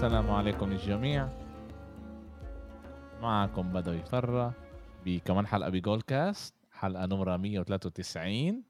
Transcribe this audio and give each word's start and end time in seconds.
السلام 0.00 0.30
عليكم 0.30 0.72
الجميع. 0.72 1.28
معكم 3.20 3.72
بدوي 3.72 4.02
فرة 4.02 4.54
بكمان 5.04 5.46
حلقة 5.46 5.70
بجول 5.70 6.02
كاست 6.02 6.54
حلقة 6.70 7.06
نمرة 7.06 7.36
193 7.36 8.64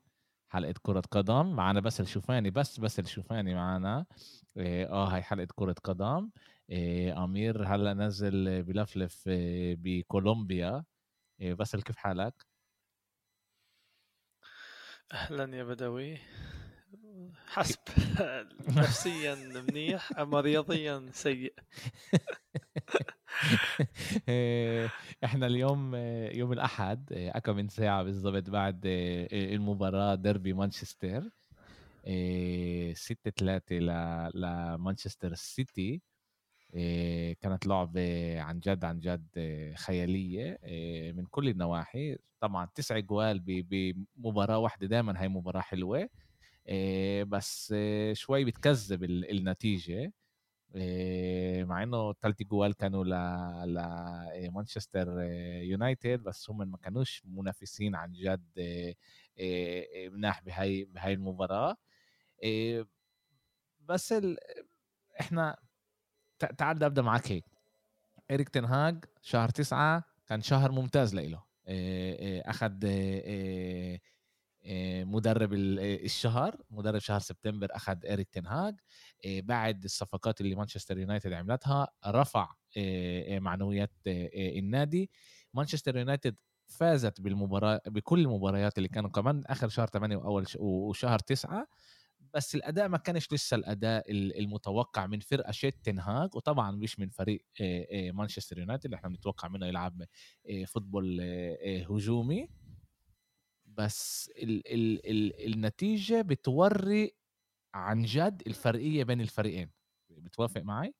حلقة 0.48 0.74
كرة 0.82 1.00
قدم. 1.00 1.56
معنا 1.56 1.80
بس 1.80 2.00
الشوفاني 2.00 2.50
بس 2.50 2.80
بس 2.80 2.98
الشوفاني 2.98 3.54
معنا. 3.54 4.06
إيه، 4.56 4.90
آه 4.90 5.06
هاي 5.14 5.22
حلقة 5.22 5.48
كرة 5.54 5.74
قدم. 5.84 6.30
إيه 6.70 7.24
أمير 7.24 7.64
هلأ 7.66 7.94
نزل 7.94 8.62
بلفلف 8.62 9.28
إيه 9.28 9.76
بكولومبيا. 9.78 10.84
إيه 11.40 11.54
بس 11.54 11.76
كيف 11.76 11.96
حالك؟ 11.96 12.46
أهلا 15.12 15.56
يا 15.56 15.64
بدوي. 15.64 16.18
حسب. 17.46 17.78
نفسيا 18.76 19.34
منيح 19.34 20.18
أما 20.18 20.40
رياضيا 20.40 21.08
سيء. 21.12 21.54
إيه، 24.28 24.90
إحنا 25.24 25.46
اليوم 25.46 25.94
يوم 26.32 26.52
الأحد 26.52 27.12
اكم 27.12 27.56
من 27.56 27.68
ساعة 27.68 28.02
بالضبط 28.02 28.50
بعد 28.50 28.80
المباراة 29.32 30.14
ديربي 30.14 30.52
مانشستر. 30.52 31.22
6 32.94 33.30
3 33.36 33.78
لمانشستر 34.34 35.34
سيتي. 35.34 36.02
كانت 37.40 37.66
لعبة 37.66 38.40
عن 38.40 38.60
جد 38.60 38.84
عن 38.84 39.00
جد 39.00 39.28
خيالية 39.76 40.58
من 41.16 41.24
كل 41.26 41.48
النواحي. 41.48 42.16
طبعا 42.40 42.68
تسع 42.74 42.98
جوال 42.98 43.40
بمباراة 43.46 44.58
واحدة 44.58 44.86
دائما 44.86 45.20
هاي 45.20 45.28
مباراة 45.28 45.60
حلوة. 45.60 46.08
بس 47.24 47.74
شوي 48.12 48.44
بتكذب 48.44 49.04
النتيجة 49.04 50.12
مع 51.64 51.82
إنه 51.82 52.12
ثلاث 52.12 52.42
جوال 52.42 52.74
كانوا 52.74 53.04
لمانشستر 53.64 55.22
يونايتد 55.62 56.22
بس 56.22 56.50
هم 56.50 56.70
ما 56.70 56.76
كانوش 56.76 57.22
منافسين 57.26 57.94
عن 57.94 58.12
جد 58.12 58.44
مناح 60.12 60.42
بهاي 60.42 60.84
بهاي 60.84 61.12
المباراة. 61.12 61.76
بس 63.80 64.12
ال... 64.12 64.36
إحنا 65.20 65.56
تعال 66.38 66.84
ابدا 66.84 67.02
معك 67.02 67.32
هيك. 67.32 67.44
اريك 68.30 68.48
تنهاج 68.48 69.04
شهر 69.22 69.48
تسعة 69.48 70.04
كان 70.26 70.40
شهر 70.42 70.72
ممتاز 70.72 71.14
له 71.14 71.44
أخذ 72.46 72.78
مدرب 75.04 75.52
الشهر 75.52 76.56
مدرب 76.70 76.98
شهر 76.98 77.20
سبتمبر 77.20 77.68
أخذ 77.70 78.06
اريك 78.06 78.28
تنهاج 78.28 78.74
بعد 79.26 79.84
الصفقات 79.84 80.40
اللي 80.40 80.54
مانشستر 80.54 80.98
يونايتد 80.98 81.32
عملتها 81.32 81.88
رفع 82.06 82.48
معنويات 83.28 83.92
النادي. 84.06 85.10
مانشستر 85.54 85.96
يونايتد 85.96 86.36
فازت 86.66 87.20
بالمباراة 87.20 87.80
بكل 87.86 88.20
المباريات 88.20 88.78
اللي 88.78 88.88
كانوا 88.88 89.10
كمان 89.10 89.42
آخر 89.46 89.68
شهر 89.68 89.86
8 89.86 90.16
وأول 90.16 90.46
وشهر 90.58 91.18
9 91.18 91.66
بس 92.34 92.54
الأداء 92.54 92.88
ما 92.88 92.98
كانش 92.98 93.32
لسه 93.32 93.54
الأداء 93.54 94.04
المتوقع 94.10 95.06
من 95.06 95.20
فرقة 95.20 95.50
شيت 95.52 95.84
تنهاج 95.84 96.36
وطبعا 96.36 96.70
مش 96.70 96.98
من 96.98 97.08
فريق 97.08 97.44
مانشستر 98.12 98.58
يونايتد 98.58 98.84
اللي 98.84 98.96
إحنا 98.96 99.08
بنتوقع 99.08 99.48
منه 99.48 99.66
يلعب 99.66 100.02
فوتبول 100.66 101.20
هجومي. 101.90 102.48
بس 103.80 104.30
ال 104.36 104.72
ال 104.74 105.10
ال 105.10 105.52
النتيجة 105.54 106.22
بتوري 106.22 107.14
عن 107.74 108.02
جد 108.02 108.42
الفرقية 108.46 109.04
بين 109.04 109.20
الفريقين. 109.20 109.70
بتوافق 110.10 110.60
معي 110.60 110.94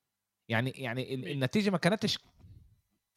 يعني 0.49 0.71
يعني 0.71 1.15
النتيجة 1.15 1.71
ما 1.71 1.78
كانتش 1.78 2.19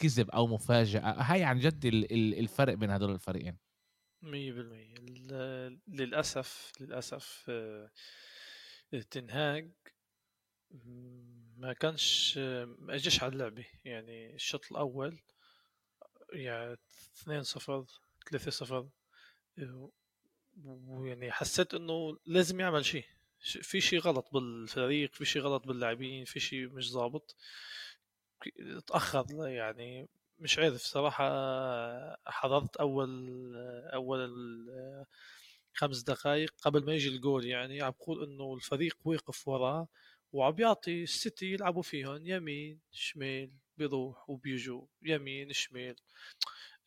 كذب 0.01 0.29
أو 0.29 0.47
مفاجأة 0.47 1.01
هاي 1.01 1.43
عن 1.43 1.59
جد 1.59 1.85
الفرق 2.13 2.73
بين 2.73 2.89
هدول 2.91 3.11
الفريقين. 3.11 3.57
مية 4.21 4.51
بالمية. 4.51 4.95
للأسف 5.87 6.71
للأسف 6.79 7.45
آه، 7.49 7.91
تنهاج 9.11 9.71
ما 11.57 11.73
كانش 11.73 12.37
ما 12.37 12.95
اجيش 12.95 13.23
على 13.23 13.33
اللعبة. 13.33 13.65
يعني 13.85 14.35
الشوط 14.35 14.71
الأول 14.71 15.19
يعني 16.33 16.77
اثنين 17.15 17.43
صفر 17.43 17.85
ثلاثة 18.29 18.51
صفر 18.51 18.89
ويعني 20.65 21.31
حسيت 21.31 21.73
إنه 21.73 22.17
لازم 22.25 22.59
يعمل 22.59 22.85
شيء. 22.85 23.05
في 23.39 23.81
شيء 23.81 23.99
غلط 23.99 24.29
بالفريق 24.33 25.13
في 25.13 25.25
شيء 25.25 25.41
غلط 25.41 25.67
باللاعبين 25.67 26.25
في 26.25 26.39
شيء 26.39 26.67
مش 26.67 26.91
ظابط. 26.91 27.35
تأخر 28.87 29.47
يعني 29.47 30.07
مش 30.39 30.59
عارف 30.59 30.81
صراحة 30.81 31.25
حضرت 32.31 32.75
أول 32.75 33.31
أول 33.93 34.33
خمس 35.73 36.01
دقائق 36.01 36.53
قبل 36.61 36.85
ما 36.85 36.93
يجي 36.93 37.09
الجول 37.09 37.45
يعني 37.45 37.81
عم 37.81 37.91
بقول 37.91 38.23
إنه 38.23 38.53
الفريق 38.53 38.97
وقف 39.05 39.47
وراه 39.47 39.87
وعم 40.33 40.51
بيعطي 40.51 41.03
السيتي 41.03 41.45
يلعبوا 41.45 41.81
فيهم 41.81 42.27
يمين 42.27 42.79
شمال 42.91 43.51
بيروح 43.77 44.29
وبيجوا 44.29 44.85
يمين 45.03 45.53
شمال. 45.53 45.95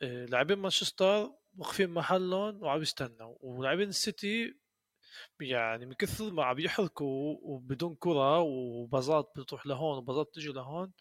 آه، 0.02 0.24
لاعبين 0.26 0.58
مانشستر 0.58 1.32
واقفين 1.58 1.90
محلهم 1.90 2.62
وعم 2.62 2.82
يستنوا. 2.82 3.34
ولاعبين 3.40 3.88
السيتي 3.88 4.54
يعني 5.40 5.86
من 5.86 5.92
كثر 5.94 6.30
ما 6.32 6.44
عم 6.44 6.58
يحركوا 6.58 7.36
وبدون 7.42 7.94
كرة 8.00 8.40
وبازات 8.40 9.32
بتروح 9.36 9.66
لهون 9.66 9.98
وبازات 9.98 10.34
تجي 10.34 10.48
لهون 10.52 10.92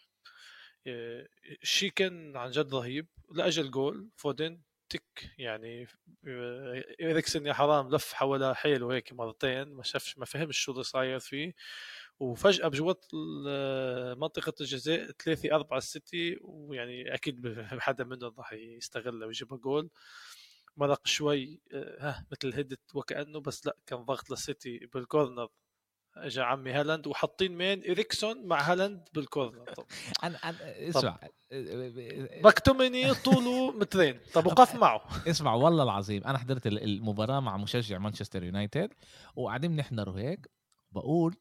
شيء 1.62 1.90
كان 1.90 2.36
عن 2.36 2.50
جد 2.50 2.74
رهيب. 2.74 3.08
لأجل 3.34 3.70
جول 3.70 4.10
فودن 4.16 4.60
تك 4.88 5.30
يعني 5.38 5.86
إريكسن 7.02 7.46
يا 7.46 7.52
حرام 7.52 7.90
لف 7.94 8.12
حول 8.12 8.56
حيله 8.56 8.94
هيك 8.94 9.12
مرتين 9.12 9.68
ما 9.68 9.82
شافش 9.82 10.18
ما 10.18 10.24
فهمش 10.24 10.58
شو 10.58 10.72
اللي 10.72 10.82
صاير 10.84 11.18
فيه. 11.18 11.54
وفجأة 12.20 12.68
بجوات 12.68 13.04
منطقة 14.18 14.54
الجزاء 14.60 15.10
ثلاثة 15.24 15.54
أربعة 15.54 15.80
ستة 15.80 16.36
ويعني 16.40 17.14
أكيد 17.14 17.56
حدا 17.80 18.04
منهم 18.04 18.34
راح 18.38 18.52
يستغلها 18.52 19.26
ويجيبها 19.26 19.58
جول. 19.58 19.90
مرق 20.76 21.06
شوي 21.06 21.60
ها 21.72 22.26
مثل 22.32 22.58
هدت 22.58 22.94
وكأنه 22.94 23.40
بس 23.40 23.66
لأ 23.66 23.76
كان 23.86 23.98
ضغط 24.04 24.30
للسيتي 24.30 24.78
بال 24.94 25.06
corner. 25.06 25.48
اجى 26.16 26.40
عمي 26.40 26.72
هالاند 26.72 27.06
وحاطين 27.06 27.56
مين؟ 27.56 27.90
إريكسون 27.90 28.46
مع 28.46 28.60
هالاند 28.72 29.08
بال 29.14 29.25
corner. 29.25 29.64
طب. 29.72 29.86
أنا 30.24 30.38
أنا 30.44 30.88
اسمع 30.88 31.18
مكتوميني 32.44 33.14
طوله 33.14 33.70
مترين. 33.80 34.20
طب 34.34 34.46
وقف 34.46 34.74
معه. 34.82 35.02
اسمع 35.28 35.54
والله 35.54 35.82
العظيم 35.82 36.24
أنا 36.24 36.38
حضرت 36.38 36.66
المباراة 36.66 37.40
مع 37.40 37.56
مشجع 37.56 37.98
مانشستر 37.98 38.42
يونايتد 38.44 38.94
وقاعدين 39.36 39.76
نحضر 39.76 40.10
هيك 40.10 40.50
بقول 40.92 41.36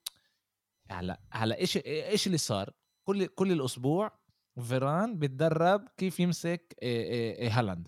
هلا 0.91 1.19
هلا 1.31 1.57
إيش 1.57 1.77
إيش 1.77 2.27
اللي 2.27 2.37
صار؟ 2.37 2.73
كل 3.07 3.25
كل 3.27 3.51
الأسبوع 3.51 4.11
فيران 4.61 5.19
بتدرب 5.19 5.87
كيف 5.97 6.19
يمسك 6.19 6.75
هالاند. 7.41 7.87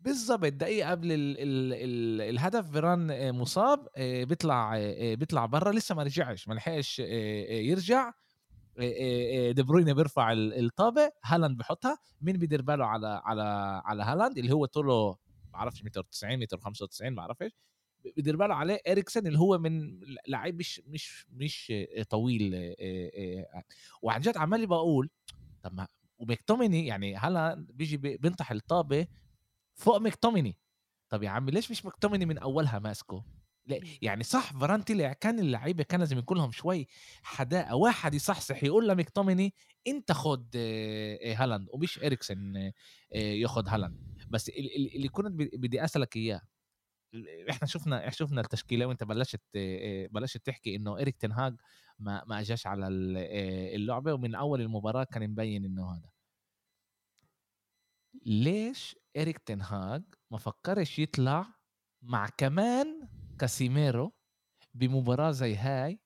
بالضبط 0.00 0.52
دقيقة 0.52 0.90
قبل 0.90 1.12
ال 1.12 1.38
ال 1.38 1.72
ال 1.72 2.20
الهدف 2.20 2.70
فيران 2.70 3.10
آه، 3.10 3.30
مصاب 3.30 3.88
آه، 3.96 4.24
بيطلع 4.24 4.76
آه، 4.76 5.14
بيطلع 5.14 5.46
برا 5.46 5.72
لسه 5.72 5.94
ما 5.94 6.02
رجعش 6.02 6.48
ما 6.48 6.54
لحقش 6.54 6.98
يرجع 6.98 8.12
دي 9.50 9.62
بروين 9.62 9.94
بيرفع 9.94 10.32
الطابة 10.32 11.12
هالاند 11.24 11.58
بحطها 11.58 11.98
مين 12.20 12.36
بيدير 12.36 12.62
باله 12.62 12.84
على 12.86 13.22
على 13.24 13.42
على 13.84 14.02
هالاند؟ 14.02 14.38
اللي 14.38 14.52
هو 14.52 14.66
طوله 14.66 15.10
ما 15.10 15.52
بعرفش 15.52 15.84
متر 15.84 16.02
90 16.02 16.38
متر 16.38 16.58
95 16.58 17.10
ما 17.10 17.16
بعرفش 17.16 17.50
بيدير 18.16 18.36
باله 18.36 18.54
عليه 18.54 18.78
اريكسن 18.88 19.26
اللي 19.26 19.38
هو 19.38 19.58
من 19.58 20.00
لعيب 20.28 20.58
مش 20.58 20.82
مش 20.86 21.26
مش 21.32 21.72
طويل 22.10 22.74
وعن 24.02 24.20
جد 24.20 24.36
عمال 24.36 24.66
بقول 24.66 25.10
طب 25.62 25.74
ما 25.74 25.86
ومكتوميني 26.18 26.86
يعني 26.86 27.16
هلا 27.16 27.66
بيجي 27.74 27.96
بينطح 27.96 28.50
الطابة 28.50 29.06
فوق 29.80 29.96
مكتوميني. 29.96 30.56
طب 31.08 31.22
يا 31.22 31.30
عم 31.30 31.50
ليش 31.50 31.70
مش 31.70 31.86
مكتوميني 31.86 32.26
من 32.26 32.38
أولها 32.38 32.78
ماسكه؟ 32.78 33.24
يعني 34.02 34.22
صح 34.22 34.52
فران 34.52 34.82
طلع 34.82 35.12
كان 35.12 35.38
اللعيبة 35.38 35.84
كان 35.84 36.00
لازم 36.00 36.18
يكون 36.18 36.38
لهم 36.38 36.50
شوي 36.52 36.86
حداقه 37.22 37.74
واحد 37.76 38.14
يصحصح 38.14 38.64
يقول 38.64 38.88
لمكتوميني 38.88 39.54
أنت 39.86 40.12
خد 40.12 40.56
هالاند. 41.36 41.68
ومش 41.72 41.98
اريكسن 41.98 42.72
ياخد 43.12 43.68
هالاند. 43.68 44.26
بس 44.30 44.48
اللي 44.96 45.08
كنت 45.08 45.26
بدي 45.36 45.84
أسألك 45.84 46.16
إياه 46.16 46.40
إحنا 47.50 47.68
شفنا 47.68 48.10
شفنا 48.10 48.40
التشكيلة 48.40 48.86
وأنت 48.86 49.04
بلشت 49.04 49.42
بلشت 50.10 50.46
تحكي 50.46 50.76
إنه 50.76 51.00
اريك 51.00 51.16
تنهاج 51.16 51.54
ما 51.98 52.24
ما 52.26 52.40
أجاش 52.40 52.66
على 52.66 52.88
اللعبة 53.74 54.14
ومن 54.14 54.34
أول 54.34 54.60
المباراة 54.60 55.04
كان 55.04 55.30
مبين 55.30 55.64
إنه 55.64 55.92
هذا. 55.92 56.10
ليش 58.26 58.96
إريك 59.16 59.38
تنهاج 59.38 60.02
ما 60.30 60.38
فكرش 60.38 60.98
يطلع 60.98 61.46
مع 62.02 62.28
كمان 62.36 63.08
كاسيميرو 63.38 64.12
بمباراة 64.74 65.30
زي 65.30 65.56
هاي؟ 65.56 66.00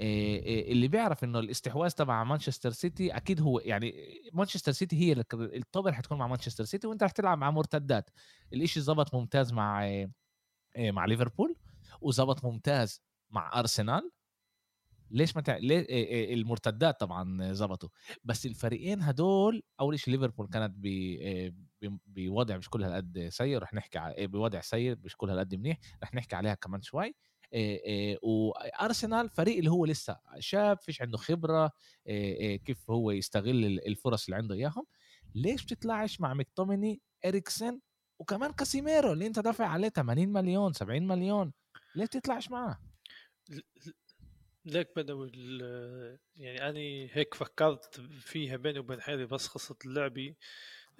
اللي 0.00 0.88
بيعرف 0.88 1.24
إنه 1.24 1.38
الاستحواذ 1.38 1.90
تبع 1.90 2.24
مانشستر 2.24 2.70
سيتي 2.70 3.16
أكيد 3.16 3.40
هو 3.40 3.58
يعني 3.58 3.94
مانشستر 4.32 4.72
سيتي 4.72 4.96
هي 4.96 5.24
الطابه 5.34 5.90
رح 5.90 6.00
تكون 6.00 6.18
مع 6.18 6.26
مانشستر 6.26 6.64
سيتي 6.64 6.86
وأنت 6.86 7.02
رح 7.02 7.10
تلعب 7.10 7.38
مع 7.38 7.50
مرتدات. 7.50 8.10
الإشي 8.52 8.80
زبط 8.80 9.14
ممتاز 9.14 9.52
مع 9.52 10.06
مع 10.78 11.04
ليفربول 11.04 11.56
وزبط 12.00 12.44
ممتاز 12.44 13.02
مع 13.30 13.58
أرسنال. 13.58 14.10
ليش 15.12 15.36
ما 15.36 15.42
تع... 15.42 15.56
ليه 15.56 15.86
المرتدات 16.34 17.00
طبعا 17.00 17.52
زبطوا 17.52 17.88
بس 18.24 18.46
الفريقين 18.46 19.02
هدول 19.02 19.62
أول 19.80 19.98
شيء 19.98 20.14
ليفربول 20.14 20.48
كانت 20.48 20.74
ب... 20.76 20.86
بوضع 22.06 22.56
مش 22.56 22.70
كل 22.70 22.84
هالقد 22.84 23.28
سيء 23.28 23.58
رح 23.58 23.74
نحكي 23.74 23.98
ع... 23.98 24.14
بوضع 24.18 24.60
سيء 24.60 24.96
مش 25.04 25.16
كل 25.16 25.30
هالقد 25.30 25.54
منيح 25.54 25.78
رح 26.02 26.14
نحكي 26.14 26.36
عليها 26.36 26.54
كمان 26.54 26.82
شوي. 26.82 27.14
وأرسنال 28.22 29.28
فريق 29.30 29.58
اللي 29.58 29.70
هو 29.70 29.84
لسه 29.84 30.16
شاب 30.38 30.78
فيش 30.80 31.02
عنده 31.02 31.18
خبرة 31.18 31.70
كيف 32.64 32.90
هو 32.90 33.10
يستغل 33.10 33.64
الفرص 33.64 34.24
اللي 34.24 34.36
عنده 34.36 34.54
إياهم. 34.54 34.84
ليش 35.34 35.64
بتطلعش 35.64 36.20
مع 36.20 36.34
مكتوميني 36.34 37.00
إريكسن 37.26 37.80
وكمان 38.18 38.52
كاسيميرو 38.52 39.12
اللي 39.12 39.26
أنت 39.26 39.38
دافع 39.38 39.66
عليه 39.66 39.88
80 39.88 40.28
مليون 40.28 40.72
70 40.72 41.06
مليون؟ 41.06 41.52
ليه 41.94 42.06
تطلعش 42.06 42.50
معاه؟ 42.50 42.78
ليك 44.64 44.88
بدو 44.96 45.24
يعني 46.36 46.68
أنا 46.68 47.08
هيك 47.12 47.34
فكرت 47.34 48.00
فيها 48.20 48.56
بيني 48.56 48.78
وبين 48.78 49.00
حالي 49.00 49.26
بس 49.26 49.46
قصة 49.46 49.76
اللعبة 49.84 50.34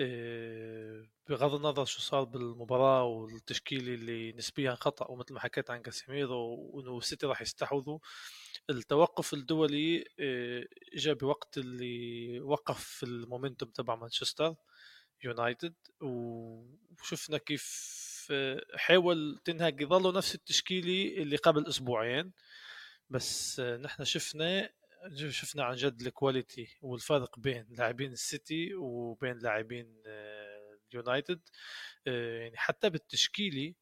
آه، 0.01 1.07
بغض 1.29 1.55
النظر 1.55 1.85
شو 1.85 2.01
صار 2.01 2.25
بالمباراة 2.25 3.05
والتشكيلة 3.05 3.95
اللي 3.95 4.33
نسبيا 4.33 4.75
خطأ 4.75 5.11
ومثل 5.11 5.35
ما 5.35 5.41
حكيت 5.41 5.71
عن 5.71 5.83
كاسيميرو 5.83 6.71
وإنه 6.73 6.99
السيتي 6.99 7.27
راح 7.27 7.43
يستحوذوا. 7.43 7.99
التوقف 8.71 9.35
الدولي 9.35 10.05
آه، 10.21 10.67
اجى 10.95 11.15
بوقت 11.15 11.59
اللي 11.59 12.41
وقف 12.41 13.03
المومنتوم 13.03 13.69
تبع 13.71 13.97
مانشستر 13.97 14.55
يونايتد 15.25 15.75
وشفنا 16.01 17.39
كيف 17.39 18.03
آه، 18.31 18.63
حاول 18.77 19.41
تنهج 19.45 19.81
يظلوا 19.81 20.13
نفس 20.13 20.35
التشكيلة 20.35 21.23
اللي 21.23 21.37
قبل 21.37 21.67
أسبوعين. 21.67 22.33
بس 23.13 23.61
نحن 23.61 24.05
شفنا 24.05 24.71
شفنا 25.17 25.65
عن 25.65 25.75
جد 25.75 26.01
ال 26.01 26.09
quality 26.09 26.69
والفرق 26.83 27.39
بين 27.39 27.67
لاعبين 27.71 28.13
السيتي 28.13 28.75
وبين 28.75 29.39
لاعبين 29.39 30.03
آه، 30.07 30.79
اليونايتد. 30.91 31.41
آه، 32.07 32.39
يعني 32.39 32.57
حتى 32.57 32.91
بالتشكيلي 32.91 33.75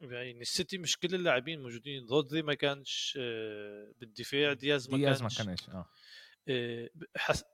يعني 0.00 0.40
السيتي 0.40 0.78
مش 0.78 0.98
كل 0.98 1.14
اللاعبين 1.14 1.62
موجودين. 1.62 2.06
رودري 2.06 2.42
ما 2.42 2.54
كانش 2.54 3.18
آه، 3.20 3.92
بالدفاع 3.98 4.52
دياز 4.52 4.90
ما 4.90 4.96
دياز 4.96 5.22
ما 5.22 5.28
كانش. 5.28 5.68
آه. 5.68 5.88
حس 7.16 7.44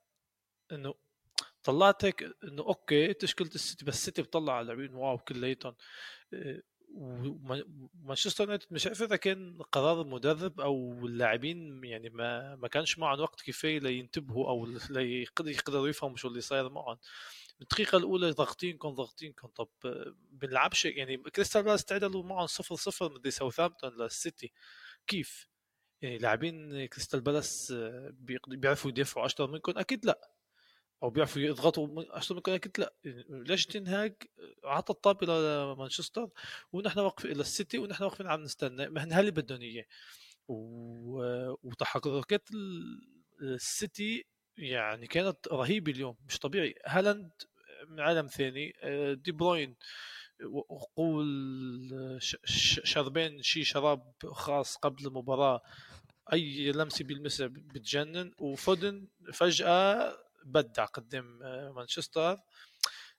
إنه 0.72 0.94
طلعت 1.62 2.04
هيك 2.04 2.22
إنه 2.44 2.62
okay 2.62 3.14
تشكيلة 3.14 3.50
السيتي 3.54 3.84
بس 3.84 3.94
السيتي 3.94 4.22
بطلع 4.22 4.56
على 4.56 4.66
لاعبين 4.66 4.94
wow 4.94 5.18
كلياتهم. 5.18 5.74
ومانشستر 6.96 8.44
يونايتد 8.44 8.66
مش 8.70 8.86
عارف 8.86 9.02
إذا 9.02 9.16
كان 9.16 9.62
قرار 9.62 10.00
المدرب 10.00 10.60
أو 10.60 11.06
اللاعبين 11.06 11.84
يعني 11.84 12.08
ما 12.10 12.56
ما 12.56 12.68
كانش 12.68 12.98
معهم 12.98 13.20
وقت 13.20 13.42
كفاية 13.42 13.78
لينتبهوا 13.80 14.48
أو 14.50 14.66
ليقدروا 15.40 15.88
يفهموا 15.88 16.16
شو 16.16 16.28
اللي 16.28 16.40
صاير 16.40 16.68
معهم 16.68 16.98
بالدقيقة 17.58 17.98
الأولى 17.98 18.30
ضاغطينكم 18.30 18.88
ضاغطينكم 18.88 19.48
طب 19.48 19.68
بنلعبش 20.30 20.84
يعني 20.84 21.16
كريستال 21.16 21.62
بالاس 21.62 21.84
تعادلوا 21.84 22.22
معهم 22.22 22.46
صفر 22.46 22.74
صفر 22.74 23.06
ضد 23.06 23.28
ساوثهامبتون 23.28 23.90
للسيتي 23.96 24.52
كيف؟ 25.06 25.48
يعني 26.02 26.18
لاعبين 26.18 26.86
كريستال 26.86 27.20
بالاس 27.20 27.74
بيعرفوا 28.48 28.90
يدافعوا 28.90 29.26
أكثر 29.26 29.46
منكم؟ 29.46 29.78
أكيد 29.78 30.06
لا. 30.06 30.35
أو 31.06 31.10
بيعرفوا 31.10 31.42
يضغطوا 31.42 31.86
من 31.86 32.40
كده 32.40 32.56
قلت 32.56 32.78
لا 32.78 32.92
ليش 33.28 33.66
تنهاج؟ 33.66 34.14
عطى 34.64 34.92
الطابة 34.92 35.26
لمانشستر 35.26 36.28
ونحن 36.72 36.98
واقفين 36.98 37.30
إلى 37.30 37.40
السيتي 37.40 37.78
ونحن 37.78 38.04
واقفين 38.04 38.26
عم 38.26 38.42
نستنى 38.42 38.88
ما 38.88 39.04
هن 39.04 39.12
هاللي 39.12 39.30
بدهم 39.30 39.60
اياه 39.60 39.84
وتحركات 41.62 42.48
السيتي 43.42 44.24
يعني 44.56 45.06
كانت 45.06 45.48
رهيبة 45.48 45.92
اليوم 45.92 46.16
مش 46.28 46.38
طبيعي. 46.38 46.74
هالاند 46.86 47.30
من 47.88 48.00
عالم 48.00 48.26
ثاني 48.26 48.72
دي 49.14 49.32
بروين 49.32 49.76
وقول 50.44 51.26
شربين 52.84 53.42
شي 53.42 53.64
شراب 53.64 54.12
خاص 54.24 54.76
قبل 54.76 55.06
المباراة 55.06 55.62
أي 56.32 56.72
لمسة 56.72 57.04
بيلمسها 57.04 57.46
بتجنن. 57.46 58.32
وفودن 58.38 59.06
فجأة 59.32 60.25
بدع 60.46 60.84
قدام 60.84 61.42
آه، 61.42 61.72
مانشستر. 61.72 62.38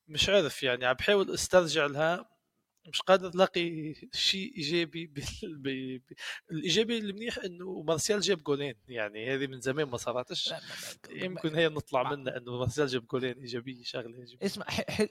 مش 0.08 0.30
عارف 0.30 0.64
يعني 0.64 0.86
عم 0.86 0.94
بحاول 0.94 1.34
أسترجع 1.34 1.86
لها. 1.86 2.38
مش 2.88 3.02
قادر 3.02 3.28
ألاقي 3.28 3.94
شيء 4.14 4.56
إيجابي 4.58 5.06
بال... 5.64 6.02
الإيجابي 6.52 6.98
المنيح 6.98 7.38
إنه 7.46 7.82
مارسيال 7.82 8.22
جاب 8.22 8.44
جولين. 8.44 8.76
يعني 8.88 9.34
هذه 9.34 9.48
من 9.48 9.62
زمان 9.62 9.88
ما 9.88 9.98
صارتش. 9.98 10.54
يمكن 11.10 11.56
هي 11.56 11.70
نطلع 11.70 12.12
منها 12.12 12.38
إنه 12.38 12.60
مارسيال 12.60 12.88
جاب 12.88 13.08
جولين 13.08 13.38
إيجابية 13.38 13.84
شغلة 13.84 14.20
إيجابية. 14.20 14.46
اسمع 14.46 14.66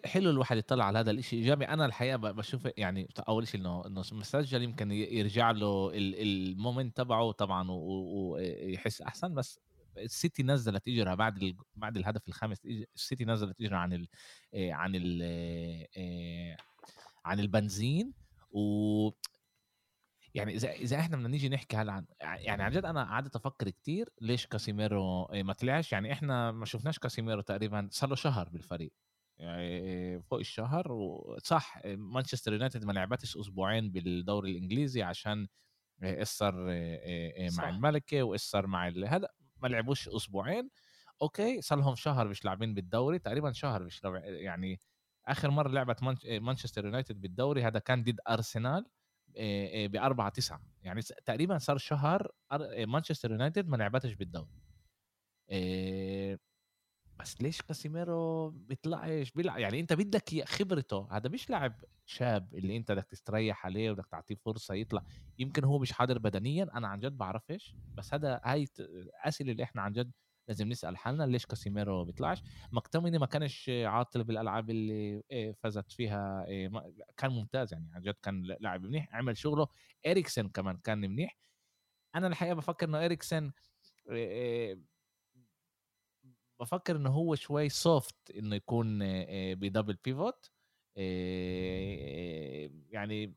حلو 0.05 0.31
الواحد 0.31 0.57
يطلع 0.57 0.85
على 0.85 0.99
هذا 0.99 1.11
الشيء 1.11 1.39
إيجابي. 1.39 1.65
أنا 1.65 1.87
الحقيقة 1.87 2.17
بشوف 2.17 2.69
يعني 2.77 3.09
أول 3.29 3.49
شيء 3.49 3.61
إنه 3.61 3.87
إنه 3.87 4.03
مسجل 4.13 4.63
يمكن 4.63 4.93
يرجع 4.93 5.51
له 5.51 5.91
المومنت 5.95 6.97
تبعه 6.97 7.33
طبعا 7.33 7.71
ويحس 7.71 9.03
أحسن. 9.03 9.35
بس 9.35 9.61
السيتي 9.99 10.43
نزلت 10.43 10.89
إجرها 10.89 11.15
بعد 11.15 11.43
ال... 11.43 11.57
بعد 11.75 11.97
الهدف 11.97 12.29
الخامس 12.29 12.67
السيتي 12.95 13.25
نزلت 13.25 13.61
إجرها 13.61 13.79
عن 13.79 13.93
ال... 13.93 14.09
عن 14.55 14.93
ال... 14.95 15.23
عن 17.25 17.41
البنزين. 17.41 18.13
و 18.51 19.11
يعني 20.35 20.55
إذا 20.55 20.73
إذا 20.73 21.01
إحنا 21.01 21.17
بدنا 21.17 21.29
نيجي 21.29 21.49
نحكي 21.49 21.77
هلأ 21.77 21.93
عن 21.93 22.07
يعني 22.21 22.63
عن 22.63 22.71
جد 22.71 22.85
أنا 22.85 23.05
قعدت 23.05 23.37
أفكر 23.37 23.71
كتير 23.71 24.09
ليش 24.21 24.47
كاسيميرو 24.47 25.29
ما 25.33 25.53
طلعش. 25.53 25.93
يعني 25.93 26.13
إحنا 26.13 26.53
ما 26.53 26.65
شفناش 26.65 26.99
كاسيميرو 26.99 27.41
تقريبا 27.41 27.89
صار 27.91 28.11
له 28.11 28.17
شهر 28.17 28.49
بالفريق. 28.49 28.93
يعني 29.39 30.23
فوق 30.23 30.39
الشهر. 30.39 30.93
وصح 30.93 31.81
مانشستر 31.87 32.53
يونايتد 32.53 32.85
ما 32.85 32.93
لعبتش 32.93 33.37
أسبوعين 33.37 33.91
بالدوري 33.91 34.51
الإنجليزي 34.51 35.03
عشان 35.03 35.49
اثر 36.03 36.55
مع 37.59 37.69
الملكة 37.69 38.23
واثر 38.23 38.67
مع 38.67 38.89
هذا 38.89 39.29
ما 39.63 39.69
لعبوش 39.69 40.09
أسبوعين 40.09 40.71
okay 41.23 41.63
صار 41.63 41.79
لهم 41.79 41.95
شهر 41.95 42.29
مش 42.29 42.45
لاعبين 42.45 42.75
بالدوري 42.75 43.19
تقريبا 43.19 43.53
شهر 43.53 43.83
مش 43.83 44.01
يعني 44.25 44.81
آخر 45.27 45.51
مرة 45.51 45.69
لعبت 45.69 46.03
مانشستر 46.41 46.85
يونايتد 46.85 47.21
بالدوري 47.21 47.63
هذا 47.65 47.79
كان 47.79 48.03
ضد 48.03 48.21
أرسنال 48.29 48.87
ب 49.89 49.97
4 49.97 50.29
9 50.29 50.61
يعني 50.83 51.03
تقريبا 51.03 51.59
صار 51.59 51.79
شهر 51.79 52.31
مانشستر 52.87 53.31
يونايتد 53.31 53.69
ما 53.69 53.77
لعبتش 53.77 54.13
بالدوري. 54.15 54.51
بس 57.27 57.43
ليش 57.43 57.63
كاسيميرو 57.63 58.51
بيطلعش؟ 58.51 59.31
بيلعب 59.33 59.59
يعني 59.59 59.81
انت 59.81 59.93
بدك 59.93 60.45
خبرته 60.49 61.09
هذا 61.11 61.29
مش 61.29 61.51
لاعب 61.51 61.85
شاب 62.05 62.55
اللي 62.55 62.77
انت 62.77 62.93
بدك 62.93 63.05
تستريح 63.05 63.67
عليه 63.67 63.91
وبدك 63.91 64.07
تعطيه 64.07 64.35
فرصة 64.35 64.75
يطلع. 64.75 65.03
يمكن 65.39 65.65
هو 65.65 65.79
مش 65.79 65.93
حاضر 65.93 66.19
بدنيا 66.19 66.69
أنا 66.75 66.89
عن 66.89 67.01
جد 67.01 67.19
بعرفش 67.19 67.77
بس 67.95 68.15
هذا 68.15 68.41
هاي 68.45 68.67
الاسئله 68.79 69.53
اللي 69.53 69.63
إحنا 69.63 69.83
عن 69.83 69.93
جد 69.93 70.13
لازم 70.49 70.69
نسأل 70.69 70.97
حالنا 70.97 71.25
ليش 71.25 71.47
كاسيميرو 71.47 72.05
بيطلعش؟ 72.05 72.43
مكتوميني 72.73 73.19
ما 73.19 73.27
كانش 73.27 73.71
عاطل 73.85 74.25
بالألعاب 74.25 74.71
اللي 74.71 75.23
إيه، 75.31 75.53
فازت 75.53 75.93
فيها 75.93 76.45
إيه، 76.47 76.71
كان 77.17 77.31
ممتاز 77.31 77.73
يعني 77.73 77.91
عن 77.95 78.03
جد 78.03 78.15
كان 78.23 78.43
لاعب 78.61 78.83
منيح 78.83 79.15
عمل 79.15 79.37
شغله. 79.37 79.69
إريكسن 80.07 80.49
كمان 80.49 80.77
كان 80.77 80.99
منيح. 80.99 81.37
أنا 82.15 82.27
الحقيقة 82.27 82.55
بفكر 82.55 82.89
إنه 82.89 83.05
إريكسن 83.05 83.53
إيه، 84.11 84.81
بفكر 86.61 86.97
انه 86.97 87.11
هو 87.11 87.35
شوي 87.35 87.69
soft 87.69 88.31
إنه 88.31 88.57
يكون 88.57 88.99
ب 89.55 89.61
double 89.61 89.97
pivot 90.05 90.51
يعني 92.91 93.35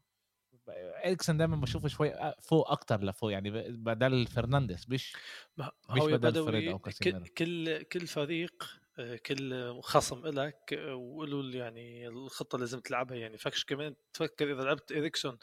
إريكسون 1.06 1.38
دايما 1.38 1.56
بشوفه 1.56 1.88
شوي 1.88 2.14
فوق 2.42 2.72
أكتر 2.72 3.04
لفوق 3.04 3.32
يعني 3.32 3.52
بدل 3.72 4.28
فرنانديز 4.28 4.86
مش 4.90 5.18
مش 5.90 6.02
بدل 6.02 6.46
فريد 6.46 6.68
أو 6.70 6.80
كاسيميرو. 6.80 7.26
كل 7.38 7.84
كل 7.84 8.08
فريق 8.08 8.80
كل 9.26 9.74
خصم 9.82 10.28
لك 10.28 10.80
وقولوا 10.88 11.44
يعني 11.44 12.08
الخطة 12.08 12.58
لازم 12.58 12.80
تلعبها. 12.80 13.18
يعني 13.18 13.38
فكش 13.38 13.66
كمان 13.66 13.96
تفكر 14.14 14.52
إذا 14.54 14.62
لعبت 14.62 14.92
إريكسون 14.92 15.38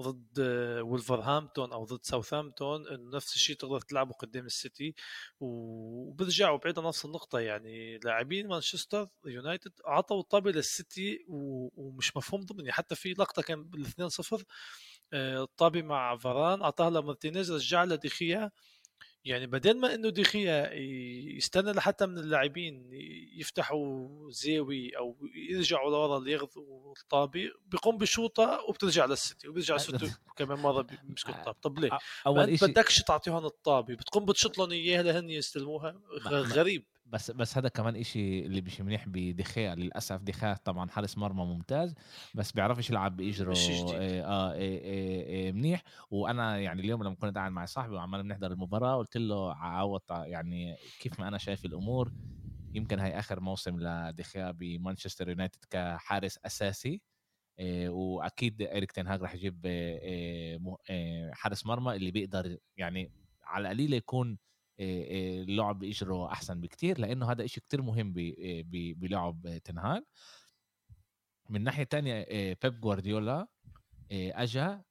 ضد 0.00 0.40
ولفرهامبتون 0.80 1.72
أو 1.72 1.84
ضد 1.84 2.04
ساوثهامبتون 2.04 3.10
نفس 3.10 3.34
الشيء 3.34 3.56
تقدر 3.56 3.80
تلعبه 3.80 4.12
قدام 4.12 4.46
السيتي. 4.46 4.94
وبرجعوا 5.40 6.58
بعيد 6.58 6.78
نفس 6.78 7.04
النقطة 7.04 7.38
يعني 7.40 7.98
لاعبين 7.98 8.48
مانشستر 8.48 9.08
يونايتد 9.26 9.72
عطوا 9.84 10.20
الطابه 10.20 10.50
للسيتي 10.50 11.24
ومش 11.28 12.16
مفهوم 12.16 12.40
ضمني. 12.40 12.72
حتى 12.72 12.94
في 12.94 13.12
لقطة 13.12 13.42
كان 13.42 13.64
بال 13.64 13.86
2-0 13.86 14.44
الطابه 15.14 15.82
مع 15.82 16.16
فران 16.16 16.62
أعطاها 16.62 16.90
لمارتينيز 16.90 17.52
رجع 17.52 17.84
لها 17.84 17.96
يعني 19.24 19.46
بدل 19.46 19.78
ما 19.80 19.94
إنه 19.94 20.08
دخيا 20.10 20.72
يستنى 21.36 21.72
لحتى 21.72 22.06
من 22.06 22.18
اللاعبين 22.18 22.88
يفتحوا 23.36 24.08
زاوي 24.30 24.96
أو 24.98 25.16
يرجعوا 25.34 25.90
لورا 25.90 26.20
لياخذوا 26.20 26.94
الطابة 27.02 27.50
بيقوم 27.66 27.98
بشوطة 27.98 28.60
وبترجع 28.68 29.04
للسيتي 29.04 29.48
وبيرجع 29.48 29.74
السيتي 29.74 30.14
كمان 30.36 30.58
مرة 30.58 30.82
بيمسكوا 30.82 31.34
الطابة. 31.34 31.58
طب 31.62 31.78
ليه؟ 31.78 31.98
أول 32.26 32.58
شيء 32.58 32.68
بدكش 32.68 33.02
تعطيهم 33.02 33.46
الطابة 33.46 33.94
بتقوم 33.94 34.24
بتشط 34.24 34.58
لهم 34.58 34.70
إياها 34.70 35.02
لهن 35.02 35.30
يستلموها 35.30 36.00
غريب. 36.26 36.84
بس 37.12 37.30
بس 37.30 37.58
هذا 37.58 37.68
كمان 37.68 37.96
إشي 37.96 38.46
اللي 38.46 38.60
مش 38.60 38.80
منيح 38.80 39.04
بدخيا 39.08 39.74
للأسف. 39.74 40.22
دخيا 40.22 40.54
طبعا 40.54 40.90
حارس 40.90 41.18
مرمى 41.18 41.44
ممتاز 41.44 41.94
بس 42.34 42.52
بيعرفش 42.52 42.90
يلعب 42.90 43.16
بإجره. 43.16 43.54
آه, 43.56 43.94
آه, 43.94 44.52
آه, 44.52 45.48
آه 45.48 45.52
منيح. 45.52 45.82
وأنا 46.10 46.58
يعني 46.58 46.80
اليوم 46.80 47.02
لما 47.04 47.14
كنت 47.14 47.36
قاعد 47.38 47.52
مع 47.52 47.64
صاحبي 47.64 47.94
وعمال 47.94 48.22
بنحضر 48.22 48.52
المباراة 48.52 48.96
قلت 48.96 49.16
له 49.16 49.54
عوض 49.54 50.00
يعني 50.10 50.76
كيف 51.00 51.20
ما 51.20 51.28
أنا 51.28 51.38
شايف 51.38 51.64
الأمور 51.64 52.12
يمكن 52.74 52.98
هاي 53.00 53.18
آخر 53.18 53.40
موسم 53.40 53.80
لدخيا 53.80 54.50
بمانشستر 54.50 55.28
يونايتد 55.28 55.64
كحارس 55.70 56.38
أساسي. 56.46 57.02
آه 57.58 57.88
وأكيد 57.88 58.62
اريك 58.62 58.92
تنهاج 58.92 59.22
راح 59.22 59.34
يجيب 59.34 59.60
آه 59.66 61.30
حارس 61.32 61.66
مرمى 61.66 61.96
اللي 61.96 62.10
بيقدر 62.10 62.56
يعني 62.76 63.12
على 63.44 63.62
القليله 63.62 63.96
يكون 63.96 64.38
اللعب 64.82 65.78
باجره 65.78 66.32
أحسن 66.32 66.60
بكتير 66.60 66.98
لأنه 67.00 67.30
هذا 67.30 67.44
إشي 67.44 67.60
كتير 67.60 67.82
مهم 67.82 68.14
بلعب 68.72 69.58
تنهاج 69.64 70.02
من 71.50 71.62
ناحية 71.64 71.84
تانية 71.84 72.26
بيب 72.62 72.80
جوارديولا 72.80 73.46
أجا. 74.12 74.82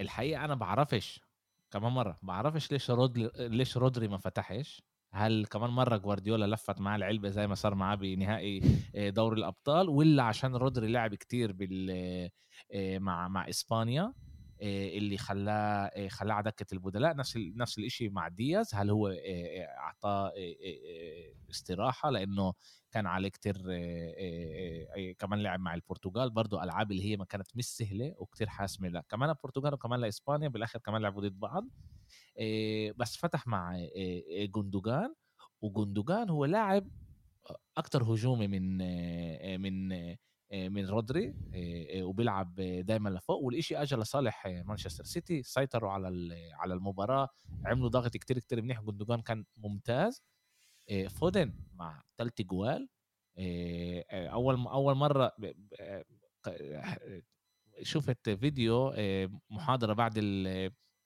الحقيقة 0.00 0.44
أنا 0.44 0.54
بعرفش 0.54 1.20
كمان 1.70 1.92
مرة 1.92 2.18
بعرفش 2.22 2.72
ليش 2.72 2.90
رودري 2.90 3.30
ليش 3.36 3.76
رودري 3.76 4.08
ما 4.08 4.18
فتحش. 4.18 4.82
هل 5.12 5.46
كمان 5.46 5.70
مرة 5.70 5.96
جوارديولا 5.96 6.54
لفت 6.54 6.80
معاه 6.80 6.96
العلبة 6.96 7.28
زي 7.28 7.46
ما 7.46 7.54
صار 7.54 7.74
معاه 7.74 7.94
بنهائي 7.94 8.60
دوري 8.94 9.38
الأبطال 9.40 9.88
ولا 9.88 10.22
عشان 10.22 10.56
رودري 10.56 10.88
لعب 10.92 11.14
كتير 11.14 11.52
بال 11.52 12.30
مع 12.74 13.28
مع 13.28 13.48
إسبانيا؟ 13.48 14.14
اللي 14.62 15.18
خلاه 15.18 16.08
خلاه 16.08 16.34
على 16.34 16.44
دكة 16.44 16.66
البدلاء 16.74 17.16
نفس 17.16 17.36
نفس 17.36 17.78
الشيء 17.78 18.10
مع 18.10 18.28
دياز. 18.28 18.74
هل 18.74 18.90
هو 18.90 19.08
أعطاه 19.78 20.32
استراحة؟ 21.50 22.10
لأنه 22.10 22.52
كان 22.90 23.06
عليه 23.06 23.28
كتير 23.28 23.56
كمان 25.18 25.42
لعب 25.42 25.60
مع 25.60 25.74
البرتغال. 25.74 26.30
برضه 26.30 26.64
ألعاب 26.64 26.90
اللي 26.90 27.04
هي 27.04 27.16
ما 27.16 27.24
كانت 27.24 27.56
مش 27.56 27.64
سهلة 27.64 28.14
وكتير 28.18 28.48
حاسمة. 28.48 28.88
لا 28.88 29.04
كمان 29.08 29.30
البرتغال 29.30 29.74
وكمان 29.74 30.00
لاسبانيا 30.00 30.48
بالآخر 30.48 30.78
كمان 30.78 31.02
لعبوا 31.02 31.22
ضد 31.22 31.40
بعض. 31.40 31.64
بس 32.96 33.16
فتح 33.16 33.46
مع 33.46 33.86
جندوجان 34.56 35.14
وجندوجان 35.60 36.30
هو 36.30 36.44
لاعب 36.44 36.88
أكثر 37.76 38.02
هجومي 38.02 38.48
من 38.48 38.78
من 39.60 39.92
آه، 39.92 40.16
من 40.52 40.86
رودري 40.86 41.28
آه، 41.54 42.00
آه، 42.00 42.02
وبيلعب 42.02 42.54
دايما 42.60 43.08
لفوق. 43.08 43.38
والإشي 43.42 43.76
اجى 43.82 43.96
لصالح 43.96 44.46
مانشستر 44.46 45.04
سيتي. 45.04 45.42
سيطروا 45.42 45.90
على 45.90 46.08
على 46.54 46.74
المباراة. 46.74 47.28
عملوا 47.64 47.88
ضغط 47.88 48.16
كتير 48.16 48.38
كتير 48.38 48.62
منيح. 48.62 48.80
جندوجان 48.80 49.22
كان 49.22 49.44
ممتاز. 49.56 50.22
فودن 51.08 51.54
مع 51.74 52.02
ثلاث 52.18 52.42
جوال. 52.42 52.88
أول 54.12 54.66
أول 54.66 54.94
مرة 54.94 55.32
شفت 57.82 58.30
فيديو 58.30 58.92
محاضرة 59.50 59.92
بعد 59.92 60.18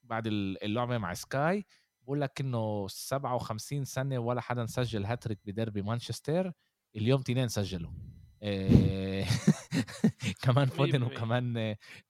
بعد 0.03 0.27
اللعبة 0.27 0.99
مع 0.99 1.15
سكاي. 1.15 1.65
بقول 2.03 2.21
لك 2.21 2.41
إنه 2.41 2.89
57 2.89 3.85
سنة 3.85 4.19
ولا 4.19 4.41
حدا 4.41 4.67
سجل 4.67 5.05
هاتريك 5.05 5.39
بدربي 5.45 5.83
مانشستر. 5.83 6.53
اليوم 6.97 7.23
تنين 7.23 7.49
سجلوا. 7.49 7.91
آه، 7.91 8.22
كمان 10.43 10.67
فودن 10.67 11.03
وكمان 11.03 11.57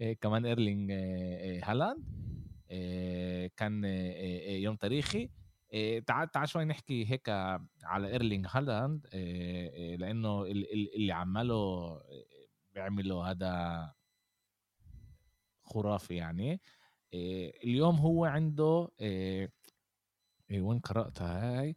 آه، 0.00 0.12
كمان 0.20 0.46
إيرلينج 0.46 0.90
آه، 0.92 1.60
هالاند 1.64 2.04
كان 3.56 3.84
يوم 4.64 4.76
تاريخي. 4.76 5.30
تعال 6.06 6.30
تعال 6.30 6.48
شوي 6.48 6.64
نحكي 6.64 7.10
هيك 7.10 7.28
على 7.84 8.12
إيرلينج 8.12 8.46
هالاند 8.50 9.06
لأنه 10.00 10.42
اللي 10.44 11.12
عمله 11.12 12.00
بيعمله 12.74 13.30
هذا 13.30 13.92
خرافي 15.62 16.14
يعني. 16.14 16.60
اليوم 17.64 17.96
هو 17.96 18.24
عنده 18.24 18.88
وين 20.50 20.78
قرأتها 20.78 21.60
هاي؟ 21.60 21.76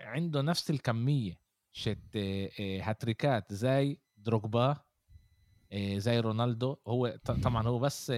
عنده 0.00 0.42
نفس 0.42 0.70
الكمية. 0.70 1.41
شت 1.72 2.16
هاتريكات 2.58 3.52
زي 3.52 4.00
دروجبا 4.16 4.76
زي 5.96 6.20
رونالدو. 6.20 6.76
هو 6.86 7.18
طبعا 7.44 7.68
هو 7.68 7.78
بس 7.78 8.12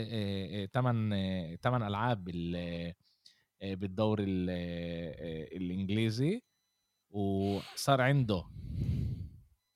ثمان 0.73 1.11
ثمان 1.57 1.83
ألعاب 1.83 2.25
بالدوري 3.63 4.25
الإنجليزي 5.57 6.43
وصار 7.11 8.01
عنده 8.01 8.45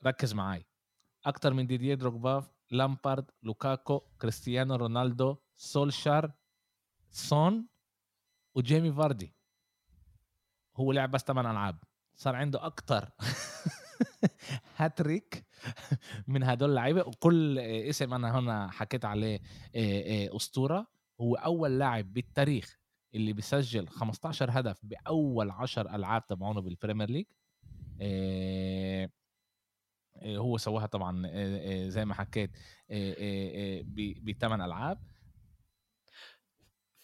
ركز 0.07 0.35
معي 0.35 0.67
أكثر 1.27 1.55
من 1.55 1.67
ديديه 1.67 1.95
دروجبا 1.95 2.51
لامبارد 2.71 3.31
لوكاكو 3.43 3.99
كريستيانو 3.99 4.75
رونالدو 4.75 5.37
سولشار 5.57 6.33
سون 7.11 7.69
وجيمي 8.55 8.93
فاردي. 8.93 9.35
هو 10.77 10.93
لعب 10.93 11.11
بس 11.11 11.21
ثمان 11.21 11.47
ألعاب. 11.47 11.83
صار 12.21 12.37
عنده 12.37 12.67
أكثر 12.67 13.09
هاتريك 14.77 15.45
من 16.29 16.43
هدول 16.43 16.71
اللعيبة. 16.71 17.01
وكل 17.01 17.59
اسم 17.59 18.15
أنا 18.15 18.39
هنا 18.39 18.71
حكيت 18.71 19.05
عليه 19.05 19.41
أسطورة. 20.37 20.87
هو 21.21 21.35
أول 21.35 21.79
لاعب 21.79 22.13
بالتاريخ 22.13 22.79
اللي 23.15 23.33
بيسجل 23.33 23.89
15 23.89 24.51
هدف 24.51 24.79
بأول 24.83 25.51
10 25.51 25.95
ألعاب 25.97 26.27
تبعونه 26.27 26.61
بالبريمير 26.61 27.11
ليج 27.11 27.27
هو 30.25 30.57
سواها 30.57 30.87
طبعا 30.87 31.23
زي 31.89 32.05
ما 32.05 32.15
حكيت 32.15 32.51
بثمان 34.23 34.61
ألعاب. 34.63 34.99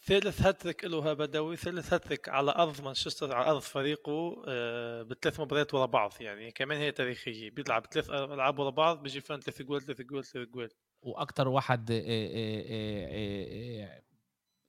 ثالث 0.06 0.42
هاتريك 0.42 0.84
له 0.84 1.12
بدوي 1.12 1.56
ثالث 1.56 1.92
هاتريك 1.92 2.28
على 2.28 2.50
أرض 2.50 2.80
مانشستر 2.80 3.34
على 3.34 3.50
أرض 3.50 3.60
فريقه 3.60 4.42
آه، 4.48 5.02
بثلاث 5.02 5.40
مباريات 5.40 5.74
ورا 5.74 5.86
بعض 5.86 6.12
يعني 6.20 6.50
كمان 6.50 6.78
هي 6.78 6.92
تاريخية. 6.92 7.50
بيلعب 7.50 7.86
ثلاث 7.86 8.10
ألعاب 8.10 8.58
ورا 8.58 8.70
بعض 8.70 9.02
بيجي 9.02 9.20
فيهم 9.20 9.40
ثلاث 9.40 9.62
جول 9.62 9.82
ثلاث 9.82 10.00
جول 10.00 10.24
ثلاث 10.24 10.48
جول 10.48 10.70
وأكثر 11.02 11.48
واحد 11.48 11.90
آه، 11.90 12.02
آه، 12.06 14.02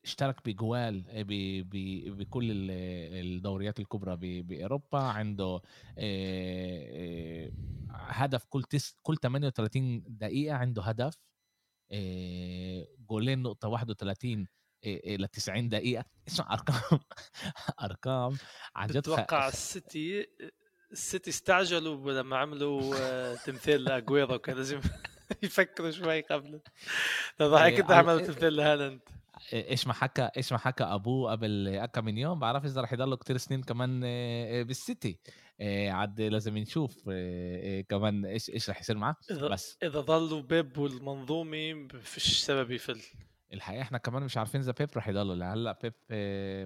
اشترك 0.06 0.46
بجوال 0.46 1.04
بكل 2.18 2.52
الدوريات 2.72 3.80
الكبرى 3.80 4.42
بأوروبا 4.42 5.00
عنده 5.00 5.62
هدف 7.90 8.46
كل 8.46 8.64
كل 9.04 9.18
38 9.18 10.04
دقيقة 10.08 10.56
عنده 10.56 10.84
هدف 10.84 11.20
جولين 13.10 13.42
نقطة 13.42 13.68
31 13.68 14.48
ل 15.06 15.28
90 15.28 15.70
دقيقة. 15.70 16.06
اسمع 16.28 16.54
أرقام. 16.54 17.00
أرقام 17.82 18.38
عن 18.76 18.88
جد 18.88 18.98
أتوقع 18.98 19.48
السيتي 19.48 20.28
السيتي 20.92 21.30
استعجلوا 21.30 22.12
لما 22.12 22.38
عملوا 22.38 22.96
آه، 23.00 23.36
تمثيل 23.36 23.84
لاجويرو 23.84 24.40
كان 24.40 24.56
لازم 24.56 24.82
يفكروا 25.44 25.92
شوي 25.92 26.22
قبل. 26.22 26.62
هيك 27.42 27.82
كنت 27.82 27.92
عملوا 27.92 28.20
تمثيل 28.20 28.56
لهالاند. 28.56 29.00
إيش 29.54 29.88
ما 29.88 29.94
حكى 29.94 30.30
إيش 30.38 30.52
ما 30.52 30.58
حكى 30.58 30.84
أبوه 30.84 31.32
قبل 31.32 31.86
كم 31.94 32.06
من 32.06 32.18
يوم 32.18 32.40
بعرف 32.40 32.66
إذا 32.66 32.82
رح 32.82 32.94
يضلوا 32.94 33.16
كتير 33.16 33.38
سنين 33.38 33.64
كمان 33.64 34.02
آه، 34.06 34.64
بالسيتي. 34.64 35.20
آه، 35.62 35.90
عاد 35.90 36.22
لازم 36.22 36.58
نشوف 36.58 37.04
كمان 37.90 38.26
إيش 38.26 38.50
إيش 38.50 38.70
رح 38.70 38.82
يصير 38.82 38.98
معاه. 38.98 39.16
بس. 39.32 39.78
إذا 39.84 40.00
ضلوا 40.00 40.42
بيب 40.42 40.78
والمنظومة 40.78 41.88
فيش 42.02 42.38
سبب 42.38 42.72
يفل. 42.72 43.02
الحقيقة 43.54 43.82
إحنا 43.82 43.98
كمان 43.98 44.24
مش 44.24 44.38
عارفين 44.38 44.62
إذا 44.62 44.72
بيب 44.80 44.90
رح 44.96 45.08
يضل 45.08 45.40
لهلا 45.40 45.78
بيب 45.84 45.94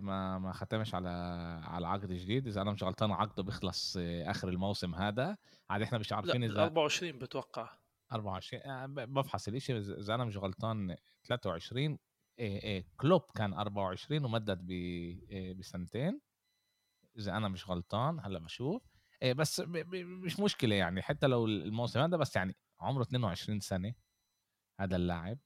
ما 0.03 0.39
ما 0.39 0.51
ختمش 0.51 0.95
على 0.95 1.09
على 1.63 1.87
عقد 1.87 2.11
جديد. 2.11 2.47
إذا 2.47 2.61
أنا 2.61 2.71
مش 2.71 2.83
غلطان 2.83 3.11
عقده 3.11 3.43
بيخلص 3.43 3.97
آخر 4.01 4.49
الموسم 4.49 4.95
هذا. 4.95 5.37
عاد 5.69 5.81
إحنا 5.81 5.97
مش 5.97 6.13
عارفين 6.13 6.43
إذا 6.43 6.63
24 6.63 7.11
بتوقع. 7.11 7.69
24 8.11 8.63
آه، 8.63 8.85
بفحص 8.85 9.47
الإشي. 9.47 9.77
إذا 9.77 10.15
أنا 10.15 10.25
مش 10.25 10.37
غلطان 10.37 10.95
23 11.23 11.97
إيه 12.39 12.63
إيه 12.63 12.85
كلوب 12.97 13.21
كان 13.35 13.53
24 13.53 14.25
ومدد 14.25 14.71
آه، 15.31 15.53
بسنتين. 15.53 16.21
إذا 17.17 17.37
أنا 17.37 17.47
مش 17.47 17.69
غلطان 17.69 18.19
هلأ 18.19 18.39
بشوف. 18.39 18.83
إيه 19.21 19.33
بس 19.33 19.63
مش 19.93 20.39
مشكلة 20.39 20.75
يعني. 20.75 21.01
حتى 21.01 21.27
لو 21.27 21.45
الموسم 21.45 21.99
هذا 21.99 22.17
بس 22.17 22.35
يعني 22.35 22.55
عمره 22.79 23.01
22 23.01 23.59
سنة 23.59 23.93
هذا 24.79 24.95
اللاعب. 24.95 25.37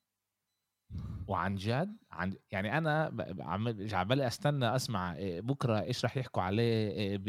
وعن 1.27 1.55
جد 1.55 1.97
عن 2.11 2.33
يعني 2.51 2.77
أنا 2.77 3.09
ب- 3.09 3.41
عم 3.41 3.87
عمالي 3.93 4.27
أستنى 4.27 4.75
أسمع 4.75 5.15
إيه، 5.15 5.41
بكرة 5.41 5.81
إيش 5.81 6.05
رح 6.05 6.17
يحكوا 6.17 6.41
عليه 6.43 6.91
إيه، 6.91 7.17
ب 7.17 7.23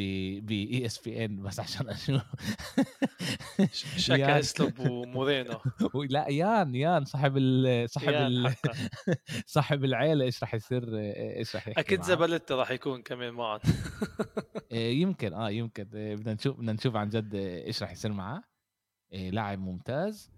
ESPN 0.47 1.42
بس 1.42 1.61
عشان 1.61 1.88
أشوف 1.88 2.23
شكا 3.97 4.38
هيسلوب 4.38 4.78
ومورينو 4.78 5.59
لا 6.11 6.28
يان 6.28 6.75
يان 6.75 7.04
صاحب 7.04 7.37
ال 7.37 7.90
صاحب 7.90 8.09
ال. 8.09 8.54
صاحب 9.47 9.85
العيلة 9.85 10.25
إيش 10.25 10.42
رح 10.42 10.54
يصير 10.54 10.97
إيه، 10.99 11.38
إيش 11.38 11.56
رح 11.56 11.68
يحكي 11.68 11.80
أكيد 11.80 11.99
معه. 11.99 12.09
زبالتا 12.09 12.54
راح 12.54 12.71
يكون 12.71 13.02
كمان 13.02 13.35
إيه، 14.73 15.02
يمكن 15.02 15.33
آه 15.35 15.50
يمكن 15.50 15.85
بدنا 15.92 16.35
نشوف 16.35 16.56
بدنا 16.56 16.73
نشوف 16.73 16.97
عن 16.97 17.09
جد 17.09 17.35
إيش 17.35 17.83
رح 17.83 17.92
يصير 17.92 18.12
معاه 18.12 18.42
إيه، 19.12 19.30
لاعب 19.30 19.59
ممتاز 19.59 20.30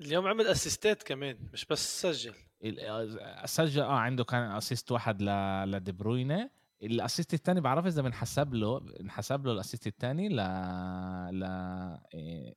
اليوم 0.00 0.26
عمل 0.26 0.46
assist 0.46 0.94
ات 0.94 1.02
كمان 1.02 1.48
مش 1.52 1.64
بس 1.64 2.02
سجل. 2.02 2.34
آه، 2.64 3.46
سجل 3.46 3.82
آه 3.82 3.98
عنده 3.98 4.24
كان 4.24 4.50
assist 4.50 4.92
واحد 4.92 5.22
ل 5.22 5.26
لدي 5.70 5.92
بروينة. 5.92 6.50
ال 6.82 6.89
assist 6.89 7.34
الثاني 7.34 7.60
بعرف 7.60 7.86
إذا 7.86 8.02
بنحسب 8.02 8.54
له 8.54 8.80
انحسب 9.00 9.46
له 9.46 9.52
ال 9.52 9.57
assist 9.57 9.86
الثاني 9.86 10.28
ل 10.28 10.36
ل 11.40 11.44
إيه، 12.14 12.54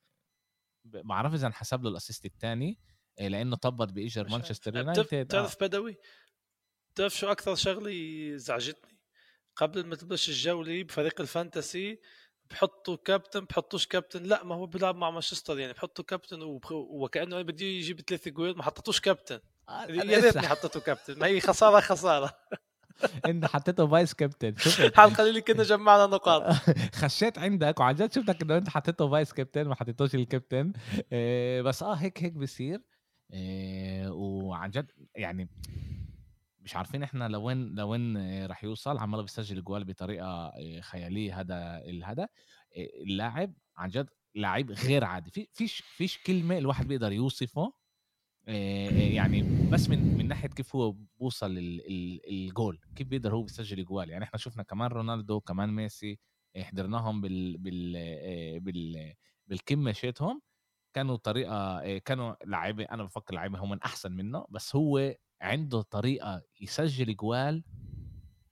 بعرف 0.84 1.34
إذا 1.34 1.46
انحسب 1.46 1.82
له 1.82 1.90
ال 1.90 1.95
assist 1.95 2.24
الثاني 2.26 2.78
لأنه 3.20 3.56
طبت 3.56 3.92
بإجر 3.92 4.28
مانشستر 4.28 4.76
عارف. 4.76 4.86
يونايتد. 4.86 5.14
آه. 5.14 5.22
بتعرف 5.22 5.56
بدوي؟ 5.60 5.96
بتعرف 6.94 7.14
شو 7.16 7.26
أكثر 7.32 7.54
شغلة 7.54 7.92
زعجتني؟ 8.36 8.98
قبل 9.56 9.86
ما 9.86 9.96
تبلش 9.96 10.28
الجولة 10.28 10.82
بفريق 10.82 11.20
ال 11.20 11.30
fantasy 11.30 12.00
بحطوا 12.52 12.96
كابتن 12.96 13.44
بحطوش 13.44 13.86
كابتن. 13.86 14.22
لا 14.22 14.44
ما 14.44 14.54
هو 14.54 14.66
بيلعب 14.66 14.96
مع 14.96 15.10
مانشستر 15.10 15.58
يعني 15.58 15.72
بحطوا 15.72 16.04
كابتن 16.04 16.42
وبخ... 16.42 16.72
وكأنه 16.72 17.36
أنا 17.36 17.42
بدي 17.42 17.78
يجيب 17.78 18.00
ثلاث 18.00 18.28
جوال 18.28 18.56
ما 18.56 18.62
حطيتوش 18.62 19.00
كابتن. 19.00 19.40
آه، 19.68 19.84
يا 19.86 20.20
ريتني 20.20 20.48
حطيته 20.48 20.80
كابتن. 20.80 21.18
ما 21.18 21.26
هي 21.26 21.40
خسارة 21.40 21.80
خسارة. 21.80 22.32
انت 23.26 23.44
حطيته 23.44 23.86
vice 23.86 24.14
captain 24.14 24.56
شفت 24.56 24.96
حال 24.96 25.14
قليل 25.14 25.40
كنا 25.40 25.62
جمعنا 25.62 26.06
نقاط. 26.06 26.52
خشيت 27.00 27.38
عندك 27.38 27.80
وعن 27.80 27.94
جد 27.94 28.12
شفتك 28.12 28.42
إنه 28.42 28.56
أنت 28.56 28.68
حطيته 28.68 29.10
vice 29.10 29.32
captain 29.32 29.68
ما 29.68 29.74
حطيتوش 29.74 30.14
الكابتن. 30.14 30.72
إيه، 31.12 31.62
بس 31.62 31.82
آه 31.82 31.94
هيك 31.94 32.22
هيك 32.22 32.32
بصير 32.32 32.80
إيه، 33.32 34.08
وعن 34.08 34.70
جد 34.70 34.90
يعني 35.14 35.48
مش 36.62 36.76
عارفين 36.76 37.02
إحنا 37.02 37.28
لوين 37.28 37.74
لوين 37.74 38.16
رح 38.46 38.64
يوصل 38.64 38.98
عماله 38.98 39.22
بيسجل 39.22 39.64
جوال 39.64 39.84
بطريقة 39.84 40.26
آه، 40.26 40.80
خيالية 40.80 41.40
هذا 41.40 41.82
الهذا 41.84 42.22
آه، 42.22 42.88
اللاعب 43.02 43.54
عن 43.76 43.88
جد 43.88 44.08
لاعب 44.34 44.70
غير 44.70 45.04
عادي. 45.04 45.30
في 45.30 45.48
فيش 45.52 45.80
فيش 45.80 46.18
كلمة 46.18 46.58
الواحد 46.58 46.88
بيقدر 46.88 47.12
يوصفه 47.12 47.72
آه، 48.48 48.90
يعني 48.90 49.68
بس 49.70 49.88
من 49.88 50.16
من 50.18 50.28
ناحية 50.28 50.48
كيف 50.48 50.76
هو 50.76 50.92
بوصل 50.92 51.50
ال- 51.58 51.86
ال- 51.86 52.28
الجول 52.30 52.80
كيف 52.96 53.06
بيقدر 53.08 53.34
هو 53.34 53.42
بيسجل 53.42 53.84
جوال. 53.84 54.10
يعني 54.10 54.24
إحنا 54.24 54.38
شفنا 54.38 54.62
كمان 54.62 54.90
رونالدو 54.90 55.40
كمان 55.40 55.68
ميسي 55.74 56.18
حضرناهم 56.56 57.20
بال 57.20 57.58
بال 57.58 58.60
بال 58.60 59.14
بالكمة 59.46 59.92
شيتهم. 59.92 60.40
كانوا 60.94 61.16
طريقة 61.16 61.98
كانوا 61.98 62.34
لعيبة 62.46 62.84
أنا 62.84 63.04
بفكر 63.04 63.34
لعيبة 63.34 63.58
هم 63.58 63.70
من 63.70 63.82
أحسن 63.82 64.12
منه 64.12 64.46
بس 64.48 64.76
هو 64.76 65.14
عنده 65.42 65.82
طريقة 65.82 66.42
يسجل 66.60 67.16
جوال 67.16 67.62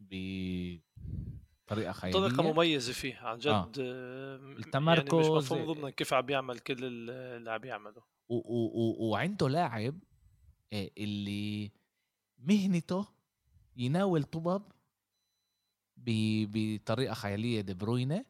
بطريقه 0.01 1.93
خياليه 1.93 2.19
طريقة 2.21 2.53
مميزة 2.53 2.93
فيه 2.93 3.17
عن 3.17 3.39
جد 3.39 3.49
آه. 3.49 3.71
آه. 3.79 4.37
يعني 4.37 4.55
مش 4.55 4.67
التمركز، 4.67 5.29
مفهوم 5.29 5.73
ضمن 5.73 5.91
كيف 5.91 6.15
عم 6.15 6.27
بيعمل 6.27 6.59
كل 6.59 6.85
اللي 6.85 7.51
عم 7.51 7.65
يعمله 7.65 8.03
وعنده 8.29 9.49
لاعب 9.49 9.99
آه، 10.73 10.91
اللي 10.99 11.71
مهنته 12.39 13.07
يناول 13.77 14.23
طبب 14.23 14.63
ب- 15.97 16.51
بطريقة 16.53 17.15
خيالية 17.15 17.61
دي 17.61 17.75
بروينة 17.75 18.25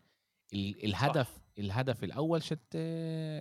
ال- 0.55 0.85
الهدف 0.85 1.39
الهدف 1.59 2.05
الأول 2.05 2.43
شت 2.43 2.77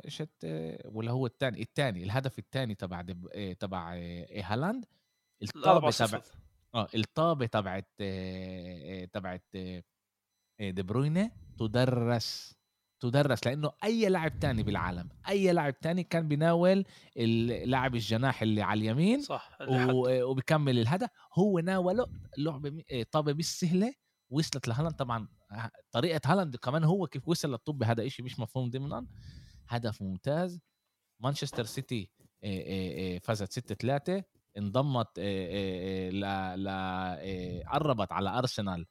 شت 0.08 0.46
ولا 0.86 1.12
هو 1.12 1.26
الثاني 1.26 1.62
الثاني 1.62 2.04
الهدف 2.04 2.40
الثاني 2.40 2.76
تبع 2.76 3.06
آه، 3.34 3.54
تبع 3.54 3.94
آه، 3.96 4.42
هالاند 4.44 4.86
الطابة 5.44 5.92
تبع 5.92 6.22
آه 6.76 6.88
الطابة 6.96 7.46
تبعت 7.46 7.88
آه، 8.02 9.06
تبعت 9.06 9.44
آه، 9.56 9.84
آه، 10.60 10.70
دي 10.70 10.84
بروينة 10.84 11.32
تدرس 11.60 12.56
تدرس 13.02 13.48
لأنه 13.48 13.72
أي 13.84 14.10
لاعب 14.10 14.40
تاني 14.40 14.64
بالعالم 14.64 15.10
أي 15.30 15.52
لاعب 15.54 15.80
تاني 15.80 16.04
كان 16.04 16.28
بيناول 16.28 16.86
اللاعب 17.18 17.96
الجناح 17.96 18.42
اللي 18.42 18.62
على 18.62 18.78
اليمين 18.80 19.22
صح 19.22 19.58
و- 19.94 20.24
وبكمل 20.24 20.80
الهدف 20.80 21.10
هو 21.34 21.60
ناوله 21.60 22.06
لعبة 22.38 22.84
طابة 23.12 23.34
مش 23.34 23.60
سهله 23.60 23.94
وصلت 24.32 24.68
لهالاند. 24.68 24.96
طبعا 24.96 25.28
طريقة 25.92 26.22
هالاند 26.26 26.56
كمان 26.56 26.84
هو 26.84 27.08
كيف 27.08 27.28
وصل 27.28 27.52
للطب 27.52 27.84
هذا 27.84 28.06
إشي 28.06 28.24
مش 28.24 28.40
مفهوم 28.40 28.70
ضمنا 28.70 29.06
هدف 29.68 30.02
ممتاز. 30.02 30.60
مانشستر 31.20 31.64
سيتي 31.64 32.10
فازت 33.24 33.52
6 33.52 33.76
3 33.76 34.24
انضمت 34.60 35.20
ل 35.20 36.26
قربت 37.70 38.12
على 38.12 38.30
أرسنال 38.38 38.86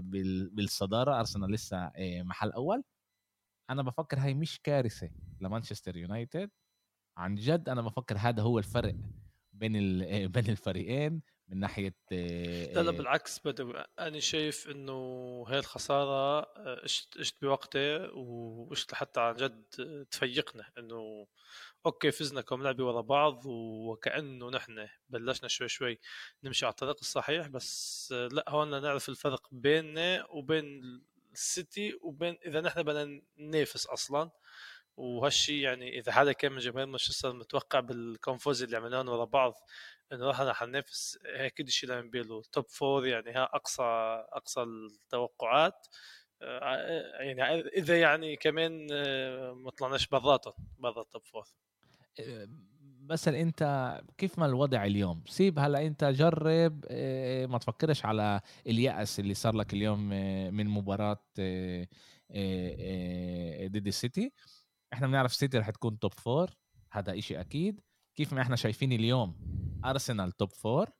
بال- 0.00 0.50
بالصدارة. 0.50 1.18
أرسنال 1.18 1.52
لسه 1.52 1.90
محل 2.22 2.50
أول. 2.52 2.82
أنا 3.70 3.82
بفكر 3.82 4.18
هاي 4.18 4.34
مش 4.34 4.60
كارثة 4.62 5.10
لمانشستر 5.40 5.96
يونايتد. 5.96 6.50
عن 7.16 7.34
جد 7.34 7.68
أنا 7.68 7.82
بفكر 7.82 8.16
هذا 8.18 8.42
هو 8.42 8.58
الفرق 8.58 8.94
بين 9.52 9.72
بين 10.34 10.48
الفريقين 10.48 11.22
من 11.48 11.60
ناحية 11.60 11.94
لا 12.10 12.82
لا 12.82 12.90
بالعكس. 12.90 13.38
بدوي 13.44 13.84
أنا 13.98 14.20
شايف 14.20 14.68
إنه 14.70 14.92
هاي 15.48 15.58
الخسارة 15.58 16.40
آه، 16.40 16.84
إجت 16.84 17.16
إجت 17.16 17.42
بوقتها 17.42 18.10
وإجت 18.10 18.92
لحتى 18.92 19.20
عن 19.20 19.34
جد 19.34 19.64
تفيقنا. 20.10 20.64
إنه 20.78 21.26
okay 21.86 22.10
فزنا 22.10 22.40
كم 22.40 22.62
لعبة 22.62 22.84
ورا 22.84 23.00
بعض 23.00 23.46
وكأنه 23.46 24.50
نحن 24.50 24.88
بلشنا 25.08 25.48
شوي 25.48 25.68
شوي 25.68 25.98
نمشي 26.44 26.66
على 26.66 26.72
الطريق 26.72 26.96
الصحيح 27.00 27.48
بس 27.48 28.12
لا 28.32 28.44
هون 28.48 28.82
نعرف 28.82 29.08
الفرق 29.08 29.48
بيننا 29.52 30.26
وبين 30.30 30.82
السيتي 31.32 31.98
وبين 32.02 32.38
إذا 32.46 32.60
نحن 32.60 32.82
بدنا 32.82 33.22
ننافس 33.38 33.86
أصلا. 33.86 34.30
وهالشي 34.96 35.60
يعني 35.62 35.98
إذا 35.98 36.12
حدا 36.12 36.32
كان 36.32 36.52
من 36.52 36.58
جماهير 36.58 36.86
مانشستر 36.86 37.32
متوقع 37.32 37.80
بالكم 37.80 38.27
فوز 38.27 38.62
اللي 38.62 38.76
عملناه 38.76 39.12
ورا 39.12 39.24
بعض 39.24 39.54
إنه 40.12 40.26
راح 40.26 40.52
حننافس 40.52 41.18
أكيد 41.26 41.68
شيء 41.68 41.88
لا 41.88 42.00
بيلو 42.00 42.42
top 42.42 42.66
four 42.68 43.06
يعني 43.06 43.32
ها 43.32 43.44
أقصى 43.54 43.82
أقصى 44.32 44.62
التوقعات. 44.62 45.86
آه، 46.42 47.22
يعني 47.22 47.42
إذا 47.60 48.00
يعني 48.00 48.36
كمان 48.36 48.88
آه، 48.92 49.52
ما 49.52 49.70
طلعناش 49.70 50.06
براتهم 50.08 50.54
برا 50.78 51.02
ال 51.02 51.08
top 51.08 51.24
four 51.26 51.44
بس 53.06 53.28
انت 53.28 53.92
كيف 54.18 54.38
ما 54.38 54.46
الوضع 54.46 54.84
اليوم؟ 54.84 55.22
سيب 55.26 55.58
هلا 55.58 55.86
انت 55.86 56.04
جرب 56.04 56.84
آه، 56.88 57.46
ما 57.46 57.58
تفكرش 57.58 58.04
على 58.04 58.40
اليأس 58.66 59.20
اللي 59.20 59.34
صار 59.34 59.54
لك 59.54 59.74
اليوم 59.74 60.10
آه، 60.12 60.50
من 60.50 60.66
مباراة 60.66 61.24
آه، 61.38 61.86
ضد 63.66 63.86
السيتي. 63.86 64.32
إحنا 64.92 65.06
بنعرف 65.06 65.32
السيتي 65.32 65.58
رح 65.58 65.70
تكون 65.70 65.98
top 65.98 66.12
four 66.14 66.50
هذا 66.92 67.18
إشي 67.18 67.40
أكيد. 67.40 67.80
كيف 68.14 68.32
ما 68.32 68.42
إحنا 68.42 68.56
شايفين 68.56 68.92
اليوم 68.92 69.36
أرسنال 69.84 70.32
top 70.32 70.52
four 70.52 70.90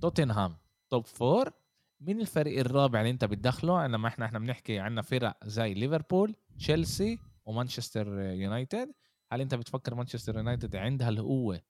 توتنهام 0.00 0.56
top 0.90 1.06
four 1.06 1.50
مين 2.00 2.20
الفريق 2.20 2.58
الرابع 2.60 3.00
اللي 3.00 3.10
انت 3.10 3.24
بتدخله؟ 3.24 3.86
لما 3.86 4.08
إحنا 4.08 4.24
إحنا 4.24 4.38
بنحكي 4.38 4.78
عنا 4.78 5.02
فرق 5.02 5.36
زي 5.44 5.74
ليفربول 5.74 6.36
تشيلسي 6.58 7.18
ومانشستر 7.44 8.20
يونايتد. 8.20 8.92
هل 9.32 9.40
أنت 9.40 9.54
بتفكر 9.54 9.94
مانشستر 9.94 10.36
يونايتد 10.36 10.76
عندها 10.76 11.08
القوة 11.08 11.62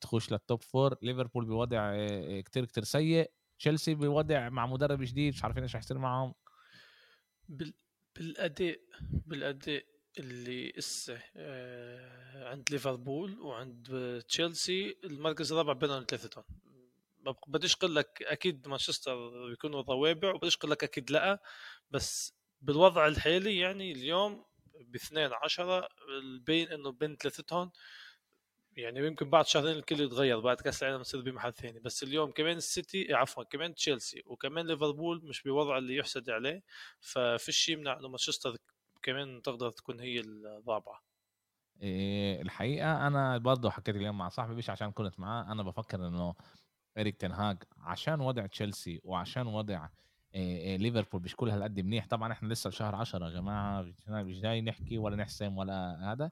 تخش 0.00 0.32
لل 0.32 0.44
top 0.44 0.62
four 0.62 0.96
ليفربول 1.02 1.44
بوضع 1.44 1.92
آه، 1.94 2.40
كتير 2.40 2.64
كتير 2.64 2.84
سيء. 2.84 3.30
تشيلسي 3.58 3.94
بوضع 3.94 4.48
مع 4.48 4.66
مدرب 4.66 5.02
جديد 5.02 5.34
مش 5.34 5.44
عارفين 5.44 5.62
إيش 5.62 5.76
رح 5.76 5.82
معهم 5.90 6.34
بال... 7.48 7.74
بالأداء 8.16 8.80
بالأداء 9.00 9.84
اللي 10.18 10.72
اسه 10.78 11.20
آه، 11.36 12.48
عند 12.48 12.70
ليفربول 12.70 13.40
وعند 13.40 13.88
آه، 13.92 14.20
تشيلسي 14.20 14.96
المركز 15.04 15.52
الرابع 15.52 15.72
بينهم 15.72 16.04
ثلاثتهم 16.08 16.44
بديش 17.46 17.76
أقول 17.76 17.96
لك 17.96 18.22
أكيد 18.22 18.68
مانشستر 18.68 19.46
بيكونوا 19.48 19.82
روابع 19.82 20.34
وبديش 20.34 20.56
أقول 20.56 20.70
لك 20.70 20.84
أكيد 20.84 21.10
لأ 21.10 21.42
بس 21.90 22.34
بالوضع 22.60 23.06
الحالي 23.06 23.58
يعني 23.58 23.92
اليوم 23.92 24.44
باثنين 24.80 25.30
عشرة 25.42 25.88
البين 26.22 26.68
إنه 26.72 26.92
بين 26.92 27.16
ثلاثتهم 27.16 27.70
يعني 28.72 29.06
يمكن 29.06 29.30
بعد 29.30 29.46
شهرين 29.46 29.76
الكل 29.76 30.00
يتغير 30.00 30.40
بعد 30.40 30.56
كأس 30.56 30.82
العالم 30.82 31.00
يصير 31.00 31.20
بمحل 31.20 31.52
ثاني. 31.52 31.80
بس 31.80 32.02
اليوم 32.02 32.30
كمان 32.30 32.56
السيتي 32.56 33.14
عفوا 33.14 33.44
كمان 33.44 33.74
تشيلسي 33.74 34.22
وكمان 34.26 34.66
ليفربول 34.66 35.24
مش 35.24 35.42
بوضع 35.42 35.78
اللي 35.78 35.96
يحسد 35.96 36.30
عليه 36.30 36.62
ففي 37.00 37.52
شيء 37.52 37.74
يمنع 37.78 37.98
إنه 37.98 38.08
مانشستر 38.08 38.56
كمان 39.02 39.42
تقدر 39.42 39.70
تكون 39.70 40.00
هي 40.00 40.20
الرابعة. 40.20 41.02
إيه 41.82 42.42
الحقيقة 42.42 43.06
أنا 43.06 43.38
برضه 43.38 43.70
حكيت 43.70 43.96
اليوم 43.96 44.18
مع 44.18 44.28
صاحبي 44.28 44.54
مش 44.54 44.70
عشان 44.70 44.92
كنت 44.92 45.20
معاه 45.20 45.52
أنا 45.52 45.62
بفكر 45.62 46.08
إنه 46.08 46.34
إريك 46.98 47.16
تنهاج 47.16 47.62
عشان 47.78 48.20
وضع 48.20 48.46
تشيلسي 48.46 49.00
وعشان 49.04 49.46
وضع 49.46 49.88
ليفربول 50.34 51.22
مش 51.22 51.36
كل 51.36 51.50
هالقد 51.50 51.80
منيح. 51.80 52.06
طبعا 52.06 52.32
إحنا 52.32 52.48
لسه 52.48 52.70
شهر 52.70 52.94
10 52.94 53.26
يا 53.26 53.30
جماعة 53.30 53.82
مش 54.08 54.40
جاي 54.40 54.60
نحكي 54.60 54.98
ولا 54.98 55.16
نحسم 55.16 55.56
ولا 55.56 56.12
هذا. 56.12 56.30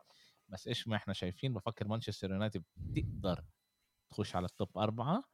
بس 0.49 0.69
إيش 0.69 0.89
ما 0.89 0.97
إحنا 0.97 1.13
شايفين 1.13 1.55
بفكر 1.55 1.89
مانشستر 1.89 2.31
يونايتد 2.31 2.65
تقدر 2.95 3.45
تخش 4.11 4.37
على 4.37 4.47
التوب 4.47 4.79
أربعة. 4.79 5.25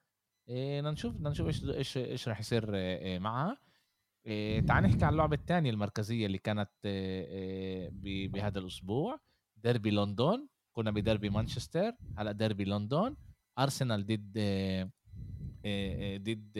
إيه 0.48 0.80
نشوف 0.80 1.20
نشوف 1.20 1.46
إيش 1.46 1.64
إيش 1.64 1.96
إيش 1.96 2.28
راح 2.28 2.40
يصير 2.40 2.70
معها. 3.18 3.56
تعال 4.66 4.84
نحكي 4.84 5.04
عن 5.04 5.12
اللعبة 5.12 5.36
الثانية 5.36 5.70
المركزية 5.70 6.26
اللي 6.26 6.38
كانت 6.38 6.70
بهذا 8.32 8.58
الأسبوع. 8.58 9.20
ديربي 9.56 9.90
لندن. 9.90 10.48
كنا 10.72 10.90
بديربي 10.90 11.30
مانشستر 11.30 11.92
هلأ 12.18 12.32
ديربي 12.32 12.64
لندن. 12.64 13.16
أرسنال 13.58 14.06
ضد 14.06 14.38
ضد 16.16 16.52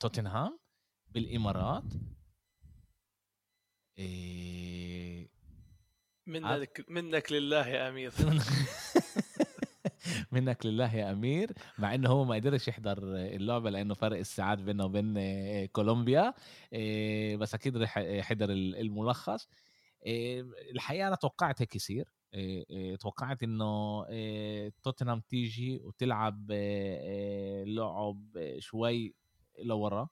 توتنهام 0.00 0.58
بالإمارات. 1.08 1.84
منك 6.26 6.84
منك 6.88 7.32
لله 7.32 7.68
يا 7.68 7.88
أمير. 7.88 8.12
منك 10.32 10.66
لله 10.66 10.94
يا 10.94 11.12
أمير 11.12 11.52
مع 11.78 11.94
إنه 11.94 12.08
هو 12.08 12.24
ما 12.24 12.34
قدرش 12.34 12.68
يحضر 12.68 12.98
اللعبة 13.16 13.70
لأنه 13.70 13.94
فرق 13.94 14.18
الساعات 14.18 14.58
بينه 14.58 14.84
وبين 14.84 15.14
آه، 15.18 15.66
كولومبيا. 15.66 16.34
آه، 16.72 17.36
بس 17.36 17.54
أكيد 17.54 17.76
رح 17.76 17.98
يحضر 17.98 18.50
الملخص. 18.50 19.48
آه، 20.06 20.44
الحقيقة 20.74 21.08
أنا 21.08 21.16
توقعت 21.16 21.62
هيك 21.62 21.76
يصير. 21.76 22.08
توقعت 23.00 23.42
إنه 23.42 24.04
توتنهام 24.82 25.20
تيجي 25.20 25.78
وتلعب 25.78 26.52
لعب 27.66 28.54
شوي 28.58 29.14
لورا 29.58 30.08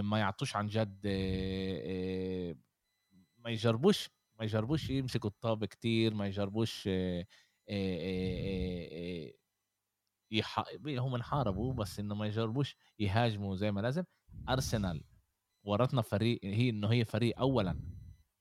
ما 0.00 0.18
يعطوش 0.18 0.56
عن 0.56 0.66
جد 0.66 1.06
ما 3.38 3.50
يجربوش 3.50 4.10
ما 4.38 4.44
يجربوش 4.44 4.90
يمسكوا 4.90 5.30
الطابة 5.30 5.66
كتير 5.66 6.14
ما 6.14 6.26
يجربوش 6.26 6.88
يح... 10.30 10.64
هم 10.86 11.14
انحاربوا 11.14 11.72
بس 11.74 12.00
إنه 12.00 12.14
ما 12.14 12.26
يجربوش 12.26 12.76
يهاجموا 12.98 13.56
زي 13.56 13.72
ما 13.72 13.80
لازم. 13.80 14.04
أرسنال 14.48 15.04
ورتنا 15.64 16.02
فريق 16.02 16.40
هي 16.44 16.70
إنه 16.70 16.92
هي 16.92 17.04
فريق 17.04 17.38
اولا 17.38 17.80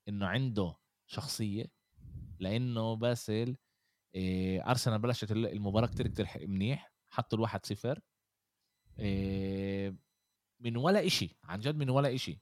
إنه 0.07 0.25
عنده 0.25 0.75
شخصية 1.05 1.74
لأنه 2.39 2.95
باسل 2.95 3.55
أرسنال 4.67 4.99
بلشت 4.99 5.31
المباراة 5.31 5.87
كتير 5.87 6.07
كتير 6.07 6.27
منيح 6.47 6.91
حطوا 7.09 7.37
الواحد 7.37 7.65
صفر 7.65 7.99
من 10.59 10.77
ولا 10.77 11.05
إشي 11.05 11.37
عن 11.43 11.59
جد 11.59 11.75
من 11.75 11.89
ولا 11.89 12.15
إشي. 12.15 12.39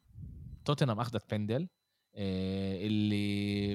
توتنهام 0.65 0.99
أخذت 0.99 1.32
بندل 1.32 1.67
اللي 2.15 3.73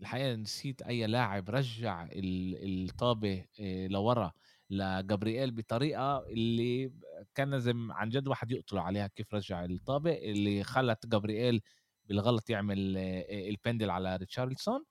الحقيقة 0.00 0.34
نسيت 0.34 0.82
أي 0.82 1.06
لاعب 1.06 1.50
رجع 1.50 2.08
الطابة 2.12 3.44
لورا 3.90 4.32
لجابرييل 4.70 5.50
بطريقة 5.50 6.26
اللي 6.26 6.92
كان 7.34 7.50
لازم 7.50 7.92
عن 7.92 8.08
جد 8.08 8.28
واحد 8.28 8.50
يقتله 8.50 8.80
عليها 8.80 9.06
كيف 9.06 9.34
رجع 9.34 9.64
الطابة 9.64 10.12
اللي 10.12 10.64
خلت 10.64 11.06
جابرييل 11.06 11.62
بالغلط 12.04 12.50
يعمل 12.50 12.96
البندل 13.30 13.90
على 13.90 14.16
ريتشاردسون 14.16 14.84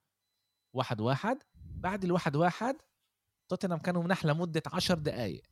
واحد 0.74 1.02
واحد 1.02 1.44
بعد 1.56 2.04
الواحد 2.04 2.36
واحد 2.36 2.76
توتنهام 3.50 3.80
كانوا 3.80 4.04
مناح 4.04 4.26
لمدة 4.26 4.64
عشر 4.74 4.96
دقايق. 4.96 5.44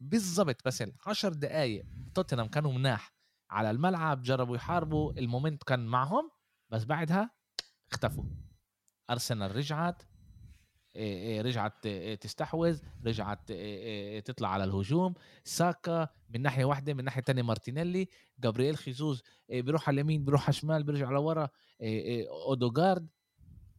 بالضبط 0.00 0.66
بس 0.66 0.84
10 1.06 1.28
دقايق 1.28 1.84
توتنهام 2.14 2.48
كانوا 2.48 2.72
مناح. 2.72 3.12
على 3.50 3.70
الملعب 3.70 4.22
جربوا 4.22 4.56
يحاربوا 4.56 5.12
المومنت 5.12 5.62
كان 5.62 5.86
معهم 5.86 6.30
بس 6.70 6.84
بعدها 6.84 7.30
اختفوا. 7.92 8.24
أرسنال 9.10 9.56
رجعت 9.56 10.02
رجعت 11.40 11.88
تستحوذ 12.20 12.78
رجعت 13.06 13.52
تطلع 14.24 14.48
على 14.48 14.64
الهجوم. 14.64 15.14
ساكا 15.44 16.08
من 16.28 16.42
ناحية 16.42 16.64
واحدة 16.64 16.94
من 16.94 17.04
ناحية 17.04 17.20
تانية 17.22 17.42
مارتينيلي 17.42 18.08
جابرييل 18.38 18.76
خيزوز 18.76 19.22
بيروح 19.48 19.88
على 19.88 19.94
اليمين 19.94 20.24
بيروح 20.24 20.42
على 20.42 20.48
الشمال 20.48 20.82
بيرجع 20.82 21.10
لورا 21.10 21.48
أودوغارد. 22.46 23.08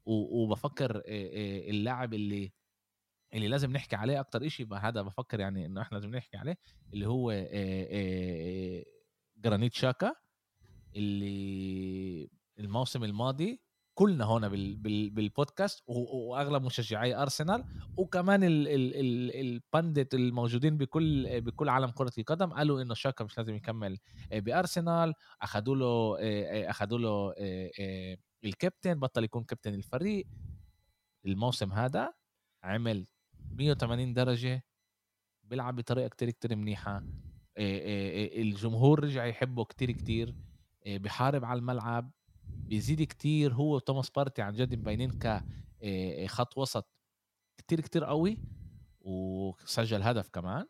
وبفكر 0.05 1.01
اللاعب 1.07 2.13
اللي 2.13 2.53
اللي 3.33 3.47
لازم 3.47 3.71
نحكي 3.71 3.95
عليه 3.95 4.19
أكتر 4.19 4.45
إشي 4.45 4.67
هذا 4.73 5.01
بفكر 5.01 5.39
يعني 5.39 5.65
إنه 5.65 5.81
إحنا 5.81 5.97
لازم 5.97 6.15
نحكي 6.15 6.37
عليه 6.37 6.57
اللي 6.93 7.07
هو 7.07 7.31
جرانيت 9.37 9.73
شاكا 9.73 10.15
اللي 10.95 12.29
الموسم 12.59 13.03
الماضي 13.03 13.61
كلنا 13.95 14.25
هنا 14.25 14.47
بالبودكاست 14.47 15.83
وأغلب 15.87 16.63
مشجعي 16.63 17.15
أرسنال 17.15 17.65
وكمان 17.97 18.39
البندت 18.43 20.13
الموجودين 20.13 20.77
بكل 20.77 21.41
بكل 21.41 21.69
عالم 21.69 21.89
كرة 21.91 22.11
القدم 22.17 22.53
قالوا 22.53 22.81
إنه 22.81 22.93
شاكا 22.93 23.23
مش 23.23 23.37
لازم 23.37 23.55
يكمل 23.55 23.99
بأرسنال 24.31 25.13
اخذوا 25.41 25.75
له 25.75 26.17
اخذوا 26.69 26.99
له 26.99 27.33
الكابتن 28.45 28.99
بطل 28.99 29.23
يكون 29.23 29.43
كابتن 29.43 29.73
الفريق. 29.73 30.27
الموسم 31.25 31.73
هذا 31.73 32.13
عمل 32.63 33.06
180 33.51 34.13
درجة 34.13 34.63
بيلعب 35.43 35.75
بطريقة 35.75 36.08
كتير 36.08 36.29
كتير 36.29 36.56
منيحة. 36.56 37.03
الجمهور 37.58 39.03
رجع 39.03 39.25
يحبه 39.25 39.65
كتير 39.65 39.91
كتير. 39.91 40.36
بحارب 40.88 41.45
على 41.45 41.60
الملعب. 41.60 42.12
بيزيد 42.43 43.03
كتير. 43.03 43.53
هو 43.53 43.75
وتوماس 43.75 44.10
بارتي 44.10 44.41
عن 44.41 44.53
جد 44.53 44.75
مبينين 44.75 45.19
كخط 45.19 46.58
وسط 46.58 46.89
كتير 47.58 47.82
كتير 47.82 48.03
قوي 48.03 48.38
وسجل 49.01 50.01
هدف 50.03 50.29
كمان. 50.29 50.67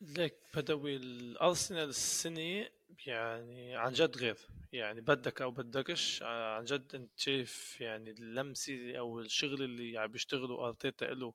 ليك 0.00 0.34
بدوي 0.54 0.96
الأرسنال 0.96 1.88
السنة 1.88 2.68
يعني 3.06 3.76
عن 3.76 3.92
جد 3.92 4.16
غير. 4.16 4.36
يعني 4.72 5.00
بدك 5.00 5.42
أو 5.42 5.50
بدكش 5.50 6.22
عن 6.22 6.64
جد 6.64 6.94
أنت 6.94 7.10
شايف 7.16 7.80
يعني 7.80 8.10
اللمسة 8.10 8.98
أو 8.98 9.20
الشغل 9.20 9.62
اللي 9.62 9.98
عم 9.98 10.10
بيشتغلوا 10.12 10.66
أرتيتا 10.66 11.04
له 11.04 11.34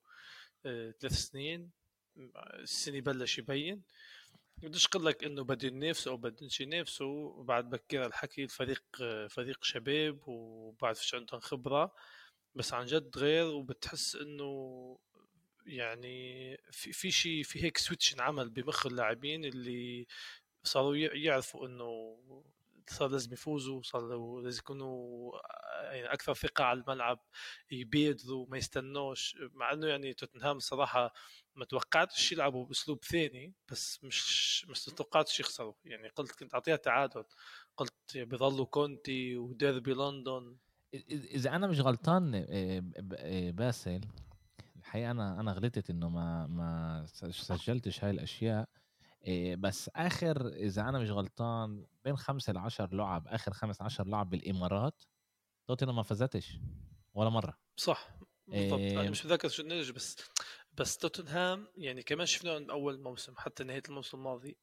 ثلاث 0.63 1.13
سنين 1.13 1.71
السنة 2.37 3.01
بلش 3.01 3.37
يبين. 3.37 3.81
بديش 4.57 4.85
أقول 4.87 5.05
لك 5.05 5.23
إنه 5.23 5.43
بده 5.43 5.67
ينافسوا 5.67 6.11
أو 6.11 6.17
بدهمش 6.17 6.61
ينافسوا 6.61 7.43
بعد 7.43 7.69
بكير 7.69 8.05
الحكي 8.05 8.43
الفريق 8.43 8.83
فريق 9.29 9.63
شباب 9.63 10.27
وبعرفش 10.27 11.15
عندهم 11.15 11.39
خبرة. 11.39 11.95
بس 12.55 12.73
عن 12.73 12.85
جد 12.85 13.17
غير 13.17 13.45
وبتحس 13.45 14.15
إنه 14.15 14.97
يعني 15.65 16.57
في 16.71 16.93
في 16.93 17.11
شيء 17.11 17.43
في 17.43 17.63
هيك 17.63 17.77
سويتش 17.77 18.13
انعمل 18.13 18.49
بمخ 18.49 18.85
اللاعبين 18.85 19.45
اللي 19.45 20.07
صاروا 20.63 20.95
يعرفوا 20.95 21.67
إنه 21.67 22.17
صار 22.89 23.09
لازم 23.09 23.33
يفوزوا 23.33 23.81
صار 23.81 24.41
لازم 24.41 24.59
يكونوا 24.59 25.31
يعني 25.83 26.13
أكثر 26.13 26.33
ثقة 26.33 26.63
على 26.63 26.79
الملعب 26.79 27.19
يبادروا 27.71 28.45
ما 28.49 28.57
يستنوش. 28.57 29.37
مع 29.53 29.73
إنه 29.73 29.87
يعني 29.87 30.13
توتنهام 30.13 30.57
الصراحه 30.57 31.13
ما 31.55 31.65
توقعتش 31.65 32.31
يلعبوا 32.31 32.65
بأسلوب 32.65 33.03
ثاني 33.03 33.53
بس 33.71 34.03
مش 34.03 34.65
مش 34.65 34.85
توقعتش 34.85 35.39
يخسروا. 35.39 35.73
يعني 35.85 36.07
قلت 36.07 36.31
كنت 36.31 36.53
أعطيها 36.53 36.75
تعادل. 36.75 37.23
قلت 37.77 37.93
بيضلوا 38.17 38.65
كونتي 38.65 39.37
وديربي 39.37 39.93
لندن. 39.93 40.57
إذا 41.11 41.55
أنا 41.55 41.67
مش 41.67 41.79
غلطان 41.79 42.35
آه، 42.35 42.83
آه، 43.17 43.51
باسل 43.51 44.01
الحقيقة 44.95 45.11
أنا 45.11 45.39
أنا 45.39 45.51
غلطت 45.51 45.89
إنه 45.89 46.09
ما 46.09 46.47
ما 46.47 47.05
سجلتش 47.31 48.03
هاي 48.03 48.11
الأشياء 48.11 48.69
آه، 49.27 49.55
بس 49.55 49.89
آخر 49.95 50.47
إذا 50.47 50.81
أنا 50.81 50.99
مش 50.99 51.09
غلطان 51.09 51.85
بين 52.03 52.17
خمسة 52.17 52.53
ل 52.53 52.57
10 52.57 52.95
لعب 52.95 53.27
آخر 53.27 53.53
خمس 53.53 53.81
عشر 53.81 54.07
لعب 54.07 54.29
بالإمارات 54.29 55.03
توتنهام 55.67 55.95
ما 55.95 56.03
فازتش 56.03 56.57
ولا 57.13 57.29
مرة 57.29 57.57
صح 57.75 58.09
بالضبط 58.47 58.79
أنا 58.79 59.01
إيه. 59.01 59.09
مش 59.09 59.25
متذكر 59.25 59.49
شو 59.49 59.61
النتيجة 59.61 59.91
بس 59.91 60.17
بس 60.73 60.97
توتنهام 60.97 61.67
يعني 61.77 62.03
كمان 62.03 62.25
شفناه 62.25 62.59
من 62.59 62.69
أول 62.69 63.01
موسم 63.01 63.33
حتى 63.37 63.63
نهاية 63.63 63.83
الموسم 63.89 64.17
الماضي 64.17 64.57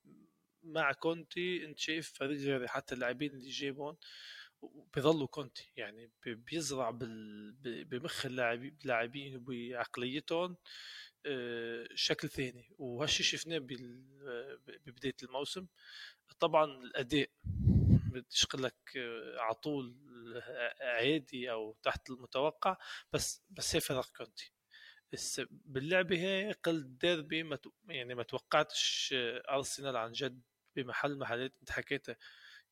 مع 0.62 0.92
كونتي 0.92 1.64
أنت 1.64 1.78
شايف 1.78 2.12
فريق 2.12 2.38
غيري 2.38 2.68
حتى 2.68 2.94
اللاعبين 2.94 3.30
اللي 3.30 3.50
جايبهم 3.50 3.96
بيظلوا 4.94 5.26
كونتي 5.26 5.72
يعني 5.76 6.10
بيزرع 6.26 6.90
بمخ 7.64 8.26
اللاعبين 8.26 9.36
وبعقليتهم 9.36 10.56
آه، 11.26 11.88
شكل 11.94 12.28
ثاني. 12.28 12.70
وهالشي 12.78 13.22
شفناه 13.22 13.58
ببداية 14.86 15.16
الموسم. 15.22 15.66
طبعا 16.40 16.64
الأداء 16.64 17.30
بديش 18.12 18.44
أقول 18.44 18.62
لك 18.62 18.74
على 19.38 19.54
طول 19.54 19.96
عادي 20.80 21.50
أو 21.50 21.76
تحت 21.82 22.10
المتوقع 22.10 22.76
بس 23.12 23.42
بس 23.50 23.76
هي 23.76 23.80
فرق 23.80 24.06
كونتي 24.16 24.52
باللعبة 25.50 26.16
هي 26.16 26.52
قلت 26.52 26.86
ديربي 26.86 27.58
يعني 27.88 28.14
ما 28.14 28.22
توقعتش 28.22 29.14
أرسنال 29.50 29.96
عن 29.96 30.12
جد 30.12 30.42
بمحل 30.76 31.18
محلات 31.18 31.54
أنت 31.60 31.70
حكيتها. 31.70 32.16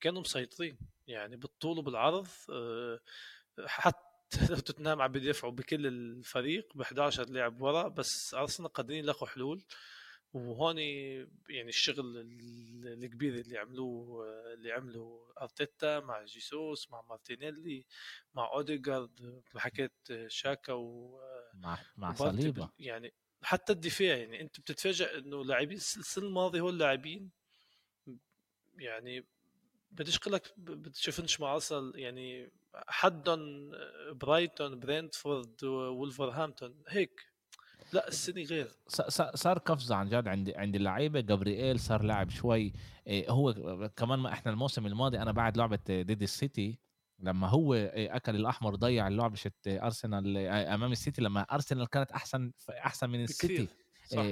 كانوا 0.01 0.21
مسيطرين. 0.21 0.79
يعني 1.11 1.37
بالطول 1.37 1.79
وبالعرض 1.79 2.29
آه، 2.51 3.01
حتى 3.67 4.47
لو 4.51 4.57
توتنهام 4.57 5.03
عم 5.03 5.13
بيدافعوا 5.13 5.53
بكل 5.53 5.87
الفريق 5.87 6.69
ب 6.75 6.81
11 6.81 7.31
لاعب 7.31 7.63
ورا 7.63 7.89
بس 7.89 8.35
أرسنال 8.35 8.73
قادرين 8.73 8.99
يلاقوا 9.05 9.29
حلول. 9.29 9.65
وهون 10.33 10.79
يعني 10.79 11.69
الشغل 11.69 12.17
الكبير 12.85 13.35
اللي 13.35 13.59
عملوه 13.59 14.25
اللي 14.55 14.73
عمله 14.73 15.33
أرتيتا 15.41 16.01
مع 16.01 16.25
جيسوس 16.25 16.91
مع 16.91 17.03
مارتينيلي 17.03 17.85
مع 18.35 18.53
أوديجارد 18.53 19.43
حكيت 19.57 19.93
شاكا 20.27 20.73
و 20.73 21.21
مع 21.55 21.79
مع 21.97 22.15
صليبة. 22.15 22.71
يعني 22.79 23.13
حتى 23.43 23.73
الدفاع 23.73 24.17
يعني 24.17 24.41
أنت 24.41 24.61
بتتفاجئ 24.61 25.19
إنه 25.19 25.45
لاعبين 25.45 25.77
السنة 25.77 26.27
الماضية 26.27 26.61
هول 26.61 26.79
لاعبين 26.79 27.31
يعني 28.79 29.27
بديش 29.91 30.19
أقول 30.19 30.35
لك 30.35 30.55
بتشوفنش 30.57 31.41
مع 31.41 31.55
ارسنال 31.55 31.93
يعني 31.95 32.51
حدهم 32.75 33.73
برايتون 34.13 34.81
برينتفورد 34.81 35.65
وولفرهامبتون 35.65 36.75
هيك. 36.89 37.31
لا 37.93 38.09
السنة 38.09 38.43
غير. 38.43 38.69
صار 39.35 39.59
قفزة 39.59 39.95
عن 39.95 40.09
جد 40.09 40.29
عند 40.29 40.51
عند 40.57 40.75
اللعيبة. 40.77 41.21
جابرييل 41.21 41.81
صار 41.81 42.03
لاعب 42.03 42.31
شوي 42.31 42.73
إيه، 43.07 43.31
هو 43.31 43.53
كمان 43.97 44.19
ما 44.19 44.33
إحنا 44.33 44.53
الموسم 44.53 44.87
الماضي 44.87 45.19
أنا 45.19 45.33
بعد 45.33 45.57
لعبة 45.57 45.79
ضد 45.91 46.23
السيتي 46.23 46.79
لما 47.19 47.49
هو 47.49 47.75
أكل 47.75 48.37
الأحمر 48.37 48.75
ضيع 48.75 49.09
اللعبه 49.09 49.35
شت 49.35 49.67
ارسنال 49.67 50.37
أمام 50.49 50.93
السيتي 50.93 51.23
لما 51.23 51.41
أرسنال 51.41 51.87
كانت 51.87 52.13
أحسن 52.13 52.53
أحسن 52.71 53.11
من 53.11 53.23
السيتي 53.23 53.69
صح. 54.05 54.23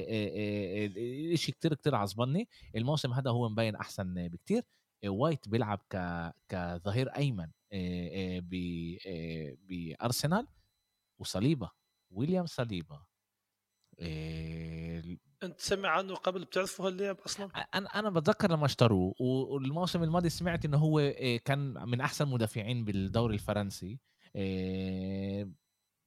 شيء 1.41 1.53
كتير 1.53 1.75
كتير 1.75 1.95
عصبني. 1.95 2.49
الموسم 2.77 3.13
هذا 3.13 3.31
هو 3.31 3.49
مبين 3.49 3.77
أحسن 3.77 4.29
بكتير. 4.29 4.63
وايت 5.07 5.49
بيلعب 5.49 5.81
ك 5.91 5.97
كظهير 6.49 7.09
أيمن 7.09 7.51
بأرسنال 9.69 10.47
وصليبة 11.19 11.71
ويليام 12.11 12.47
صليبة. 12.47 13.07
أنت 15.43 15.61
سمع 15.61 15.89
عنه 15.89 16.15
قبل 16.15 16.45
بتعرفه 16.45 16.87
هاللاعب 16.87 17.17
أصلا؟ 17.21 17.47
أنا 17.75 17.89
أنا 17.89 18.11
بتذكر 18.11 18.53
لما 18.53 18.67
اشتروه 18.67 19.15
والموسم 19.21 20.03
الماضي 20.03 20.29
سمعت 20.29 20.65
انه 20.65 20.79
هو 20.79 21.13
كان 21.45 21.89
من 21.89 22.01
أحسن 22.01 22.29
مدافعين 22.29 22.85
بالدوري 22.85 23.35
الفرنسي. 23.35 24.01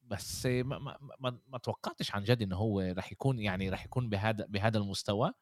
بس 0.02 0.46
ما 0.46 0.78
ما 0.78 0.98
ما, 1.20 1.38
ما 1.48 1.58
توقعتش 1.58 2.14
عن 2.14 2.24
جد 2.24 2.42
انه 2.42 2.56
هو 2.56 2.80
راح 2.80 3.12
يكون 3.12 3.38
يعني 3.38 3.70
راح 3.70 3.84
يكون 3.84 4.08
بهذا 4.08 4.46
بهذا 4.46 4.78
المستوى. 4.78 5.32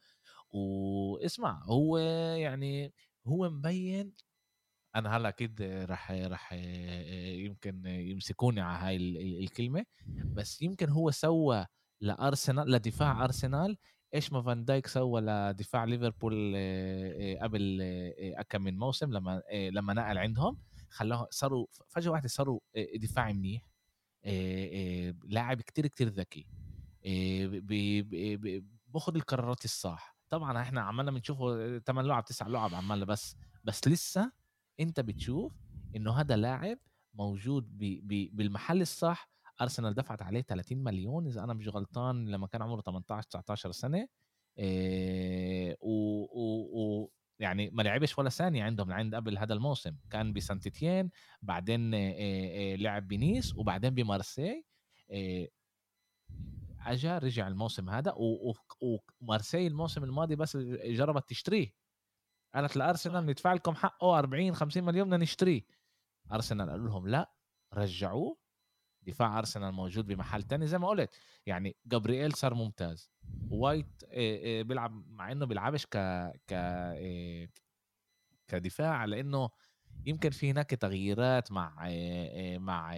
واسمع 0.50 1.62
هو 1.64 1.98
يعني 1.98 2.92
هو 3.26 3.50
مبين 3.50 4.12
أنا 4.96 5.16
هلا 5.16 5.28
أكيد 5.28 5.62
راح 5.62 6.10
راح 6.12 6.52
يمكن 6.52 7.86
يمسكوني 7.86 8.60
على 8.60 8.78
هاي 8.78 8.96
الكلمة 9.44 9.84
بس 10.06 10.62
يمكن 10.62 10.88
هو 10.88 11.10
سوى 11.10 11.66
لأرسنال 12.00 12.70
لدفاع 12.70 13.24
أرسنال. 13.24 13.78
إيش 14.14 14.32
ما 14.32 14.42
فان 14.42 14.64
دايك 14.64 14.86
سوى 14.86 15.20
لدفاع 15.20 15.84
ليفربول 15.84 16.54
قبل 17.42 17.82
كم 18.48 18.62
من 18.62 18.78
موسم 18.78 19.12
لما 19.12 19.42
لما 19.52 19.94
نقل 19.94 20.18
عندهم. 20.18 20.58
خلاهم 20.88 21.26
صاروا 21.30 21.66
فجأة 21.88 22.10
واحدة 22.10 22.28
صاروا 22.28 22.60
دفاع 22.94 23.32
منيح. 23.32 23.62
لاعب 25.24 25.60
كتير 25.60 25.86
كتير 25.86 26.08
ذكي. 26.08 26.46
باخذ 28.86 29.14
القرارات 29.14 29.64
الصح. 29.64 30.19
طبعا 30.30 30.62
إحنا 30.62 30.80
عمالنا 30.80 31.10
بنشوفه 31.10 31.78
8 31.78 32.08
لعب 32.08 32.24
9 32.24 32.48
لعب 32.48 32.74
عمالنا 32.74 33.04
بس 33.04 33.36
بس 33.64 33.88
لسه 33.88 34.32
أنت 34.80 35.00
بتشوف 35.00 35.52
إنه 35.96 36.12
هذا 36.12 36.36
لاعب 36.36 36.78
موجود 37.14 37.78
بي 37.78 38.00
بي 38.00 38.30
بالمحل 38.34 38.80
الصح 38.80 39.30
أرسنال 39.60 39.94
دفعت 39.94 40.22
عليه 40.22 40.40
30 40.40 40.78
مليون 40.78 41.26
إذا 41.26 41.44
أنا 41.44 41.54
مش 41.54 41.68
غلطان 41.68 42.28
لما 42.28 42.46
كان 42.46 42.62
عمره 42.62 42.80
18 42.80 43.28
19 43.28 43.72
سنة 43.72 44.08
إيه 44.58 45.76
و, 45.80 46.22
و, 46.22 47.02
و 47.02 47.10
يعني 47.38 47.70
ما 47.70 47.82
لعبش 47.82 48.18
ولا 48.18 48.30
ثانية 48.30 48.64
عندهم 48.64 48.92
عند 48.92 49.14
قبل 49.14 49.38
هذا 49.38 49.54
الموسم 49.54 49.96
كان 50.10 50.32
بسانتيتيان 50.32 51.10
بعدين 51.42 51.94
إيه 51.94 52.14
إيه 52.50 52.76
لعب 52.76 53.08
بنيس 53.08 53.56
وبعدين 53.56 53.90
بمارسي 53.94 54.64
اجا 56.86 57.18
رجع 57.18 57.48
الموسم 57.48 57.90
هذا 57.90 58.14
ومارسي 59.20 59.66
الموسم 59.66 60.04
الماضي 60.04 60.36
بس 60.36 60.56
جربت 60.56 61.28
تشتريه. 61.28 61.74
قالت 62.54 62.76
لأرسنال 62.76 63.26
ندفع 63.26 63.52
لكم 63.52 63.74
حقه 63.74 64.18
40 64.18 64.54
50 64.54 64.84
مليون 64.84 65.06
بدنا 65.06 65.22
نشتريه. 65.22 65.62
أرسنال 66.32 66.70
قالوا 66.70 66.88
لهم 66.88 67.08
لا 67.08 67.32
رجعوه. 67.74 68.38
دفاع 69.02 69.38
أرسنال 69.38 69.72
موجود 69.72 70.06
بمحل 70.06 70.42
تاني 70.42 70.66
زي 70.66 70.78
ما 70.78 70.88
قلت. 70.88 71.14
يعني 71.46 71.76
جابرييل 71.86 72.32
صار 72.32 72.54
ممتاز. 72.54 73.10
وايت 73.50 74.04
بيلعب 74.66 74.92
مع 75.06 75.32
إنه 75.32 75.46
بيلعبش 75.46 75.86
ك 75.86 75.96
ك 76.46 76.54
كدفاع 78.48 79.04
لأنه 79.04 79.50
يمكن 80.06 80.30
في 80.30 80.50
هناك 80.50 80.70
تغييرات 80.70 81.52
مع 81.52 81.88
مع 82.58 82.94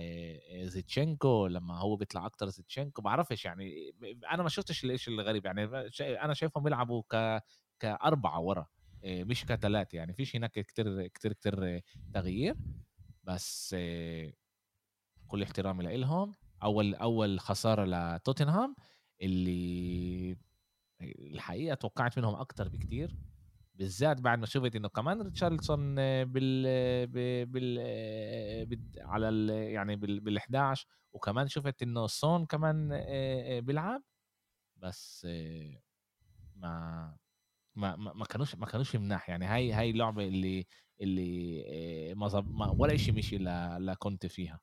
زيتشينكو 0.62 1.46
لما 1.46 1.78
هو 1.78 1.96
بيطلع 1.96 2.26
أكتر 2.26 2.48
زيتشينكو 2.48 3.02
بعرفش 3.02 3.44
يعني 3.44 3.94
أنا 4.32 4.42
ما 4.42 4.48
شفتش 4.48 4.84
الشيء 4.84 5.14
الغريب 5.14 5.46
يعني 5.46 5.64
أنا 6.00 6.34
شايفهم 6.34 6.62
بيلعبوا 6.64 7.02
ك 7.12 7.42
كأربعة 7.80 8.40
ورا 8.40 8.66
مش 9.04 9.44
كثلاثه 9.44 9.96
يعني 9.96 10.14
فيش 10.14 10.36
هناك 10.36 10.50
كتير 10.52 11.06
كتير 11.06 11.32
كتير 11.32 11.80
تغيير 12.12 12.56
بس 13.24 13.76
كل 15.26 15.42
احترامي 15.42 15.96
لهم 15.96 16.34
أول 16.62 16.94
أول 16.94 17.40
خسارة 17.40 17.84
لتوتنهام 18.16 18.76
اللي 19.22 20.36
الحقيقة 21.02 21.74
توقعت 21.74 22.18
منهم 22.18 22.34
أكتر 22.34 22.68
بكتير. 22.68 23.16
بالذات 23.82 24.20
بعد 24.20 24.38
ما 24.38 24.46
شفت 24.46 24.76
إنه 24.76 24.88
كمان 24.88 25.22
ريتشاردسون 25.22 25.94
بال 26.24 26.66
بال, 27.46 27.78
على 29.00 29.28
ال 29.28 29.50
يعني 29.50 29.96
بال 29.96 30.38
11 30.38 30.86
وكمان 31.12 31.48
شفت 31.48 31.82
إنه 31.82 32.06
سون 32.06 32.46
كمان 32.46 32.88
بيلعب 33.60 34.02
بس 34.76 35.26
ما 36.56 37.16
ما 37.76 37.96
ما 37.96 38.24
كانوش 38.24 38.54
ما 38.54 38.66
كانوش 38.66 38.96
مناح. 38.96 39.28
يعني 39.28 39.46
هاي 39.46 39.72
هاي 39.72 39.90
اللعبه 39.90 40.24
اللي 40.28 40.66
اللي 41.00 42.14
ما 42.14 42.70
ولا 42.78 42.96
شيء 42.96 43.14
مشي 43.14 43.38
لكونتي 43.78 44.28
فيها. 44.28 44.60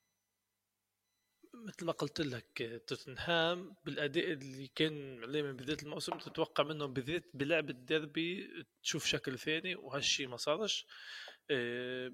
مثل 1.66 1.86
ما 1.86 1.92
قلت 1.92 2.22
لك 2.22 2.84
توتنهام 2.88 3.76
بالأداء 3.86 4.32
اللي 4.32 4.68
كان 4.76 5.24
عليه 5.24 5.42
من 5.42 5.56
بداية 5.56 5.78
الموسم 5.84 6.18
تتوقع 6.18 6.64
منه 6.64 6.86
بالذات 6.86 7.24
بلعب 7.34 7.70
الديربي 7.70 8.50
تشوف 8.84 9.06
شكل 9.06 9.40
ثاني 9.40 9.76
وهالشيء 9.76 10.28
ما 10.28 10.38
صارش. 10.38 10.86
آه، 11.52 12.14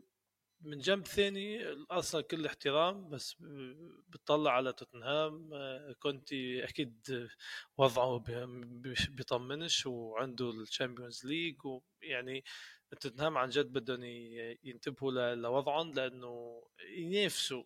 من 0.61 0.77
جنب 0.79 1.07
ثاني 1.07 1.69
الأرسنال 1.69 2.27
كل 2.27 2.45
احترام 2.45 3.09
بس 3.09 3.35
بتطلع 4.09 4.51
على 4.51 4.73
توتنهام. 4.73 5.53
آه، 5.53 5.95
كونتي 5.99 6.63
أكيد 6.63 7.29
وضعه 7.77 8.23
بيطمنش 9.09 9.85
وعنده 9.85 10.49
ال 10.49 10.57
Champions 10.57 11.25
League 11.25 11.57
ويعني 11.65 12.43
توتنهام 13.01 13.37
عن 13.37 13.49
جد 13.49 13.73
بدهم 13.73 14.03
ينتبهوا 14.63 15.35
لوضعهم 15.35 15.93
لأنه 15.93 16.63
ينافسوا 16.89 17.63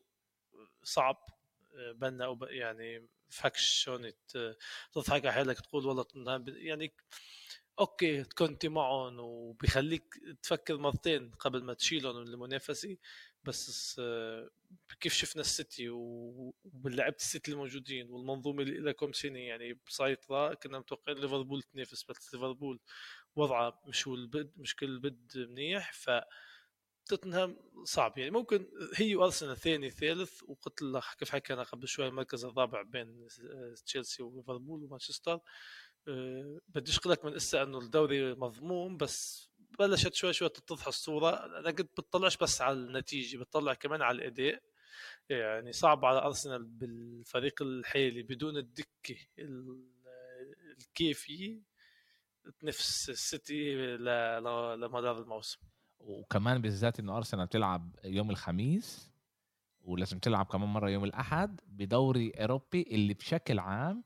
صعب. 0.83 1.38
بنا 1.95 2.37
يعني 2.41 3.07
فكش 3.29 3.61
شلون 3.61 4.11
تضحك 4.93 5.25
على 5.25 5.33
حالك 5.33 5.59
تقول 5.59 5.85
والله 5.85 6.05
يعني 6.47 6.93
أوكي 7.79 8.23
كنت 8.23 8.65
معهم 8.65 9.19
وبيخليك 9.19 10.15
تفكر 10.43 10.77
مرتين 10.77 11.31
قبل 11.31 11.63
ما 11.63 11.73
تشيلهم 11.73 12.15
من 12.15 12.27
المنافسة 12.27 12.97
بس 13.43 14.01
كيف 14.99 15.13
شفنا 15.13 15.41
السيتي 15.41 15.89
وباللعبة 15.89 17.15
السيتي 17.15 17.51
الموجودين 17.51 18.09
والمنظومة 18.09 18.63
اللي 18.63 18.79
لها 18.79 18.91
كم 18.91 19.13
سنة 19.13 19.39
يعني 19.39 19.79
مسيطره 19.87 20.53
كنا 20.53 20.79
متوقعين 20.79 21.17
ليفربول 21.17 21.61
تنافس 21.61 22.03
بس 22.03 22.33
ليفربول 22.33 22.79
وضعها 23.35 23.81
مش 23.85 24.07
مش 24.57 24.75
كل 24.75 24.85
البد 24.85 25.37
منيح 25.37 25.93
ف 25.93 26.09
توتنهام 27.09 27.57
صعب 27.83 28.17
يعني. 28.17 28.31
ممكن 28.31 28.67
هي 28.95 29.15
وأرسنال 29.15 29.57
ثاني 29.57 29.89
ثالث 29.89 30.43
وقلت 30.43 30.81
لك 30.81 31.03
كيف 31.19 31.29
حكينا 31.29 31.63
قبل 31.63 31.87
شوي 31.87 32.07
المركز 32.07 32.45
الرابع 32.45 32.81
بين 32.81 33.27
تشيلسي 33.85 34.23
وليفربول 34.23 34.83
ومانشستر. 34.83 35.39
أه 36.07 36.59
بديش 36.67 37.07
لك 37.07 37.25
من 37.25 37.35
إسا 37.35 37.63
إنه 37.63 37.77
الدوري 37.77 38.35
مضمون 38.35 38.97
بس 38.97 39.49
بلشت 39.79 40.13
شوي 40.13 40.33
شوي 40.33 40.49
تتضح 40.49 40.87
الصورة. 40.87 41.29
أنا 41.59 41.69
قلت 41.69 41.81
بتطلعش 41.81 42.37
بس 42.37 42.61
على 42.61 42.73
النتيجة 42.73 43.37
بتطلع 43.37 43.73
كمان 43.73 44.01
على 44.01 44.15
الأداء. 44.15 44.63
يعني 45.29 45.73
صعب 45.73 46.05
على 46.05 46.19
أرسنال 46.21 46.63
بالفريق 46.63 47.61
الحالي 47.61 48.23
بدون 48.23 48.57
الدكة 48.57 49.17
الكيفي 50.77 51.61
تنافس 52.59 53.09
السيتي 53.09 53.75
لمدار 54.77 55.19
الموسم. 55.21 55.59
وكمان 55.99 56.61
بالذات 56.61 56.99
إنه 56.99 57.17
أرسنال 57.17 57.45
بتلعب 57.45 57.95
يوم 58.03 58.29
الخميس 58.29 59.11
ولازم 59.81 60.19
تلعب 60.19 60.45
كمان 60.45 60.69
مرة 60.69 60.89
يوم 60.89 61.03
الأحد 61.03 61.59
بدوري 61.67 62.29
أوروبي 62.31 62.81
اللي 62.91 63.13
بشكل 63.13 63.59
عام 63.59 64.03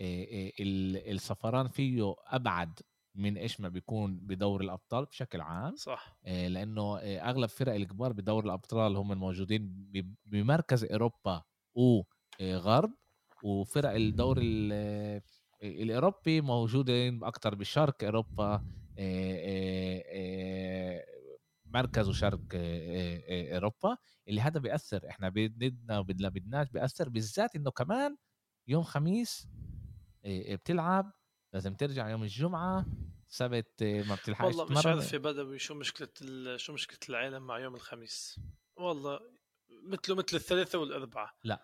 السفران 0.00 1.68
فيه 1.68 2.14
أبعد 2.26 2.80
من 3.14 3.36
إيش 3.36 3.60
ما 3.60 3.68
بيكون 3.68 4.16
بدور 4.18 4.60
الأبطال 4.60 5.04
بشكل 5.04 5.40
عام 5.40 5.76
صح. 5.76 6.16
لأنه 6.24 6.98
أغلب 6.98 7.48
فرق 7.48 7.74
الكبار 7.74 8.12
بدور 8.12 8.44
الأبطال 8.44 8.96
هم 8.96 9.12
الموجودين 9.12 9.90
بمركز 10.26 10.84
أوروبا 10.84 11.42
وغرب 11.74 12.92
وفرق 13.42 13.90
الدور 13.90 14.38
الأوروبي 15.62 16.40
موجودين 16.40 17.24
أكثر 17.24 17.54
بشرق 17.54 18.04
أوروبا 18.04 18.62
مركز 21.74 22.08
وشرق 22.08 22.40
أوروبا 22.54 23.96
اللي 24.28 24.40
هذا 24.40 24.60
بيأثر 24.60 25.08
إحنا 25.08 25.28
بدنا 25.28 26.00
بدنا 26.00 26.28
بدناش 26.28 26.68
بيأثر 26.70 27.08
بالذات 27.08 27.56
إنه 27.56 27.70
كمان 27.70 28.16
يوم 28.68 28.82
خميس 28.82 29.48
بتلعب 30.26 31.12
لازم 31.52 31.74
ترجع 31.74 32.08
يوم 32.08 32.22
الجمعة 32.22 32.86
سبت 33.28 33.82
ما 33.82 34.14
بتلحقش 34.14 34.54
والله 34.54 34.78
مش 34.78 34.86
عارف 34.86 35.12
يا 35.12 35.18
بدوي 35.18 35.58
شو 35.58 35.74
مشكلة 35.74 36.56
شو 36.56 36.72
مشكلة 36.72 36.98
العالم 37.08 37.46
مع 37.46 37.58
يوم 37.58 37.74
الخميس. 37.74 38.40
والله 38.76 39.20
مثله 39.82 40.16
مثل 40.16 40.36
الثلاثاء 40.36 40.80
والاربعاء 40.80 41.34
لا 41.44 41.62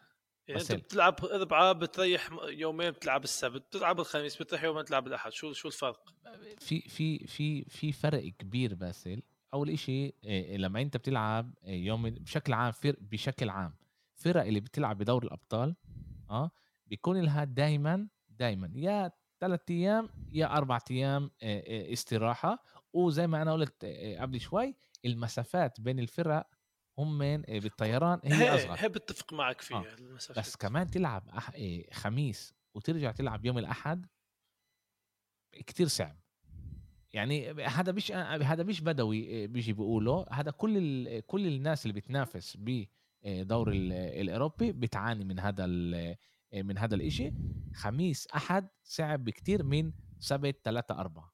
يعني 0.49 0.61
أنت 0.61 0.73
بتلعب 0.73 1.25
اربعاء 1.25 1.73
بتريح 1.73 2.31
يومين 2.43 2.91
بتلعب 2.91 3.25
السبت 3.25 3.63
بتلعب 3.63 4.01
الخميس 4.01 4.43
بتريح 4.43 4.65
يومين 4.65 4.83
بتلعب 4.83 5.07
الأحد. 5.07 5.33
شو 5.33 5.53
شو 5.53 5.69
الفرق؟ 5.69 6.15
في 6.59 6.81
في 6.81 7.27
في 7.27 7.65
في 7.65 7.93
فرق 7.93 8.25
كبير 8.39 8.75
باسل 8.75 9.23
أول 9.55 9.71
إشي 9.71 10.13
لما 10.57 10.81
أنت 10.83 10.97
بتلعب 10.97 11.55
يوم 11.65 12.11
بشكل 12.11 12.53
عام 12.53 12.73
فرق 12.73 12.99
بشكل 13.01 13.51
عام 13.51 13.75
فرق 14.15 14.45
اللي 14.45 14.61
بتلعب 14.61 14.99
بدور 14.99 15.25
الأبطال 15.25 15.77
آه 16.31 16.51
بيكون 16.87 17.21
لها 17.21 17.45
دائما 17.45 18.09
دائما 18.29 18.73
يا 18.75 19.13
ثلاث 19.41 19.61
أيام 19.71 20.09
يا 20.33 20.57
أربع 20.57 20.79
أيام 20.91 21.31
استراحة. 21.93 22.65
وزي 22.93 23.27
ما 23.27 23.43
أنا 23.43 23.53
قلت 23.53 23.85
قبل 24.19 24.41
شوي 24.41 24.77
المسافات 25.05 25.81
بين 25.81 25.99
الفرق 25.99 26.47
هم 26.99 27.19
بالطيران 27.39 28.21
هي 28.25 28.55
أصغر. 28.55 28.77
هي 28.79 28.89
بتفق 28.89 29.33
معك 29.33 29.61
فيها 29.61 29.79
آه. 29.79 29.95
المسافات. 29.95 30.45
بس 30.45 30.57
كمان 30.57 30.91
تلعب 30.91 31.31
خميس 31.93 32.55
وترجع 32.75 33.11
تلعب 33.11 33.45
يوم 33.47 33.59
الأحد 33.59 34.07
كتير 35.53 35.89
صعب. 35.89 36.22
يعني 37.13 37.51
هذا 37.51 37.93
مش 37.93 38.13
هذا 38.13 38.63
مش 38.63 38.81
بدوي 38.81 39.47
بيجي 39.47 39.73
بيقوله. 39.73 40.27
هذا 40.31 40.51
كل 40.51 41.21
كل 41.21 41.47
الناس 41.47 41.87
اللي 41.87 42.01
بتنافس 42.01 42.59
بدور 42.61 43.73
الأوروبي 43.73 44.73
بتعاني 44.73 45.25
من 45.25 45.41
هذا 45.41 45.67
من 46.53 46.79
هذا 46.79 46.95
الإشي. 46.95 47.33
خميس 47.75 48.27
أحد 48.27 48.69
صعب 48.83 49.25
بكتير 49.25 49.63
من 49.63 49.93
سبت 50.19 50.61
ثلاثة 50.65 50.95
أربعة 50.95 51.33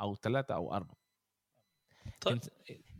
أو 0.00 0.14
ثلاثة 0.14 0.54
أو 0.54 0.74
أربعة. 0.74 0.98
طيب. 2.20 2.40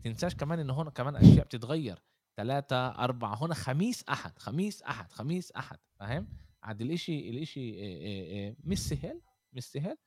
تنساش 0.03 0.35
كمان 0.35 0.59
إنه 0.59 0.73
هون 0.73 0.89
كمان 0.89 1.15
أشياء 1.15 1.45
بتتغير. 1.45 2.01
ثلاثة 2.37 2.87
أربعة 2.87 3.45
هنا 3.45 3.53
خميس 3.53 4.03
أحد 4.09 4.39
خميس 4.39 4.81
أحد 4.81 5.11
خميس 5.11 5.51
أحد 5.51 5.79
فاهم؟ 5.99 6.27
عاد 6.63 6.81
الإشي 6.81 7.29
الإشي 7.29 7.71
مش 8.63 8.79
سهل 8.79 9.21
مش 9.53 9.63
سهل. 9.63 9.97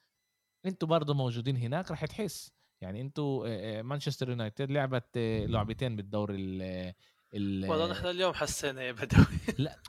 أنتوا 0.66 0.88
برضه 0.88 1.14
موجودين 1.14 1.57
هناك 1.57 1.90
رح 1.90 2.05
تحس. 2.05 2.53
يعني 2.81 3.01
أنتوا 3.01 3.83
مانشستر 3.83 4.29
يونايتد 4.29 4.70
لعبت 4.70 5.18
لعبتين 5.48 5.96
بالدور 5.96 6.31
ال 6.35 6.94
والله 7.35 7.90
نحن 7.90 8.07
اليوم 8.07 8.33
حسينا 8.35 8.83
يا 8.83 8.92
بدوي. 8.92 9.25
لا 9.59 9.83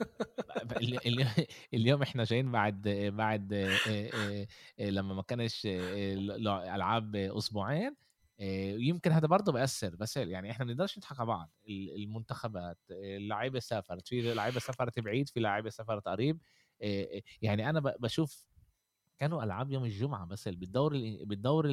اليوم 1.74 2.02
إحنا 2.02 2.24
جايين 2.24 2.52
بعد 2.52 2.88
بعد 3.16 3.76
لما 4.78 5.14
ما 5.14 5.22
كانش 5.22 5.62
ألعاب 5.66 7.16
أسبوعين 7.16 7.96
يمكن 8.78 9.12
هذا 9.12 9.26
برضه 9.26 9.52
بيأثر. 9.52 9.96
بس 9.96 10.16
يعني 10.16 10.50
إحنا 10.50 10.64
ما 10.64 10.72
بنقدرش 10.72 10.98
نضحك 10.98 11.20
على 11.20 11.26
بعض. 11.26 11.50
المنتخبات 11.68 12.78
اللعيبه 12.90 13.58
سافرت. 13.58 14.08
في 14.08 14.34
لعيبة 14.34 14.60
سافرت 14.60 15.00
بعيد 15.00 15.28
في 15.28 15.40
لعيبة 15.40 15.70
سافرت 15.70 16.08
قريب 16.08 16.40
يعني 17.42 17.70
أنا 17.70 17.80
بشوف 17.80 18.53
كانوا 19.18 19.42
ألعاب 19.44 19.70
يوم 19.70 19.84
الجمعة 19.84 20.26
بس 20.26 20.48
بالدوري 20.48 21.24
بالدوري 21.24 21.70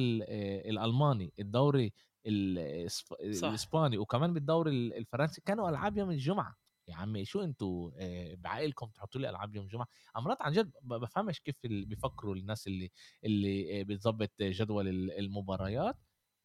الألماني 0.70 1.32
الدوري 1.38 1.92
الإسباني 2.26 3.98
وكمان 3.98 4.32
بالدوري 4.34 4.70
الفرنسي 4.98 5.40
كانوا 5.40 5.68
ألعاب 5.68 5.96
يوم 5.98 6.10
الجمعة. 6.10 6.54
يا 6.88 6.94
عمي 6.94 7.24
شو 7.24 7.40
أنتوا 7.42 7.90
بعقلكم 8.34 8.86
تحطوا 8.86 9.20
لي 9.20 9.30
ألعاب 9.30 9.54
يوم 9.56 9.64
الجمعة؟ 9.64 9.86
امرات 10.16 10.42
عن 10.42 10.52
جد 10.52 10.72
بفهمش 10.82 11.40
كيف 11.40 11.56
بيفكروا 11.64 12.34
الناس 12.34 12.66
اللي 12.66 12.90
اللي 13.24 13.84
بتظبط 13.84 14.30
جدول 14.42 14.88
المباريات. 15.12 15.96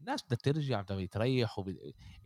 الناس 0.02 0.24
بدها 0.26 0.38
ترجع 0.38 0.82
بدها 0.82 1.06
تريح 1.06 1.62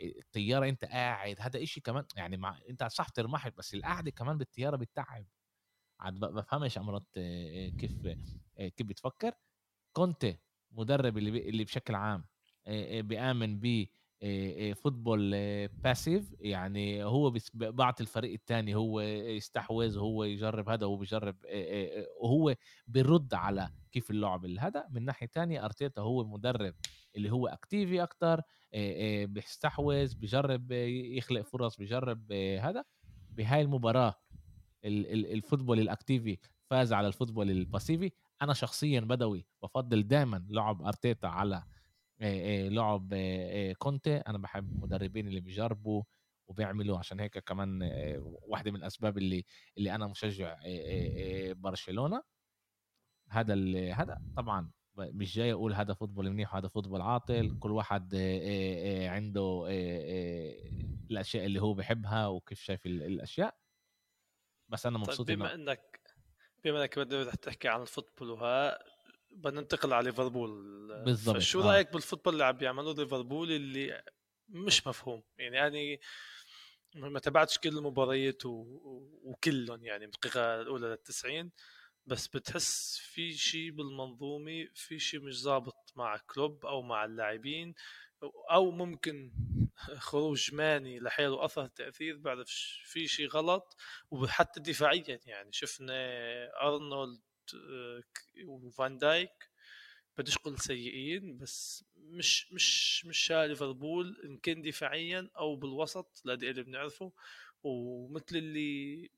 الطيارة 0.01 0.69
أنت 0.69 0.85
قاعد 0.85 1.35
هذا 1.39 1.63
إشي 1.63 1.81
كمان 1.81 2.05
يعني 2.15 2.37
مع 2.37 2.59
أنت 2.69 2.83
صح 2.83 3.09
ترمحك 3.09 3.57
بس 3.57 3.73
القعدة 3.73 4.11
كمان 4.11 4.37
بالطيارة 4.37 4.75
بتتعب. 4.75 5.25
عاد 6.01 6.19
بفهمش 6.19 6.77
امرات 6.77 7.07
كيف 7.79 7.91
كيف 8.57 8.87
بتفكر. 8.87 9.33
كونتي 9.93 10.37
مدرب 10.71 11.17
اللي 11.17 11.49
اللي 11.49 11.63
بشكل 11.63 11.95
عام 11.95 12.25
بيآمن 12.99 13.59
ب 13.59 13.85
football 14.75 15.31
passive 15.67 16.35
يعني 16.39 17.03
هو 17.03 17.33
بعت 17.53 18.01
الفريق 18.01 18.33
الثاني 18.33 18.75
هو 18.75 19.01
يستحوذ 19.01 19.97
وهو 19.97 20.23
يجرب 20.23 20.69
هذا 20.69 20.85
وهو 20.85 20.97
بيجرب 20.97 21.35
وهو 22.21 22.55
بيرد 22.87 23.33
على 23.33 23.69
كيف 23.91 24.11
اللعب. 24.11 24.45
هذا 24.45 24.87
من 24.91 25.05
ناحية 25.05 25.27
ثانية 25.27 25.65
أرتيتا 25.65 26.01
هو 26.01 26.23
مدرب 26.23 26.73
اللي 27.15 27.31
هو 27.31 27.47
active 27.47 27.95
ي 27.95 28.03
أكتر 28.03 28.41
بيستحوذ 29.25 30.15
بيجرب 30.15 30.71
يخلق 30.71 31.41
فرص 31.41 31.77
بيجرب 31.77 32.31
هذا 32.61 32.83
بهاي 33.31 33.61
المباراة 33.61 34.20
ال 34.85 34.96
football 34.96 35.79
ال 35.79 35.87
active 35.87 36.30
ي 36.30 36.37
فاز 36.69 36.93
على 36.93 37.07
ال 37.07 37.12
football 37.12 37.51
ال 37.51 37.58
passive 37.58 38.05
ي 38.05 38.11
أنا 38.41 38.53
شخصيا 38.53 38.99
بدوي 38.99 39.45
بفضل 39.63 40.07
دائما 40.07 40.45
لعب 40.49 40.81
أرتيتا 40.81 41.27
على 41.27 41.63
لعب 42.69 43.13
كونتي. 43.77 44.17
أنا 44.17 44.37
بحب 44.37 44.71
المدربين 44.71 45.27
اللي 45.27 45.39
بيجربوا 45.39 46.03
وبيعملوا 46.47 46.97
عشان 46.97 47.19
هيك 47.19 47.37
كمان 47.37 47.79
واحدة 48.41 48.71
من 48.71 48.77
الأسباب 48.77 49.17
اللي 49.17 49.45
اللي 49.77 49.95
أنا 49.95 50.07
مشجع 50.07 50.59
برشلونة. 51.53 52.23
هذا 53.29 53.53
هذا 53.93 54.21
طبعا 54.37 54.71
مش 54.97 55.35
جاي 55.35 55.53
أقول 55.53 55.73
هذا 55.73 55.93
football 55.93 56.29
منيح 56.29 56.53
وهذا 56.53 56.67
football 56.67 57.01
عاطل. 57.01 57.59
كل 57.59 57.71
واحد 57.71 58.15
عنده 59.05 59.65
الأشياء 61.11 61.45
اللي 61.45 61.61
هو 61.61 61.73
بحبها 61.73 62.27
وكيف 62.27 62.61
شايف 62.61 62.85
الأشياء. 62.85 63.55
بس 64.71 64.85
أنا 64.85 64.97
طيب، 64.97 65.07
مبسوط 65.07 65.27
طيب 65.27 65.37
بما 65.37 65.53
إنك 65.53 65.99
بما 66.63 66.81
إنك 66.81 66.99
بدك 66.99 67.35
تحكي 67.35 67.67
عن 67.67 67.81
ال 67.81 67.87
football 67.87 68.29
وها 68.29 68.83
بدنا 69.31 69.61
ننتقل 69.61 69.93
على 69.93 70.05
ليفربول 70.05 70.51
بالضبط 71.05 71.37
شو 71.37 71.61
رأيك 71.61 71.87
آه. 71.87 71.91
بالفوتبول 71.91 72.33
اللي 72.33 72.45
عم 72.45 72.57
بيعملوه 72.57 72.93
ليفربول 72.93 73.51
اللي 73.51 74.03
مش 74.49 74.87
مفهوم 74.87 75.23
يعني 75.37 75.55
يعني 75.55 75.99
ما 76.95 77.19
تابعتش 77.19 77.57
كل 77.57 77.69
المباريات 77.69 78.45
و... 78.45 78.65
وكلهم 79.23 79.85
يعني 79.85 80.07
من 80.07 80.13
الدقيقة 80.13 80.61
الأولى 80.61 80.87
لل 80.87 80.97
90 80.97 81.51
بس 82.05 82.27
بتحس 82.27 82.97
في 82.97 83.33
شيء 83.33 83.71
بالمنظومة 83.71 84.67
في 84.75 84.99
شيء 84.99 85.19
مش 85.19 85.41
ظابط 85.41 85.93
مع 85.95 86.17
كلوب 86.17 86.65
أو 86.65 86.81
مع 86.81 87.05
اللاعبين 87.05 87.73
أو 88.51 88.71
ممكن 88.71 89.31
خروج 89.97 90.53
ماني 90.53 90.99
لحاله 90.99 91.45
اثر 91.45 91.67
تاثير 91.67 92.17
بعرفش 92.17 92.81
في 92.85 93.07
شيء 93.07 93.27
غلط 93.27 93.75
وحتى 94.11 94.59
دفاعيا 94.59 95.19
يعني. 95.25 95.51
شفنا 95.53 95.93
أرنولد 96.61 97.21
آه، 97.55 98.03
وفان 98.45 98.97
دايك 98.97 99.49
بديش 100.17 100.37
أقول 100.37 100.59
سيئين 100.59 101.37
بس 101.37 101.85
مش 101.97 102.53
مش 102.53 103.05
مش 103.05 103.31
ليفربول 103.31 104.21
إن 104.25 104.37
كان 104.37 104.61
دفاعيا 104.61 105.29
أو 105.37 105.55
بالوسط 105.55 106.21
الاداء 106.25 106.49
اللي 106.51 106.63
بنعرفه. 106.63 107.13
ومثل 107.63 108.35
اللي 108.35 109.11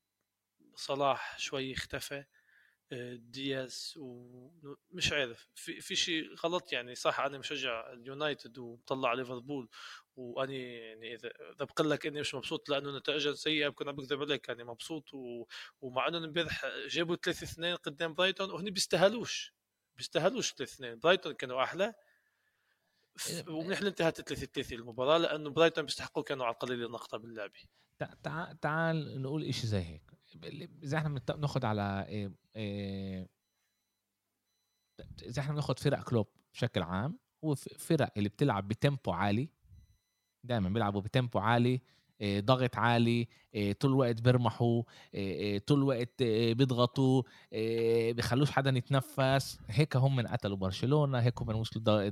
صلاح 0.75 1.39
شوي 1.39 1.73
اختفى 1.73 2.25
دياز 3.15 3.93
ومش 3.97 5.11
عارف. 5.11 5.49
في 5.55 5.81
في 5.81 5.95
شيء 5.95 6.35
غلط 6.35 6.71
يعني. 6.73 6.95
صح 6.95 7.19
أنا 7.19 7.37
مشجع 7.37 7.93
اليونايتد 7.93 8.57
ومطلع 8.57 9.13
ليفربول 9.13 9.69
وأني 10.15 10.73
يعني 10.73 11.15
إذا 11.15 11.27
إذا 11.27 11.65
بقول 11.65 11.89
لك 11.89 12.05
إني 12.07 12.19
مش 12.19 12.35
مبسوط 12.35 12.69
لأنه 12.69 12.97
نتائجها 12.97 13.33
سيئة 13.33 13.67
بكون 13.69 13.89
عم 13.89 13.95
بكذب 13.95 14.21
عليك. 14.21 14.47
يعني 14.47 14.63
مبسوط 14.63 15.13
و... 15.13 15.45
ومع 15.81 16.07
إنه 16.07 16.17
امبارح 16.17 16.65
جابوا 16.87 17.15
3 17.15 17.43
2 17.43 17.75
قدام 17.75 18.13
برايتون 18.13 18.51
وهن 18.51 18.69
بيستاهلوش. 18.69 19.53
بيستاهلوش 19.95 20.53
3 20.53 20.73
2 20.73 20.99
برايتون 20.99 21.33
كانوا 21.33 21.63
أحلى. 21.63 21.93
ومنيح 23.47 23.81
انتهت 23.81 24.21
3 24.21 24.45
3 24.45 24.75
المباراة 24.75 25.17
لأنه 25.17 25.49
برايتون 25.49 25.85
بيستحقوا 25.85 26.23
كانوا 26.23 26.45
على 26.45 26.53
القليل 26.53 26.85
النقطة 26.85 27.17
باللعبه 27.17 27.59
تعال 28.23 28.59
تعال 28.59 29.21
نقول 29.21 29.53
شيء 29.53 29.65
زي 29.65 29.81
هيك. 29.81 30.01
اذا 30.83 30.97
إحنا 30.97 31.19
بناخذ 31.35 31.65
على 31.65 32.05
إيه 32.07 32.31
إيه 32.55 33.29
اذا 35.21 35.41
إحنا 35.41 35.53
بناخذ 35.53 35.77
فرق 35.77 36.03
كلوب 36.03 36.27
بشكل 36.53 36.81
عام 36.81 37.19
هو 37.43 37.55
فرق 37.55 38.13
اللي 38.17 38.29
بتلعب 38.29 38.67
ب 38.67 38.75
tempo 38.75 39.11
عالي. 39.11 39.49
دائما 40.43 40.69
بيلعبوا 40.69 41.01
ب 41.01 41.08
tempo 41.08 41.39
عالي 41.39 41.81
آه، 42.21 42.39
ضغط 42.39 42.77
عالي 42.77 43.27
آه، 43.55 43.71
طول 43.71 43.91
الوقت 43.91 44.21
بيرمحوا 44.21 44.83
آه، 45.15 45.57
طول 45.57 45.77
الوقت 45.77 46.23
بيضغطوا 46.23 47.23
بيخلوش 48.11 48.51
حدا 48.51 48.69
يتنفس. 48.77 49.59
هيك 49.69 49.97
هم 49.97 50.15
من 50.15 50.27
قتلوا 50.27 50.57
برشلونة 50.57 51.19
هيك 51.19 51.41
هم 51.41 51.55
وصلوا 51.55 52.09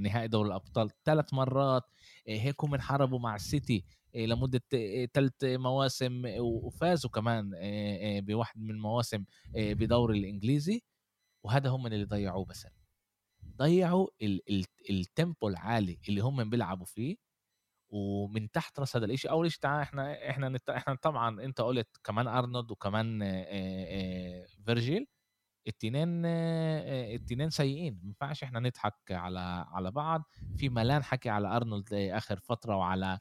نهائي 0.00 0.28
دوري 0.28 0.48
الأبطال 0.48 0.90
ثلاث 1.04 1.34
مرات. 1.34 1.84
هيك 2.28 2.64
هم 2.64 2.76
حاربوا 2.80 3.18
مع 3.18 3.34
السيتي 3.34 3.84
لمدة 4.14 4.62
ثلاث 5.14 5.32
مواسم 5.44 6.22
وفازوا 6.38 7.10
كمان 7.10 7.50
بواحد 8.20 8.60
من 8.60 8.70
المواسم 8.70 9.24
بدوري 9.54 10.18
الإنجليزي 10.18 10.82
وهذا 11.44 11.70
هم 11.70 11.86
اللي 11.86 12.04
ضيعوه 12.04 12.44
بس 12.44 12.66
ضيعوا 13.56 14.08
ال 14.90 15.00
tempo 15.00 15.48
العالي 15.48 15.98
اللي 16.08 16.20
هم 16.20 16.50
بيلعبوا 16.50 16.86
فيه 16.86 17.16
ومن 17.90 18.50
تحت 18.50 18.80
راس 18.80 18.96
هذا 18.96 19.04
الشيء 19.04 19.30
أول 19.30 19.52
شيء 19.52 19.60
تعال 19.60 19.80
إحنا 19.82 20.30
إحنا. 20.30 20.58
إحنا 20.70 20.94
طبعا 20.94 21.42
أنت 21.44 21.60
قلت 21.60 21.88
كمان 22.04 22.28
أرنولد 22.28 22.70
وكمان 22.70 23.18
فيرجيل 24.66 25.06
التنين 25.68 26.26
التنين 26.26 27.50
سيئين 27.50 28.00
ما 28.02 28.08
ينفعش 28.08 28.42
إحنا 28.42 28.60
نضحك 28.60 28.94
على 29.10 29.66
على 29.68 29.90
بعض. 29.90 30.22
في 30.56 30.68
ملان 30.68 31.02
حكي 31.02 31.28
على 31.28 31.56
أرنولد 31.56 31.92
آخر 31.92 32.38
فترة 32.38 32.76
وعلى 32.76 33.18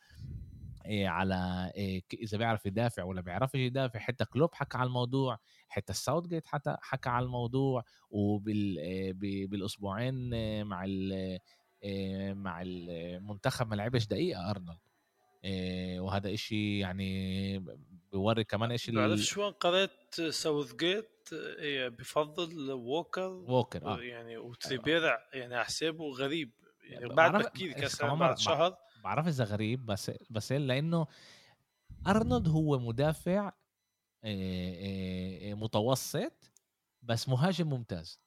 على 0.85 1.71
إذا 2.13 2.37
بيعرف 2.37 2.65
يدافع 2.65 3.03
ولا 3.03 3.21
بيعرفش 3.21 3.55
يدافع. 3.55 3.99
حتى 3.99 4.25
كلوب 4.25 4.55
حكى 4.55 4.77
على 4.77 4.87
الموضوع 4.87 5.39
حتى 5.67 5.91
الساوثجيت 5.91 6.47
حتى 6.47 6.77
حكى 6.81 7.09
على 7.09 7.25
الموضوع. 7.25 7.83
وبالاسبوعين 8.09 10.29
مع 10.63 10.85
آه، 11.83 12.33
مع 12.33 12.61
المنتخب 12.65 13.67
ما 13.67 13.75
لعبش 13.75 14.07
دقيقة 14.07 14.49
أرنولد. 14.49 14.79
آه، 15.45 15.99
وهذا 15.99 16.33
إشي 16.33 16.79
يعني 16.79 17.59
بوري 18.11 18.43
كمان 18.43 18.71
إيش 18.71 18.89
بعرف 18.89 19.19
شو 19.19 19.49
قريت 19.49 20.21
ساوثجيت 20.29 21.05
آه، 21.05 21.16
بفضل 21.89 22.71
ووكر 22.71 23.29
ووكر 23.29 23.85
آه. 23.85 24.01
يعني 24.01 24.37
وتريبير 24.37 25.03
يعني 25.33 25.55
على 25.55 25.65
حسابه 25.65 26.11
غريب. 26.11 26.51
يعني 26.83 27.07
بعد 27.07 27.43
بكير 27.43 27.71
كأس 27.73 28.01
بعد 28.01 28.37
شهر. 28.37 28.77
بعرف 29.03 29.27
إذا 29.27 29.43
غريب 29.43 29.85
بس 29.85 30.11
بس 30.29 30.51
لأنه 30.51 31.07
أرنولد 32.07 32.47
هو 32.47 32.79
مدافع 32.79 33.51
متوسط 35.53 36.51
بس 37.01 37.29
مهاجم 37.29 37.69
ممتاز. 37.69 38.19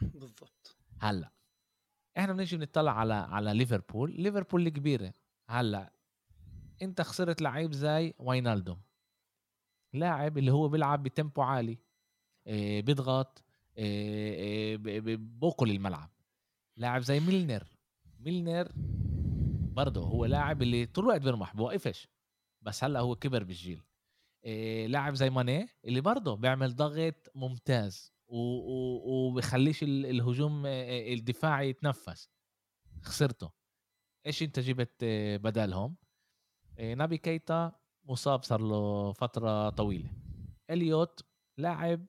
بالضبط. 0.00 0.76
هلأ 1.00 1.32
إحنا 2.18 2.32
بنيجي 2.32 2.56
بنطلع 2.56 2.92
على 2.92 3.14
على 3.14 3.54
ليفربول. 3.54 4.20
ليفربول 4.20 4.66
الكبيرة. 4.66 5.14
هلأ 5.48 5.92
أنت 6.82 7.02
خسرت 7.02 7.42
لعيب 7.42 7.72
زي 7.72 8.14
واينالدوم 8.18 8.82
لاعب 9.92 10.38
اللي 10.38 10.52
هو 10.52 10.68
بيلعب 10.68 11.02
ب 11.02 11.09
tempo 11.09 11.42
عالي. 11.42 11.72
آه، 11.72 11.91
بيضغط 12.46 13.42
آه، 13.78 14.74
آه، 14.74 15.16
بوكل 15.16 15.70
الملعب. 15.70 16.10
لاعب 16.76 17.02
زي 17.02 17.20
ميلنر 17.20 17.64
ميلنر 18.20 18.72
برضه 19.74 20.00
هو 20.00 20.24
لاعب 20.24 20.62
اللي 20.62 20.86
طول 20.86 21.04
الوقت 21.04 21.20
بيرمح 21.20 21.56
بوقفش 21.56 22.08
بس 22.62 22.84
هلأ 22.84 23.00
هو 23.00 23.16
كبر 23.16 23.42
بالجيل. 23.44 23.82
لاعب 24.88 25.14
زي 25.14 25.30
ماني 25.30 25.68
اللي 25.84 26.00
برضه 26.00 26.36
بيعمل 26.36 26.76
ضغط 26.76 27.30
ممتاز 27.34 28.12
وبخليش 28.28 29.82
الهجوم 29.82 30.66
الدفاعي 30.66 31.68
يتنفس. 31.68 32.30
خسرته. 33.02 33.50
إيش 34.26 34.42
أنت 34.42 34.60
جبت 34.60 35.04
بدلهم 35.44 35.96
نبي 36.80 37.18
كيتا 37.18 37.72
مصاب 38.04 38.42
صار 38.42 38.60
له 38.60 39.12
فترة 39.12 39.70
طويلة. 39.70 40.10
إليوت 40.70 41.20
لاعب 41.58 42.06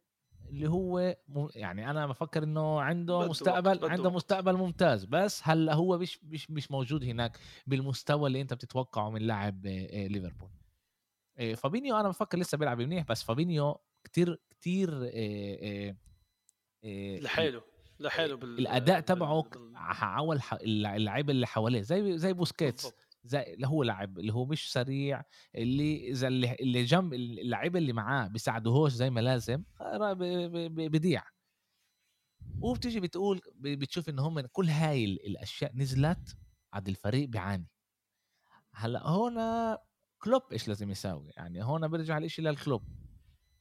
اللي 0.53 0.69
هو 0.69 1.15
يعني 1.55 1.89
أنا 1.89 2.07
بفكر 2.07 2.43
إنه 2.43 2.81
عنده 2.81 3.27
مستقبل 3.27 3.89
عنده 3.89 4.11
مستقبل 4.11 4.53
ممتاز. 4.57 5.05
بس 5.05 5.41
هلأ 5.43 5.73
هو 5.73 5.97
مش 5.97 6.23
مش 6.23 6.51
مش 6.51 6.71
موجود 6.71 7.03
هناك 7.03 7.37
بالمستوى 7.67 8.27
اللي 8.27 8.41
أنت 8.41 8.53
بتتوقعه 8.53 9.09
من 9.09 9.21
لاعب 9.21 9.65
ليفربول. 9.65 10.49
فابينيو 11.55 11.99
أنا 11.99 12.09
بفكر 12.09 12.37
لسه 12.37 12.57
بيلعب 12.57 12.81
منيح 12.81 13.05
بس 13.09 13.23
فابينيو 13.23 13.79
كتير 14.03 14.39
كتير 14.49 14.89
لحاله 16.83 17.61
لحاله 17.99 18.35
بال... 18.35 18.59
الأداء 18.59 18.99
تبعه 18.99 19.45
عول 20.01 20.39
اللعيبه 20.63 21.31
اللي 21.31 21.47
حواليه 21.47 21.81
زي 21.81 22.17
زي 22.17 22.33
بوسكيتس. 22.33 22.91
زي 23.23 23.53
اللي 23.53 23.67
هو 23.67 23.83
لاعب 23.83 24.19
اللي 24.19 24.33
هو 24.33 24.45
مش 24.45 24.71
سريع 24.71 25.23
اللي 25.55 26.09
إذا 26.09 26.27
اللي, 26.27 26.55
اللي 26.59 26.83
جنب 26.83 27.13
اللعيبه 27.13 27.79
اللي 27.79 27.93
معاه 27.93 28.27
بيساعدوهوش 28.27 28.91
زي 28.91 29.09
ما 29.09 29.19
لازم 29.19 29.63
بضيع 30.77 31.23
وبتيجي 32.61 32.99
بتقول 32.99 33.41
بتشوف 33.55 34.09
إن 34.09 34.19
هم 34.19 34.39
كل 34.41 34.69
هاي 34.69 35.05
الأشياء 35.05 35.71
نزلت 35.75 36.37
عاد 36.73 36.87
الفريق 36.87 37.29
بيعاني. 37.29 37.67
هلأ 38.73 39.07
هون 39.07 39.35
كلوب 40.17 40.41
إيش 40.51 40.67
لازم 40.67 40.89
يساوي؟ 40.89 41.31
يعني 41.37 41.63
هون 41.63 41.87
برجع 41.87 42.17
الإشي 42.17 42.41
للكلوب. 42.41 42.83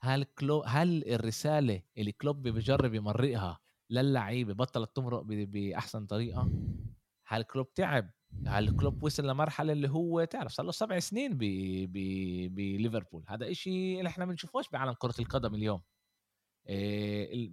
هل 0.00 0.24
كلوب 0.24 0.62
هل 0.62 1.04
الرسالة 1.08 1.82
اللي 1.98 2.12
كلوب 2.12 2.48
بجرب 2.48 2.94
يمرقها 2.94 3.60
للعيبة 3.90 4.52
بطلت 4.54 4.96
تمرق 4.96 5.22
بأحسن 5.26 6.06
طريقة؟ 6.06 6.50
هل 7.26 7.42
كلوب 7.42 7.74
تعب؟ 7.74 8.10
هل 8.46 8.76
كلوب 8.76 9.02
وصل 9.02 9.26
لمرحلة 9.28 9.72
اللي 9.72 9.88
هو 9.88 10.24
تعرف 10.24 10.52
صار 10.52 10.66
له 10.66 10.72
سبع 10.72 10.98
سنين 10.98 11.38
بليفربول. 12.48 13.24
هذا 13.28 13.50
إشي 13.50 13.98
اللي 13.98 14.08
إحنا 14.08 14.24
بنشوفوش 14.24 14.68
بعالم 14.68 14.92
كرة 14.92 15.14
القدم 15.18 15.54
اليوم. 15.54 15.80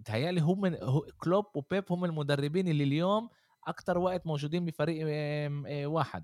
تهيألي 0.05 0.41
هم 0.41 0.75
كلوب 1.17 1.45
وبيب 1.55 1.83
هم 1.91 2.05
المدربين 2.05 2.67
اللي 2.67 2.83
اليوم 2.83 3.29
أكثر 3.67 3.97
وقت 3.97 4.27
موجودين 4.27 4.65
بفريق 4.65 5.05
واحد. 5.87 6.23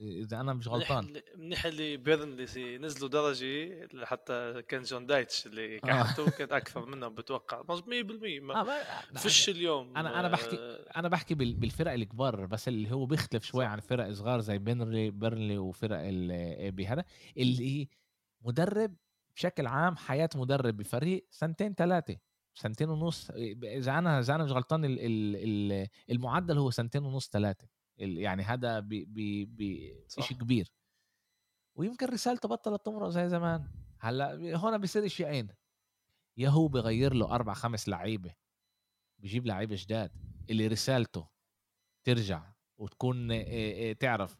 إذا 0.00 0.40
أنا 0.40 0.54
مش 0.54 0.68
غلطان. 0.68 1.22
منيح 1.36 1.64
اللي 1.64 1.96
بيرنلي 1.96 2.78
نزلوا 2.78 3.08
درجة 3.08 3.88
حتى 4.04 4.62
كان 4.68 4.82
شون 4.82 5.06
دايتش 5.06 5.46
اللي 5.46 5.80
قحتوه 5.80 6.26
آه. 6.26 6.30
كان 6.30 6.52
أكثر 6.52 6.86
منهم 6.86 7.14
بتوقع. 7.14 7.62
100% 7.62 7.66
ما 8.40 8.60
آه 8.60 9.18
فيش 9.18 9.48
اليوم 9.48 9.96
أنا 9.96 10.20
أنا 10.20 10.28
بحكي 10.28 10.56
أنا 10.96 11.08
بحكي 11.08 11.34
بالفرق 11.34 11.92
الكبار 11.92 12.46
بس 12.46 12.68
اللي 12.68 12.92
هو 12.92 13.06
بيختلف 13.06 13.44
شوي 13.44 13.64
عن 13.64 13.80
فرق 13.80 14.12
صغار 14.12 14.40
زي 14.40 14.58
بيرنلي 14.58 15.10
بيرنلي 15.10 15.58
وفرق 15.58 16.00
بهذا 16.70 17.04
اللي 17.36 17.88
مدرب 18.42 18.96
بشكل 19.36 19.66
عام 19.66 19.96
حياة 19.96 20.30
مدرب 20.34 20.76
بفريق 20.76 21.26
سنتين 21.30 21.74
ثلاثة 21.74 22.16
سنتين 22.54 22.88
ونص. 22.88 23.30
إذا 23.62 23.98
أنا 23.98 24.18
إذا 24.18 24.34
أنا 24.34 24.44
مش 24.44 24.52
غلطان 24.52 24.84
المعدل 26.10 26.58
هو 26.58 26.70
سنتين 26.70 27.04
ونص 27.04 27.30
ثلاثة 27.30 27.68
يعني 27.98 28.42
هذا 28.42 28.88
شيء 30.18 30.36
كبير. 30.40 30.72
ويمكن 31.74 32.06
رسالته 32.06 32.48
بطلت 32.48 32.86
تمرق 32.86 33.08
زي 33.08 33.28
زمان. 33.28 33.68
هلأ 33.98 34.56
هون 34.56 34.78
بيصير 34.78 35.08
شيئين 35.08 35.48
يا 36.36 36.48
هو 36.48 36.68
بغير 36.68 37.14
له 37.14 37.34
أربع 37.34 37.54
خمس 37.54 37.88
لعيبة. 37.88 38.34
بجيب 39.18 39.46
لعيبة 39.46 39.76
جداد. 39.78 40.10
اللي 40.50 40.66
رسالته 40.66 41.28
ترجع 42.04 42.42
وتكون 42.78 43.28
تعرف 43.98 44.38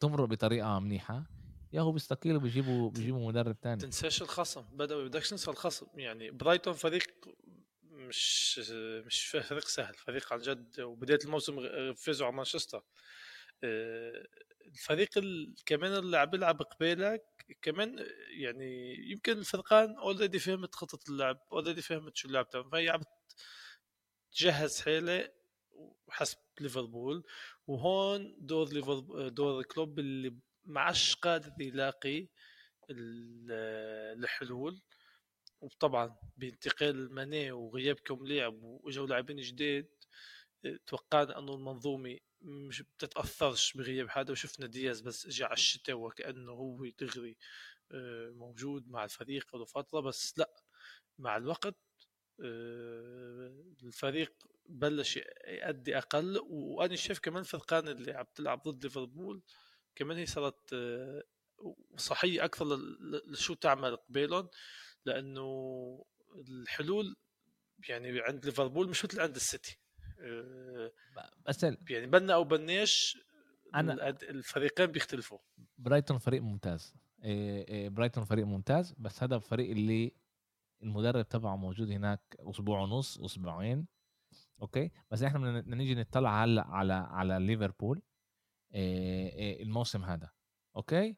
تمرق 0.00 0.24
بطريقة 0.24 0.78
منيحة 0.78 1.24
يا 1.72 1.80
هو 1.80 1.92
بيستقيل 1.92 2.36
وبيجيبوا 2.36 2.90
بيجيبوا 2.90 3.28
مدرب 3.28 3.60
تاني. 3.60 3.80
تنساش 3.80 4.22
الخصم. 4.22 4.62
بدأوا 4.72 5.04
بدكش 5.04 5.30
تنسى 5.30 5.50
الخصم. 5.50 5.86
يعني 5.94 6.30
برايتون 6.30 6.74
فريق 6.74 7.06
مش 7.98 8.58
مش 9.06 9.26
فريق 9.26 9.64
سهل. 9.68 9.94
فريق 9.94 10.32
عن 10.32 10.38
جد 10.38 10.80
وبداية 10.80 11.18
الموسم 11.24 11.56
فازوا 11.94 12.26
على 12.26 12.36
مانشستر. 12.36 12.82
آه، 13.64 14.26
الفريق 14.66 15.18
ال... 15.18 15.54
كمان 15.66 15.92
اللي 15.92 16.18
عم 16.18 16.30
بيلعب 16.30 16.62
قبالك 16.62 17.22
كمان 17.62 18.06
يعني 18.40 18.96
يمكن 19.10 19.32
الفرقان 19.38 19.96
already 19.96 20.38
فهمت 20.38 20.74
خطة 20.74 20.98
اللعب 21.10 21.38
already 21.52 21.82
فهمت 21.82 22.16
شو 22.16 22.28
اللعب 22.28 22.50
تبعهم. 22.50 22.70
فهي 22.70 22.88
عم 22.88 23.00
تجهز 24.32 24.80
حالها 24.80 25.28
حسب 26.10 26.38
ليفربول. 26.60 27.24
وهون 27.66 28.36
دور 28.38 28.68
ليفربول 28.72 29.34
دور 29.34 29.60
الكلوب 29.60 29.98
اللي 29.98 30.36
ما 30.64 30.80
عادش 30.80 31.14
قادر 31.14 31.52
يلاقي 31.60 32.28
الحلول. 32.90 34.80
وطبعا 35.60 36.16
بانتقال 36.36 37.14
ماني 37.14 37.52
وغياب 37.52 37.96
كم 37.96 38.26
لاعب 38.26 38.62
واجوا 38.62 39.06
لاعبين 39.06 39.36
جديد 39.36 39.86
توقعنا 40.86 41.38
أنه 41.38 41.54
المنظومة 41.54 42.18
مش 42.42 42.82
بتتأثرش 42.82 43.72
بغياب 43.72 44.08
حدا 44.08 44.32
وشفنا 44.32 44.66
دياز 44.66 45.00
بس 45.00 45.26
اجى 45.26 45.44
على 45.44 45.52
الشتاء 45.52 45.96
وكأنه 45.96 46.52
هو 46.52 46.86
دغري 47.00 47.36
آه، 47.92 48.30
موجود 48.30 48.88
مع 48.88 49.04
الفريق 49.04 49.56
له 49.56 49.64
فترة. 49.64 50.00
بس 50.00 50.38
لا 50.38 50.50
مع 51.18 51.36
الوقت 51.36 51.76
آه، 52.44 53.64
الفريق 53.82 54.32
بلش 54.66 55.16
يأدي 55.46 55.98
أقل. 55.98 56.38
وأنا 56.48 56.96
شايف 56.96 57.18
كمان 57.18 57.40
الفرقان 57.40 57.88
اللي 57.88 58.12
عم 58.12 58.26
تلعب 58.34 58.62
ضد 58.62 58.84
ليفربول 58.84 59.42
كمان 59.96 60.18
هي 60.18 60.26
صارت 60.26 60.72
آه، 60.72 61.24
صحية 61.96 62.44
أكثر 62.44 62.76
لشو 63.26 63.54
تعمل 63.54 63.96
قبالهم 63.96 64.48
لأنه 65.04 66.04
الحلول 66.48 67.16
يعني 67.88 68.20
عند 68.20 68.44
ليفربول 68.44 68.88
مش 68.88 69.04
مثل 69.04 69.20
عند 69.20 69.36
السيتي. 69.36 69.78
آه، 70.20 70.92
بس 71.48 71.62
يعني 71.90 72.06
بنا 72.06 72.34
أو 72.34 72.44
بناش 72.44 73.18
أنا 73.74 74.08
الفريقين 74.08 74.86
بيختلفوا. 74.86 75.38
برايتون 75.78 76.18
فريق 76.18 76.42
ممتاز. 76.42 76.94
آه، 77.24 77.66
آه، 77.68 77.88
برايتون 77.88 78.24
فريق 78.24 78.46
ممتاز 78.46 78.94
بس 78.98 79.22
هذا 79.22 79.36
الفريق 79.36 79.70
اللي 79.70 80.12
المدرب 80.82 81.28
تبعه 81.28 81.56
موجود 81.56 81.90
هناك 81.90 82.36
أسبوع 82.38 82.80
ونص 82.80 83.18
أسبوعين. 83.18 83.86
أوكي؟ 84.62 84.90
بس 85.10 85.22
إحنا 85.22 85.60
بدنا 85.60 85.76
نيجي 85.76 85.94
نطلع 85.94 86.44
هلأ 86.44 86.66
على 86.66 86.92
على 86.92 87.38
ليفربول 87.46 88.02
الموسم 88.74 90.04
هذا. 90.04 90.30
أوكي؟ 90.76 91.16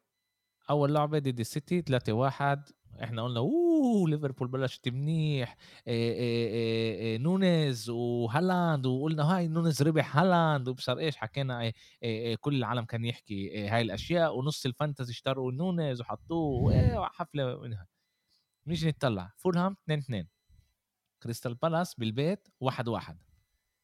أول 0.71 0.95
لعبة 0.95 1.19
ضد 1.19 1.41
السيتي 1.41 1.83
3 1.83 2.13
1 2.13 2.69
إحنا 3.03 3.23
قلنا 3.23 3.41
أوه! 3.41 3.70
ليفربول 4.09 4.49
بلشت 4.49 4.89
منيح. 4.89 5.57
إيه 5.87 7.19
نونيز 7.19 7.91
وهالاند 7.91 8.87
وقلنا 8.87 9.37
هاي 9.37 9.49
نونيز 9.49 9.83
ربح 9.83 10.17
هالاند 10.17 10.69
وبصر 10.69 10.99
إيش 10.99 11.17
حكينا 11.17 11.73
كل 12.41 12.55
العالم 12.55 12.85
كان 12.85 13.05
يحكي 13.05 13.69
هاي 13.69 13.81
الأشياء 13.83 14.39
ونص 14.39 14.67
ال 14.67 14.73
fantasy 14.73 15.13
اشتروا 15.13 15.53
نونيز 15.53 16.01
وحطوه 16.01 16.73
إيه 16.73 17.05
حفله 17.05 17.61
منها. 17.61 17.87
نيجي 18.67 18.89
نطلع 18.89 19.33
فولهام 19.37 19.77
2 19.85 19.99
2 19.99 20.27
كريستال 21.23 21.55
بالاس 21.55 21.95
بالبيت 21.95 22.49
1 22.61 22.89
1 22.89 23.19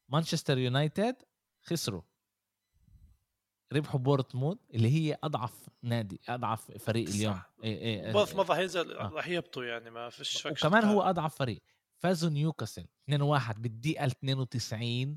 مانشستر 0.09 0.57
يونايتد 0.57 1.15
خسروا. 1.61 2.01
ربحوا 3.73 3.99
بورنموث 3.99 4.59
اللي 4.73 4.89
هي 4.89 5.17
أضعف 5.23 5.69
نادي 5.83 6.21
أضعف 6.29 6.71
فريق 6.71 7.09
اليوم. 7.09 7.41
إيه 7.63 7.77
إيه 7.77 8.11
بورت 8.11 8.35
ما 8.35 8.43
راح 8.43 8.57
ينزل 8.57 8.97
آه. 8.97 9.07
راح 9.07 9.27
يهبطوا 9.27 9.63
يعني 9.63 9.89
ما 9.89 10.09
فيش 10.09 10.45
وكمان 10.45 10.83
هو 10.83 11.01
أضعف 11.01 11.35
فريق. 11.35 11.61
فازوا 11.97 12.29
نيوكاسل 12.29 12.85
2-1 13.11 13.59
بالدقيقة 13.59 14.05
92 14.05 15.15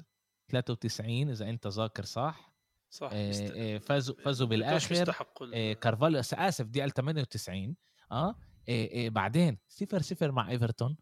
93 0.49 1.29
إذا 1.31 1.51
أنت 1.51 1.67
ذاكر 1.67 2.05
صح. 2.05 2.55
صح 2.91 3.13
إيه 3.13 3.53
إيه 3.53 3.79
فازوا 3.79 4.17
فازوا 4.17 4.47
بالآخر. 4.47 5.15
إيه 5.53 5.73
كارفالو 5.73 6.19
آسف 6.19 6.67
دقيقة 6.67 6.89
98 6.89 7.77
آه. 8.13 8.35
إيه 8.69 8.91
إيه 8.91 9.11
بعدين 9.11 9.59
0 9.69 10.03
0 10.03 10.33
مع 10.33 10.51
إيفرتون. 10.51 10.97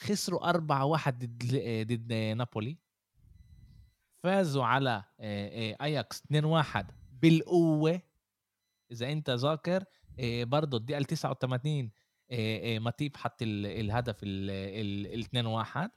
خسروا 0.00 0.48
4 0.50 0.84
1 0.84 1.18
ضد 1.18 1.54
ضد 1.92 2.12
نابولي. 2.12 2.78
فازوا 4.22 4.64
على 4.64 5.04
اياكس 5.20 6.22
2-1 6.22 6.84
بالقوة. 7.22 8.02
إذا 8.92 9.12
أنت 9.12 9.30
ذاكر 9.30 9.84
برضه 10.22 10.76
الدقيقة 10.78 11.02
89 11.02 11.90
ماتيب 12.78 13.16
حط 13.16 13.42
الهدف 13.42 14.20
ال 14.22 15.24
2-1 15.24 15.90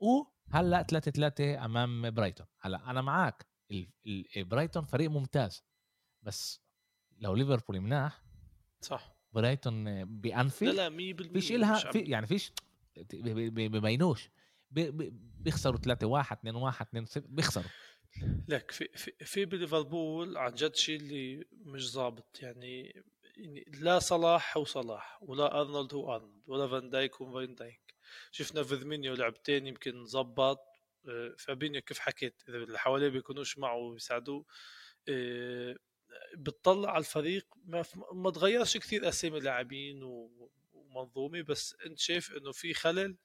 وهلأ 0.00 0.82
3-3 0.82 1.64
أمام 1.64 2.10
برايتون. 2.10 2.46
هلأ 2.60 2.90
أنا 2.90 3.00
معك 3.00 3.46
برايتون 4.36 4.84
فريق 4.84 5.10
ممتاز. 5.10 5.64
بس 6.22 6.62
لو 7.18 7.34
ليفربول 7.34 7.80
مناح 7.80 8.22
صح. 8.80 9.16
برايتون 9.32 10.04
بأنفيلد 10.04 10.74
لا 10.74 10.88
لا 10.88 11.14
100% 11.28 11.32
فيش 11.32 11.52
إلها 11.52 11.92
في 11.92 11.98
يعني 11.98 12.26
فيش 12.26 12.52
ببينوش. 13.12 14.30
بيخسروا 15.40 15.80
3 15.80 16.06
1 16.06 16.36
2 16.36 16.54
1 16.54 16.86
2 16.86 17.06
0 17.06 17.26
بيخسروا. 17.28 17.70
لك 18.48 18.70
في 18.70 18.88
في, 18.94 19.12
في 19.24 19.44
بليفربول 19.44 20.36
عن 20.36 20.54
جد 20.54 20.74
شيء 20.76 20.96
اللي 20.96 21.44
مش 21.52 21.90
ظابط 21.92 22.42
يعني 22.42 23.02
يعني 23.36 23.64
لا 23.80 23.98
صلاح 23.98 24.56
هو 24.56 24.64
صلاح 24.64 25.18
ولا 25.22 25.60
أرنولد 25.60 25.94
هو 25.94 26.14
أرنولد 26.14 26.42
ولا 26.46 26.68
فان 26.68 26.90
دايك 26.90 27.14
هو 27.14 27.32
فان 27.32 27.54
دايك. 27.54 27.94
شفنا 28.30 28.62
فيرمينيو 28.62 29.14
لعبتين 29.14 29.66
يمكن 29.66 30.04
ظبط. 30.04 30.60
آه، 31.08 31.34
فابينيو 31.38 31.82
كيف 31.82 31.98
حكيت؟ 31.98 32.42
إذا 32.48 32.56
اللي 32.56 32.78
حواليه 32.78 33.08
بيكونوش 33.08 33.58
معه 33.58 33.76
ويساعدوه. 33.76 34.44
آه، 35.08 35.76
بتطلع 36.36 36.90
على 36.90 36.98
الفريق 36.98 37.46
ما, 37.64 37.84
ما 38.12 38.30
تغيرش 38.30 38.76
كثير 38.76 39.08
أسامي 39.08 39.40
لاعبين 39.40 40.02
ومنظومة 40.02 41.42
بس 41.42 41.76
أنت 41.86 41.98
شايف 41.98 42.32
إنه 42.36 42.52
في 42.52 42.74
خلل؟ 42.74 43.16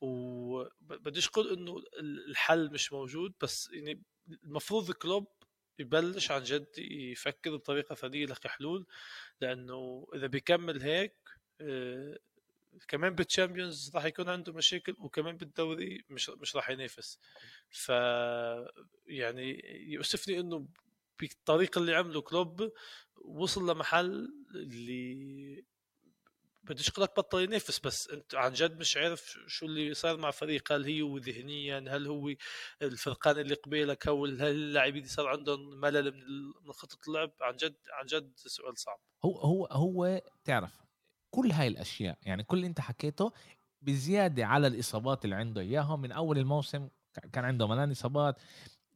وبديش 0.00 1.28
أقول 1.28 1.52
إنه 1.52 1.82
الحل 2.00 2.70
مش 2.72 2.92
موجود 2.92 3.34
بس 3.42 3.70
يعني 3.72 4.02
المفروض 4.44 4.90
الكلوب 4.90 5.26
يبلش 5.78 6.30
عن 6.30 6.42
جد 6.42 6.78
يفكر 6.78 7.56
بطريقة 7.56 7.94
ثانية 7.94 8.22
يلاقي 8.22 8.48
حلول 8.48 8.86
لأنه 9.40 10.06
إذا 10.14 10.26
بيكمل 10.26 10.82
هيك 10.82 11.16
آه، 11.60 12.18
كمان 12.88 13.14
بال 13.14 13.28
Champions 13.28 13.90
راح 13.94 14.04
يكون 14.04 14.28
عنده 14.28 14.52
مشاكل 14.52 14.96
وكمان 14.98 15.36
بالدوري 15.36 16.04
مش 16.10 16.30
مش 16.30 16.56
راح 16.56 16.70
ينافس. 16.70 17.18
ف 17.70 17.88
يعني 19.06 19.62
يؤسفني 19.92 20.40
إنه 20.40 20.68
بالطريقة 21.20 21.78
اللي 21.78 21.94
عمله 21.94 22.20
كلوب 22.20 22.72
وصل 23.16 23.70
لمحل 23.70 24.32
اللي 24.54 25.64
بديش 26.68 26.90
أقول 26.90 27.02
لك 27.04 27.16
بطل 27.16 27.42
ينافس 27.42 27.78
بس 27.78 28.08
أنت 28.08 28.34
عن 28.34 28.52
جد 28.52 28.78
مش 28.78 28.96
عارف 28.96 29.38
شو 29.46 29.66
اللي 29.66 29.94
صار 29.94 30.16
مع 30.16 30.30
فريق 30.30 30.72
هل 30.72 30.84
هي 30.84 31.02
وذهنيا 31.02 31.84
هل 31.88 32.06
هو 32.06 32.34
الفرقان 32.82 33.38
اللي 33.38 33.54
قبيلك 33.54 34.08
هل 34.08 34.40
اللاعبين 34.40 35.04
صار 35.04 35.28
عندهم 35.28 35.80
ملل 35.80 36.14
من 36.62 36.72
خطة 36.72 36.98
اللعب؟ 37.08 37.30
عن 37.40 37.56
جد 37.56 37.76
عن 37.92 38.06
جد 38.06 38.32
سؤال 38.36 38.78
صعب. 38.78 38.98
هو 39.24 39.38
هو 39.40 39.66
هو 39.66 40.22
تعرف 40.44 40.80
كل 41.30 41.50
هاي 41.50 41.68
الأشياء 41.68 42.18
يعني 42.22 42.44
كل 42.44 42.56
اللي 42.56 42.66
أنت 42.66 42.80
حكيته 42.80 43.32
بزيادة 43.82 44.46
على 44.46 44.66
الإصابات 44.66 45.24
اللي 45.24 45.36
عنده 45.36 45.60
إياهم. 45.60 46.00
من 46.00 46.12
أول 46.12 46.38
الموسم 46.38 46.88
كان 47.32 47.44
عنده 47.44 47.66
ملان 47.66 47.90
إصابات 47.90 48.36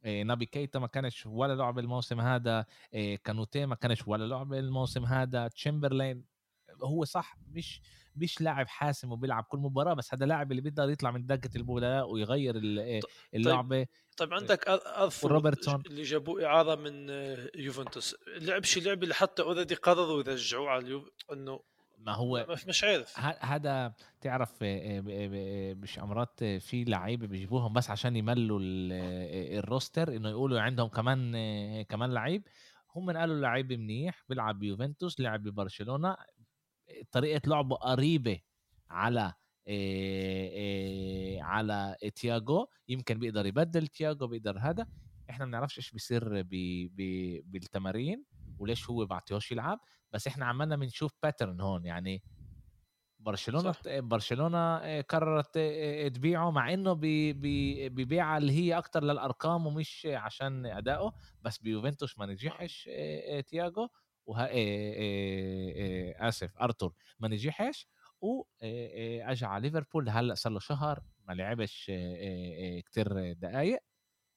إيه 0.05 0.23
نابي 0.23 0.45
كيتا 0.45 0.79
ما 0.79 0.87
كانش 0.87 1.25
ولا 1.25 1.55
لعب 1.55 1.79
الموسم 1.79 2.19
هذا 2.21 2.65
إيه 2.93 3.15
كوناتي 3.15 3.65
ما 3.65 3.75
كانش 3.75 4.07
ولا 4.07 4.25
لعب 4.27 4.53
الموسم 4.53 5.05
هذا 5.05 5.47
تشمبرلين 5.47 6.32
هو 6.81 7.03
صح 7.05 7.37
مش 7.51 7.81
مش 8.15 8.41
لاعب 8.41 8.67
حاسم 8.67 9.11
وبيلعب 9.11 9.43
كل 9.43 9.57
مباراة 9.57 9.93
بس 9.93 10.13
هذا 10.13 10.25
لاعب 10.25 10.51
اللي 10.51 10.61
بيقدر 10.61 10.89
يطلع 10.89 11.11
من 11.11 11.25
دكة 11.25 11.49
البدلاء 11.55 12.09
ويغير 12.09 12.55
إيه، 12.55 13.01
طيب، 13.01 13.11
اللعبة 13.33 13.75
طيب, 13.77 13.87
طيب 14.17 14.33
عندك 14.33 14.67
ارثر 14.67 15.83
اللي 15.85 16.01
جابوه 16.01 16.45
إعارة 16.45 16.75
من 16.75 17.09
آه، 17.09 17.49
يوفنتوس. 17.55 18.15
لعب 18.37 18.63
شيء 18.63 18.83
لعبه 18.83 19.03
اللي 19.03 19.13
حتى 19.13 19.41
already 19.41 19.75
قرروا 19.75 20.19
يرجعوه 20.19 20.69
على 20.69 20.85
اليوفي 20.85 21.09
إنه 21.31 21.59
ما 21.97 22.15
هو 22.15 22.57
مش 22.67 22.83
عارف. 22.83 23.19
هذا 23.19 23.93
تعرف 24.21 24.63
آه، 24.63 25.03
آه، 25.09 25.73
مش 25.73 25.99
امرات 25.99 26.43
في 26.43 26.83
لعيبة 26.83 27.27
بيجيبوهم 27.27 27.73
بس 27.73 27.89
عشان 27.89 28.15
يملوا 28.15 28.59
الروستر 28.61 30.15
إنه 30.15 30.29
يقولوا 30.29 30.61
عندهم 30.61 30.87
كمان 30.87 31.31
كمان 31.83 32.13
لعيب. 32.13 32.47
هم 32.95 33.17
قالوا 33.17 33.35
لعيب 33.35 33.73
منيح 33.73 34.23
بيلعب 34.29 34.59
بيوفنتوس 34.59 35.19
لعب 35.19 35.43
ببرشلونة. 35.43 36.15
طريقة 37.11 37.49
لعبه 37.49 37.75
قريبة 37.75 38.39
على 38.89 39.33
على 41.41 41.97
تياجو 42.15 42.67
يمكن 42.87 43.19
بيقدر 43.19 43.45
يبدل 43.45 43.87
تياجو 43.87 44.27
بيقدر 44.27 44.57
هذا. 44.59 44.87
إحنا 45.29 45.45
ما 45.45 45.49
بنعرفش 45.51 45.77
إيش 45.77 45.91
بيصير 45.91 46.41
بي 46.41 46.87
بي 46.87 47.41
بالتمارين 47.41 48.23
وليش 48.59 48.89
هو 48.89 49.05
بعطيهوش 49.05 49.51
يلعب. 49.51 49.79
بس 50.11 50.27
إحنا 50.27 50.45
عمالنا 50.45 50.75
بنشوف 50.75 51.11
pattern 51.23 51.61
هون 51.61 51.85
يعني 51.85 52.23
برشلونة 53.19 53.71
صح. 53.71 53.81
برشلونة 53.87 55.01
قررت 55.01 55.57
تبيعه 56.15 56.51
مع 56.51 56.73
إنه 56.73 56.93
بي- 56.93 57.33
اللي 58.37 58.53
هي 58.53 58.77
أكتر 58.77 59.03
للأرقام 59.03 59.67
ومش 59.67 60.07
عشان 60.11 60.65
ادائه 60.65 61.13
بس 61.41 61.57
بيوفنتوس 61.57 62.19
ما 62.19 62.25
نجحش 62.25 62.89
تياجو 63.47 63.87
وه... 64.25 64.41
آه، 64.43 64.47
آه، 64.49 66.13
آه، 66.21 66.27
آسف 66.29 66.57
أرتور 66.57 66.93
ما 67.19 67.27
نجحش 67.27 67.87
واجى 68.21 69.45
على 69.45 69.61
ليفربول 69.69 70.09
هلأ 70.09 70.33
صار 70.35 70.53
له 70.53 70.59
شهر 70.59 71.03
ما 71.27 71.33
لعبش 71.33 71.91
كتير 72.85 73.33
دقائق 73.33 73.79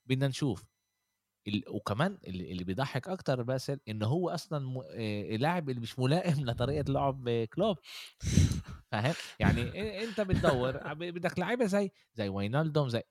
بدنا 0.06 0.28
نشوف. 0.28 0.66
وكمان 1.70 2.18
اللي 2.26 2.64
بيضحك 2.64 3.08
أكتر 3.08 3.42
باسل 3.42 3.80
انه 3.88 4.06
هو 4.06 4.30
أصلا 4.30 4.82
لاعب 5.36 5.70
اللي 5.70 5.80
مش 5.80 5.98
ملائم 5.98 6.44
لطريقة 6.50 6.92
لعب 6.92 7.46
كلوب. 7.54 7.76
فاهم؟ 9.02 9.14
يعني 9.40 10.04
أنت 10.04 10.20
بتدور 10.20 10.94
بدك 10.94 11.38
لعيبة 11.38 11.66
زي 11.66 11.90
زي 12.14 12.28
وينالدوم 12.28 12.88
زي. 12.88 13.02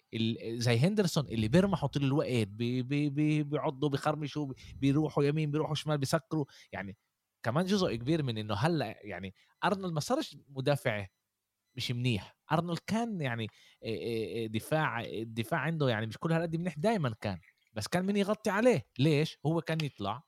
زي 0.43 0.77
هندرسون 0.77 1.27
اللي 1.27 1.47
بيرمحوا 1.47 1.89
طول 1.89 2.03
الوقت 2.03 2.47
بي... 2.47 2.81
بي... 2.83 3.09
بي... 3.09 3.43
بيعضوا 3.43 3.89
بيخرمشوا 3.89 4.45
بي- 4.45 4.55
بيروحوا 4.75 5.23
يمين 5.23 5.51
بيروحوا 5.51 5.75
شمال 5.75 5.97
بيسكروا. 5.97 6.45
يعني 6.71 6.97
كمان 7.43 7.65
جزء 7.65 7.95
كبير 7.95 8.23
من 8.23 8.37
إنه 8.37 8.53
هلأ 8.53 8.99
يعني 9.03 9.33
أرنولد 9.63 9.93
ما 9.93 9.99
صارش 9.99 10.37
مدافع 10.49 11.07
مش 11.75 11.91
منيح. 11.91 12.35
أرنولد 12.51 12.79
كان 12.87 13.21
يعني 13.21 13.47
دفاع 14.47 15.01
الدفاع 15.01 15.59
عنده 15.59 15.89
يعني 15.89 16.05
مش 16.07 16.17
كل 16.17 16.31
هالقد 16.31 16.55
منيح 16.55 16.75
دائما 16.77 17.15
كان. 17.21 17.39
بس 17.73 17.87
كان 17.87 18.05
مين 18.05 18.17
يغطي 18.17 18.49
عليه؟ 18.49 18.85
ليش؟ 18.99 19.37
هو 19.45 19.61
كان 19.61 19.77
يطلع 19.83 20.23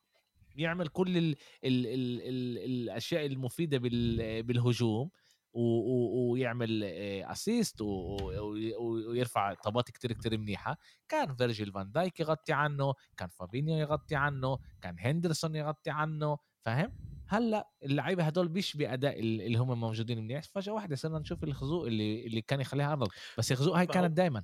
يعمل 0.55 0.87
كل 0.87 1.17
ال 1.17 1.35
ال 1.63 1.87
ال 1.87 2.21
ال 2.21 2.57
الأشياء 2.57 3.25
المفيدة 3.25 3.77
بال 3.77 4.43
بالهجوم. 4.43 5.09
ويعمل 5.57 6.83
assist 7.23 7.81
ويرفع 7.81 9.53
طابات 9.53 9.91
كتير 9.91 10.13
كتير 10.13 10.37
منيحة. 10.37 10.77
كان 11.07 11.35
فيرجيل 11.35 11.71
فان 11.71 11.91
دايك 11.91 12.19
يغطي 12.19 12.53
عنه 12.53 12.93
كان 13.17 13.27
فابينيو 13.29 13.77
يغطي 13.77 14.15
عنه 14.15 14.57
كان 14.81 14.95
هندرسون 14.99 15.55
يغطي 15.55 15.89
عنه 15.89 16.37
فاهم؟ 16.65 16.91
هلأ 17.27 17.69
اللعيبة 17.83 18.23
هدول 18.23 18.51
مش 18.51 18.77
بأداء 18.77 19.19
ال- 19.19 19.41
اللي 19.41 19.57
هم 19.57 19.79
موجودين 19.79 20.23
منيح. 20.23 20.43
فجأة 20.43 20.73
واحدة 20.73 20.95
صرنا 20.95 21.19
نشوف 21.19 21.43
الخزوق 21.43 21.85
اللي 21.85 22.25
اللي 22.27 22.41
كان 22.41 22.61
يخليها 22.61 22.91
أرنولد. 22.91 23.11
بس 23.37 23.51
الخزوق 23.51 23.77
هاي 23.77 23.85
كانت 23.87 24.17
دائما 24.17 24.43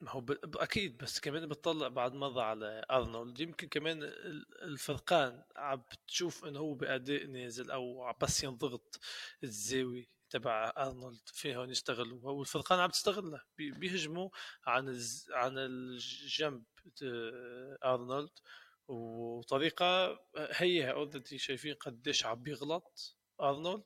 ما 0.00 0.10
هو 0.10 0.20
ب... 0.20 0.56
أكيد 0.56 0.98
بس 0.98 1.20
كمان 1.20 1.48
بتطلع 1.48 1.88
بعد 1.88 2.14
مره 2.14 2.42
على 2.42 2.84
أرنولد. 2.90 3.40
يمكن 3.40 3.68
كمان 3.68 4.02
ال- 4.02 4.62
الفرقان 4.62 5.42
عم 5.56 5.82
بتشوف 5.92 6.44
إنه 6.44 6.58
هو 6.60 6.74
بأداء 6.74 7.26
نازل 7.26 7.70
أو 7.70 8.12
بس 8.22 8.44
ينضغط 8.44 9.00
الزاوية 9.44 10.06
تبع 10.30 10.72
أرنولد 10.78 11.20
فيهم 11.26 11.70
يستغلوها 11.70 12.32
والفرقان 12.32 12.78
عم 12.80 12.90
تستغلها 12.90 13.44
بي- 13.58 13.70
بيهجموا 13.70 14.28
عن. 14.66 15.00
عن 15.30 15.54
الجنب 15.58 16.64
ت- 16.96 17.02
أرنولد. 17.84 18.30
وطريقة 18.88 20.18
هي 20.36 20.90
already 20.92 21.38
شايفين 21.38 21.74
قديش 21.74 22.26
عم 22.26 22.42
بيغلط 22.42 23.16
أرنولد. 23.40 23.84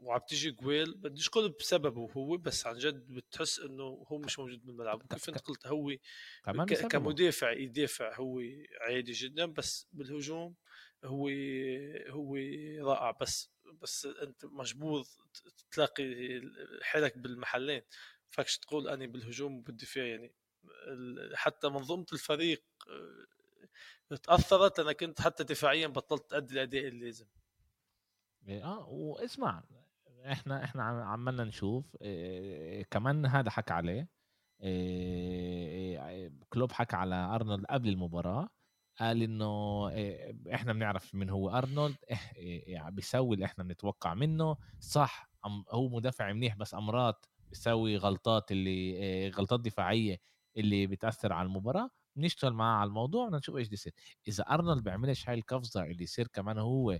وعم 0.00 0.20
تيجي 0.28 0.50
جويل 0.50 0.94
بديش 0.94 1.28
أقول 1.28 1.48
بسببه 1.60 2.10
هو 2.16 2.36
بس 2.36 2.66
عن 2.66 2.78
جد 2.78 3.06
بتحس 3.14 3.58
إنه 3.60 4.04
هو 4.08 4.18
مش 4.18 4.38
موجود 4.38 4.64
بالملعب. 4.66 5.02
كيف 5.12 5.28
انت 5.28 5.38
قلت 5.40 5.66
هو. 5.66 5.92
كمدافع 6.88 7.50
يدافع 7.52 8.16
هو 8.16 8.40
عادي 8.80 9.12
جدا 9.12 9.46
بس 9.46 9.86
بالهجوم 9.92 10.54
هو 11.04 11.28
هو 12.08 12.36
رائع. 12.80 13.10
بس 13.10 13.50
بس 13.82 14.06
أنت 14.06 14.44
مجبور 14.44 15.04
تلاقي 15.70 16.04
حالك 16.82 17.18
بالمحلين. 17.18 17.82
فاكش 18.30 18.58
تقول 18.58 18.88
اني 18.88 19.06
بالهجوم 19.06 19.56
وبالدفاع 19.58 20.04
يعني. 20.04 20.34
حتى 21.34 21.68
منظومة 21.68 22.06
الفريق 22.12 22.62
أه، 24.10 24.16
تأثرت 24.16 24.78
أنا 24.80 24.92
كنت 24.92 25.20
حتى 25.20 25.44
دفاعيا 25.44 25.86
بطلت 25.86 26.32
أدي 26.32 26.54
الأداء 26.54 26.88
اللازم. 26.88 27.26
آه 28.48 28.88
واسمع 28.88 29.62
إحنا 30.32 30.64
إحنا 30.64 30.82
عم- 30.82 31.02
عمالنا 31.02 31.44
نشوف 31.44 31.96
إيه 32.02 32.82
كمان 32.90 33.26
هذا 33.26 33.50
حكى 33.50 33.72
عليه 33.72 34.08
إيه 34.62 36.32
كلوب 36.48 36.72
حكى 36.72 36.96
على 36.96 37.14
أرنولد 37.14 37.64
قبل 37.66 37.88
المباراة 37.88 38.48
قال 39.00 39.22
إنه 39.22 39.88
إيه 39.88 40.36
إحنا 40.54 40.72
بنعرف 40.72 41.14
من 41.14 41.30
هو 41.30 41.50
أرنولد 41.50 41.96
إيه 42.36 42.72
يعني 42.74 42.94
بيسوي 42.94 43.34
اللي 43.34 43.44
إحنا 43.46 43.64
بنتوقع 43.64 44.14
منه 44.14 44.56
صح 44.80 45.30
هو 45.70 45.88
مدافع 45.88 46.32
منيح 46.32 46.56
بس 46.56 46.74
امرات 46.74 47.26
بيسوي 47.48 47.96
غلطات 47.96 48.52
اللي 48.52 48.70
إيه 48.70 49.30
غلطات 49.30 49.60
دفاعية 49.60 50.20
اللي 50.56 50.86
بتأثر 50.86 51.32
على 51.32 51.46
المباراة 51.46 51.90
بنشتغل 52.16 52.52
معاه 52.52 52.76
على 52.80 52.88
الموضوع 52.88 53.26
بدنا 53.26 53.38
نشوف 53.38 53.56
إيش 53.56 53.66
بده 53.68 53.74
يصير 53.74 53.92
إذا 54.28 54.44
أرنولد 54.44 54.84
بيعملش 54.84 55.28
هاي 55.28 55.34
القفزة 55.38 55.82
اللي 55.84 56.02
يصير 56.04 56.26
كمان 56.28 56.58
هو 56.58 56.98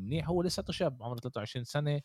منيح 0.00 0.28
هو 0.28 0.42
لساته 0.42 0.72
شاب 0.72 1.02
عمره 1.02 1.18
23 1.18 1.64
سنة 1.64 2.00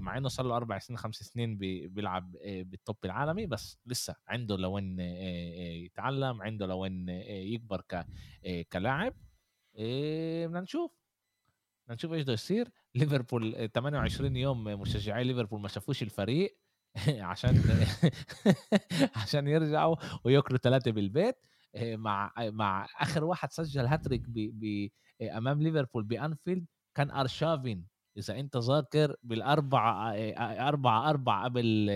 مع 0.00 0.18
إنه 0.18 0.28
صار 0.28 0.46
له 0.46 0.56
أربع 0.56 0.78
سنين 0.78 0.98
خمس 0.98 1.16
سنين 1.16 1.56
بي- 1.58 1.88
بيلعب 1.88 2.32
بال 2.42 2.64
top 2.64 2.96
العالمي 3.04 3.46
بس 3.46 3.78
لسه 3.86 4.14
عنده 4.28 4.56
لوين 4.56 5.00
يتعلم 5.00 6.42
عنده 6.42 6.66
لوين 6.66 7.08
يكبر 7.28 7.82
كلاعب 8.72 9.14
بدنا 9.74 10.60
نشوف. 10.60 10.90
بدنا 11.84 11.94
نشوف 11.94 12.12
إيش 12.12 12.22
بده 12.22 12.32
يصير. 12.32 12.68
ليفربول 12.94 13.54
إيه، 13.54 13.66
28 13.66 14.36
يوم 14.36 14.64
مشجعي 14.64 15.24
ليفربول 15.24 15.60
ما 15.60 15.68
شافوش 15.68 16.02
الفريق. 16.02 16.58
عشان 17.30 17.62
عشان 19.16 19.48
يرجعوا 19.48 19.96
وياكلوا 20.24 20.58
ثلاثة 20.58 20.90
بالبيت 20.90 21.36
إيه، 21.74 21.96
مع 21.96 22.32
مع 22.38 22.86
آخر 23.00 23.24
واحد 23.24 23.52
سجل 23.52 23.86
هاتريك. 23.86 24.22
ب... 24.28 24.88
أمام 25.22 25.62
ليفربول 25.62 26.04
بأنفيلد 26.04 26.66
كان 26.94 27.10
أرشافين 27.10 27.86
إذا 28.18 28.40
أنت 28.40 28.56
ذاكر 28.56 29.16
بالأربعة 29.22 30.12
إيه، 30.12 30.34
أربعة 30.68 31.10
أربعة 31.10 31.44
قبل 31.44 31.90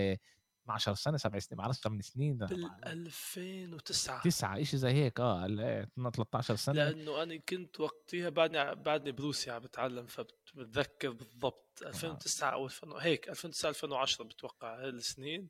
12 0.71 0.93
سنة 0.93 1.17
سبع 1.17 1.39
سنين 1.39 1.57
ما 1.57 1.63
بعرفش 1.63 1.79
8 1.79 2.01
سنين 2.01 2.37
بال 2.37 2.69
2009 2.87 4.21
تسعة 4.21 4.63
شيء 4.63 4.79
زي 4.79 4.91
هيك 4.91 5.19
آه 5.19 5.45
ال- 5.45 5.59
إيه، 5.59 5.89
13 6.13 6.55
سنة. 6.55 6.75
لأنه 6.75 7.23
أنا 7.23 7.37
كنت 7.49 7.79
وقتها 7.79 8.29
بعدني 8.29 8.75
بعدني 8.75 9.11
بروسيا 9.11 9.53
عم 9.53 9.59
بتعلم 9.61 10.05
فبتذكر 10.07 11.09
بالضبط 11.11 11.83
2009 11.85 12.49
أو 12.53 12.65
2000 12.65 12.93
هيك 12.99 13.29
2009 13.29 13.69
2010 13.69 14.23
بتوقع 14.25 14.79
هاي 14.79 14.89
السنين 14.89 15.49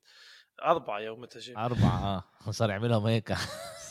أربعة 0.64 1.00
يومتها 1.00 1.40
جاي 1.40 1.56
أربعة 1.58 2.04
آه 2.18 2.24
وصار 2.48 2.70
يعملهم 2.70 3.06
هيك. 3.08 3.34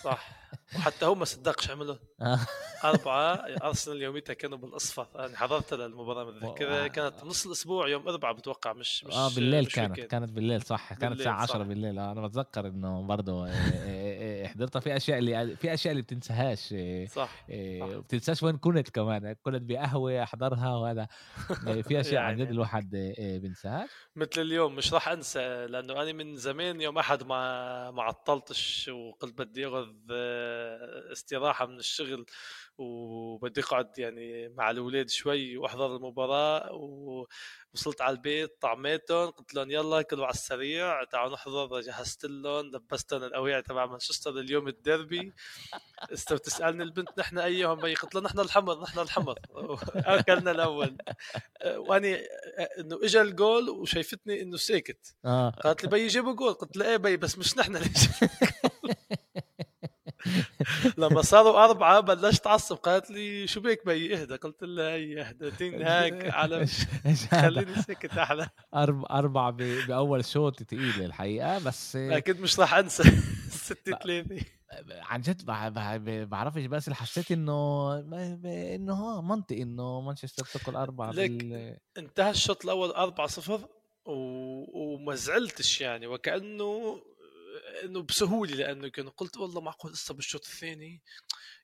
صح. 0.04 0.28
وحتى 0.76 1.06
هو 1.06 1.14
ما 1.14 1.24
صدقش 1.24 1.70
عملهم 1.70 1.98
آه. 2.22 2.38
أربعة 2.84 3.34
أرسنال 3.62 4.02
يوميتها 4.02 4.32
كانوا 4.34 4.58
بالأصفر. 4.58 5.06
أنا 5.18 5.36
حضرت 5.38 5.74
للمباراة 5.74 6.24
متذكرة 6.24 6.84
و- 6.84 6.88
كانت 6.88 7.24
نص 7.24 7.46
الأسبوع 7.46 7.88
يوم 7.88 8.08
أربعة 8.08 8.34
بتوقع 8.34 8.72
مش 8.72 9.04
مش 9.04 9.14
آه 9.14 9.34
بالليل 9.34 9.64
مش 9.64 9.74
كانت. 9.74 10.00
كانت 10.00 10.32
بالليل 10.32 10.62
صح. 10.62 10.92
كانت 10.94 11.12
الساعة 11.20 11.42
10 11.42 11.58
صح. 11.58 11.66
بالليل. 11.66 11.98
آه 11.98 12.12
أنا 12.12 12.26
بتذكر 12.26 12.66
إنه 12.66 13.02
برضه 13.02 13.46
إيه، 13.46 13.52
إيه، 13.52 14.20
إيه، 14.20 14.29
حضرتها 14.48 14.80
في 14.80 14.96
أشياء 14.96 15.18
اللي 15.18 15.56
في 15.56 15.74
أشياء 15.74 15.92
اللي 15.92 16.02
بتنساهاش 16.02 16.72
إيه، 16.72 17.06
صح 17.06 17.44
إيه، 17.48 17.80
صح. 17.80 17.96
بتنساش 17.98 18.42
وين 18.42 18.58
كنت 18.58 18.90
كمان 18.90 19.32
كنت 19.42 19.62
بقهوة 19.62 20.22
أحضرها 20.22 20.76
وهذا 20.76 21.08
إيه، 21.66 21.82
في 21.82 22.00
أشياء 22.00 22.22
عن 22.22 22.36
جد 22.36 22.50
يعني. 22.50 22.50
الواحد 22.50 22.94
إيه، 22.94 23.38
بينساهاش 23.38 23.90
مثل 24.16 24.40
اليوم 24.40 24.74
مش 24.76 24.92
راح 24.94 25.08
أنسى 25.08 25.66
لأنه 25.66 26.02
أنا 26.02 26.12
من 26.12 26.36
زمان 26.36 26.80
يوم 26.80 26.98
أحد 26.98 27.22
ما 27.22 27.90
ما 27.90 28.02
عطلتش 28.02 28.88
وقلت 28.88 29.38
بدي 29.42 29.66
أخذ 29.68 29.94
آه، 30.12 31.12
استراحة 31.12 31.66
من 31.66 31.78
الشغل 31.78 32.26
وبدي 32.80 33.60
أقعد 33.60 33.98
يعني 33.98 34.48
مع 34.48 34.70
الأولاد 34.70 35.08
شوي 35.10 35.56
وأحضر 35.56 35.96
المباراة 35.96 36.72
ووصلت 36.72 38.00
على 38.00 38.16
البيت 38.16 38.56
طعميتهم 38.60 39.30
قلت 39.30 39.54
لهم 39.54 39.70
يلا 39.70 40.02
كلوا 40.02 40.24
على 40.24 40.34
السريع 40.34 41.04
تعالوا 41.04 41.34
نحضر 41.34 41.80
جهزت 41.80 42.24
لهم 42.24 42.66
لبستهم 42.66 43.24
الأوعية 43.24 43.60
تبع 43.60 43.86
مانشستر 43.86 44.30
اليوم 44.30 44.68
الديربي. 44.68 45.32
است 46.12 46.32
تسألني 46.32 46.82
البنت 46.82 47.18
نحن 47.18 47.38
أيهم 47.38 47.80
بي 47.80 47.94
قلت 47.94 48.14
لها 48.14 48.22
نحن 48.22 48.40
الحمر 48.40 48.82
نحن 48.82 48.98
الحمر. 48.98 49.38
أكلنا 49.94 50.50
الأول. 50.50 50.96
واني 51.66 52.14
إنه 52.78 52.98
اجى 53.02 53.20
الجول 53.20 53.70
وشايفتني 53.70 54.42
إنه 54.42 54.56
ساكت. 54.56 55.14
آه. 55.24 55.50
قالت 55.50 55.84
لي 55.84 55.90
بي 55.90 56.06
جيبوا 56.06 56.32
جول 56.34 56.52
قلت 56.52 56.76
لها 56.76 56.90
إيه 56.90 56.96
بي 56.96 57.16
بس 57.16 57.38
مش 57.38 57.58
نحن 57.58 57.76
اللي 57.76 57.90
لما 60.98 61.22
صاروا 61.22 61.64
أربعة 61.64 62.00
بلشت 62.00 62.46
أعصب 62.46 62.76
قالت 62.76 63.10
لي 63.10 63.46
شو 63.46 63.60
بيك 63.60 63.86
بي 63.86 64.16
إهدى 64.16 64.36
قلت 64.36 64.62
لها 64.64 64.90
هي 64.94 65.20
اهدتين 65.22 65.82
هيك 65.86 66.30
على؟ 66.30 66.66
خليني 67.30 67.82
ساكت 67.82 68.18
أحلى 68.18 68.44
أرب- 68.76 69.10
أربعة 69.10 69.50
ب- 69.50 69.86
بأول 69.88 70.24
شوط 70.24 70.62
تقيلة 70.62 71.04
الحقيقة 71.06 71.58
بس 71.58 71.96
أكيد 71.96 72.40
مش 72.40 72.60
راح 72.60 72.74
أنسى 72.74 73.02
ستة 73.50 73.98
ثلاثة 73.98 74.40
عن 74.90 75.20
جد 75.20 75.40
بع- 75.42 75.72
بع- 75.74 76.28
بعرفش 76.28 76.62
بس 76.64 76.90
حسيت 76.90 77.32
إنه 77.32 77.92
إنه 78.74 78.94
ها 78.94 79.20
منطقي 79.20 79.62
إنه 79.62 80.00
مانشستر 80.00 80.44
تاكل 80.44 80.76
أربعة 80.76 81.10
ليك. 81.10 81.30
بال 81.30 81.76
انتهى 81.98 82.30
الشوط 82.30 82.64
الأول 82.64 82.90
4 82.90 83.26
0 83.26 83.68
و... 84.06 84.12
وما 84.94 85.14
زعلتش 85.14 85.80
يعني 85.80 86.06
وكأنه 86.06 87.00
انه 87.84 88.02
بسهولة 88.02 88.54
لأنه 88.54 88.88
كانوا 88.88 89.10
قلت 89.16 89.36
والله 89.36 89.60
معقول 89.60 89.92
لسه 89.92 90.14
بالشوط 90.14 90.46
الثاني 90.46 91.02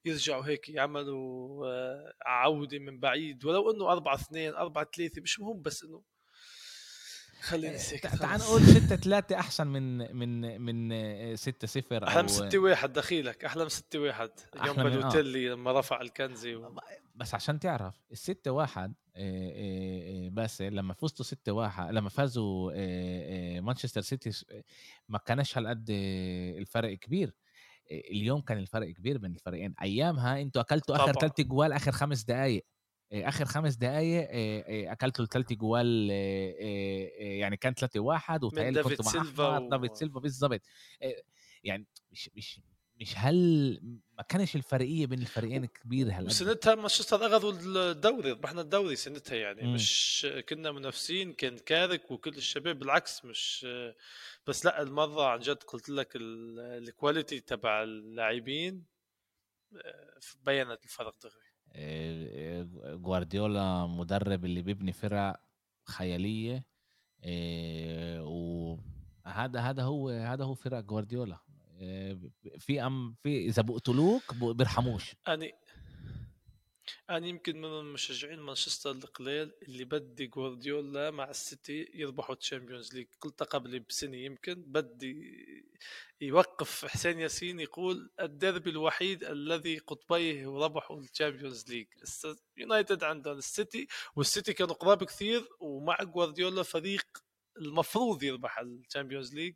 يرجعوا 0.04 0.46
هيك 0.46 0.68
يعملوا 0.68 1.66
آه، 1.66 2.12
عودة 2.26 2.78
من 2.78 3.00
بعيد 3.00 3.44
ولو 3.44 3.70
إنه 3.70 3.92
4 3.92 4.14
2 4.14 4.54
4 4.54 4.86
3 4.96 5.20
مش 5.22 5.40
مهم 5.40 5.62
بس 5.62 5.82
إنه 5.84 6.02
خليني 7.40 7.78
ساكت 7.78 8.02
تع- 8.06 8.14
تعال. 8.16 8.40
نقول 8.40 8.62
6 8.62 8.96
3 8.96 9.36
أحسن 9.38 9.66
من 9.66 10.16
من 10.16 10.60
من 10.60 11.36
6 11.36 11.66
0 11.66 12.08
أحلى 12.08 12.22
من 12.22 12.28
6 12.28 12.58
1 12.58 12.92
دخيلك 12.92 13.44
أحلى 13.44 13.62
من 13.62 13.68
6 13.68 13.98
1 13.98 14.30
أحلى 14.56 14.68
يوم 14.68 14.80
آه. 14.80 14.82
بلوتيلي 14.82 15.48
لما 15.48 15.80
رفع 15.80 16.00
الكنزي 16.00 16.54
و... 16.54 16.76
بس 17.14 17.34
عشان 17.34 17.60
تعرف 17.60 17.94
الستة 18.12 18.50
واحد 18.50 18.80
آه، 18.80 18.90
آه، 18.90 18.92
آه، 18.92 19.05
باسل 20.30 20.76
لما 20.76 20.94
فزتوا 20.94 21.24
ستة 21.24 21.52
واحد 21.52 21.90
لما 21.92 22.08
فازوا 22.08 22.72
آه، 22.72 22.76
آه، 22.76 23.60
مانشستر 23.60 24.00
سيتي 24.00 24.30
ما 25.08 25.18
كانش 25.18 25.58
هالقد 25.58 25.90
آه، 25.90 26.58
الفرق 26.58 26.94
كبير. 26.98 27.34
آه، 27.92 27.94
اليوم 28.10 28.40
كان 28.40 28.58
الفرق 28.58 28.90
كبير 28.90 29.18
بين 29.18 29.32
الفريقين. 29.32 29.74
أيامها 29.82 30.40
أنتوا 30.40 30.62
أكلتوا 30.62 30.96
آخر. 30.96 31.12
ثلاث 31.12 31.40
جوال 31.40 31.72
آخر 31.72 31.92
خمس 31.92 32.22
دقائق 32.24 32.66
آخر 33.12 33.44
خمس 33.44 33.74
دقائق 33.74 34.28
أكلتوا 34.92 35.24
الثلاث 35.24 35.52
جوال 35.52 36.08
آه، 36.10 36.14
آه، 36.60 37.10
آه، 37.20 37.38
يعني 37.38 37.56
كان 37.56 37.74
3 37.74 38.00
واحد 38.00 38.44
وتهيألي 38.44 38.72
دافيد 38.82 38.98
كنتوا 38.98 39.22
مع 39.50 39.58
دافيد 39.58 39.94
سيلفا 39.94 40.20
بالضبط. 40.20 40.60
آه، 41.02 41.22
يعني 41.64 41.86
مش 42.10 42.30
مش 42.34 42.60
مش 43.00 43.14
هل 43.18 43.80
ما 44.18 44.22
كانش 44.22 44.56
الفرقيه 44.56 45.06
بين 45.06 45.18
الفريقين 45.18 45.66
كبير 45.66 46.06
هالقد؟ 46.10 46.26
وسنتها 46.26 46.74
مانشستر 46.74 47.26
أخذوا 47.26 47.52
الدوري 47.90 48.30
ربحنا 48.32 48.60
الدوري 48.60 48.96
سنتها 48.96 49.36
يعني 49.36 49.62
مم. 49.62 49.74
مش 49.74 50.26
كنا 50.48 50.72
منافسين 50.72 51.32
كان 51.32 51.58
كاريك 51.58 52.10
وكل 52.10 52.30
الشباب 52.36 52.78
بالعكس 52.78 53.24
مش 53.24 53.66
بس 54.46 54.64
لا 54.64 54.82
المرة 54.82 55.26
عن 55.26 55.38
جد 55.40 55.62
قلت 55.62 55.88
لك 55.88 56.16
ال- 56.16 56.60
ال 56.88 56.95
quality 56.95 57.40
تبع 57.40 57.82
اللاعبين 57.82 58.84
آه، 59.76 60.18
بينت 60.46 60.84
الفرق 60.84 61.14
دغري. 61.22 61.34
آه، 61.72 62.62
آه، 62.84 62.94
جوارديولا 62.94 63.86
مدرب 63.86 64.44
اللي 64.44 64.62
بيبني 64.62 64.92
فرق 64.92 65.40
خيالية 65.84 66.64
وهذا 68.20 69.60
هذا 69.60 69.82
هو 69.82 70.08
هذا 70.08 70.44
هو 70.44 70.54
فرق 70.54 70.80
جوارديولا. 70.80 71.38
في 72.58 72.86
أم 72.86 73.16
في 73.22 73.46
إذا 73.46 73.62
بقتلوك 73.62 74.34
بيرحموش. 74.34 75.14
أنا 75.28 75.50
أنا 77.10 77.26
يمكن 77.26 77.56
من 77.60 77.64
المشجعين 77.64 78.38
مانشستر 78.38 78.90
القليل 78.90 79.52
اللي 79.62 79.84
بدي 79.84 80.26
جوارديولا 80.26 81.10
مع 81.10 81.30
السيتي 81.30 81.90
يربحوا 81.94 82.34
ال 82.34 82.40
Champions 82.40 82.94
League. 82.94 83.06
قلت 83.20 83.42
قبل 83.42 83.80
بسنة 83.80 84.16
يمكن 84.16 84.54
بدي 84.54 85.36
يوقف 86.20 86.84
حسين 86.84 87.20
ياسين 87.20 87.60
يقول 87.60 88.10
الديربي 88.20 88.70
الوحيد 88.70 89.24
الذي 89.24 89.78
قطبيه 89.78 90.48
ربحوا 90.64 91.00
ال 91.00 91.07
Champions 91.07 91.64
League. 91.68 91.86
يونايتد 92.56 93.04
عندهم 93.04 93.38
السيتي 93.38 93.86
والسيتي 94.16 94.52
كانوا 94.52 94.74
قراب 94.74 95.04
كثير 95.04 95.48
ومع 95.60 96.02
جوارديولا 96.02 96.62
فريق 96.62 97.06
المفروض 97.58 98.22
يربح 98.22 98.58
ال 98.58 98.66
Champions 98.66 99.34
League. 99.34 99.54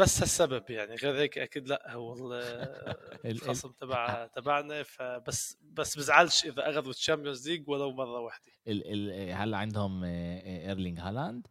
بس 0.00 0.20
هالسبب 0.20 0.70
يعني 0.70 0.94
غير 0.94 1.16
هيك 1.16 1.38
أكيد 1.38 1.68
لأ 1.68 1.92
هو 1.92 2.12
ال- 2.12 2.32
ال- 3.24 3.30
الخصم 3.30 3.72
تبع 3.72 4.26
تبعنا 4.26 4.82
فبس 4.82 5.56
بس 5.62 5.96
بزعلش 5.98 6.44
إذا 6.44 6.70
أخذوا 6.70 6.90
ال 6.90 6.96
Champions 6.96 7.48
League 7.48 7.68
ولو 7.68 7.92
مرة 7.92 8.20
واحدة. 8.20 8.52
ال 8.68 9.10
ال 9.10 9.32
هلأ 9.34 9.56
عندهم 9.56 10.04
آه، 10.04 10.08
آه، 10.08 10.68
ايرلينج 10.68 10.98
هالاند 11.00 11.46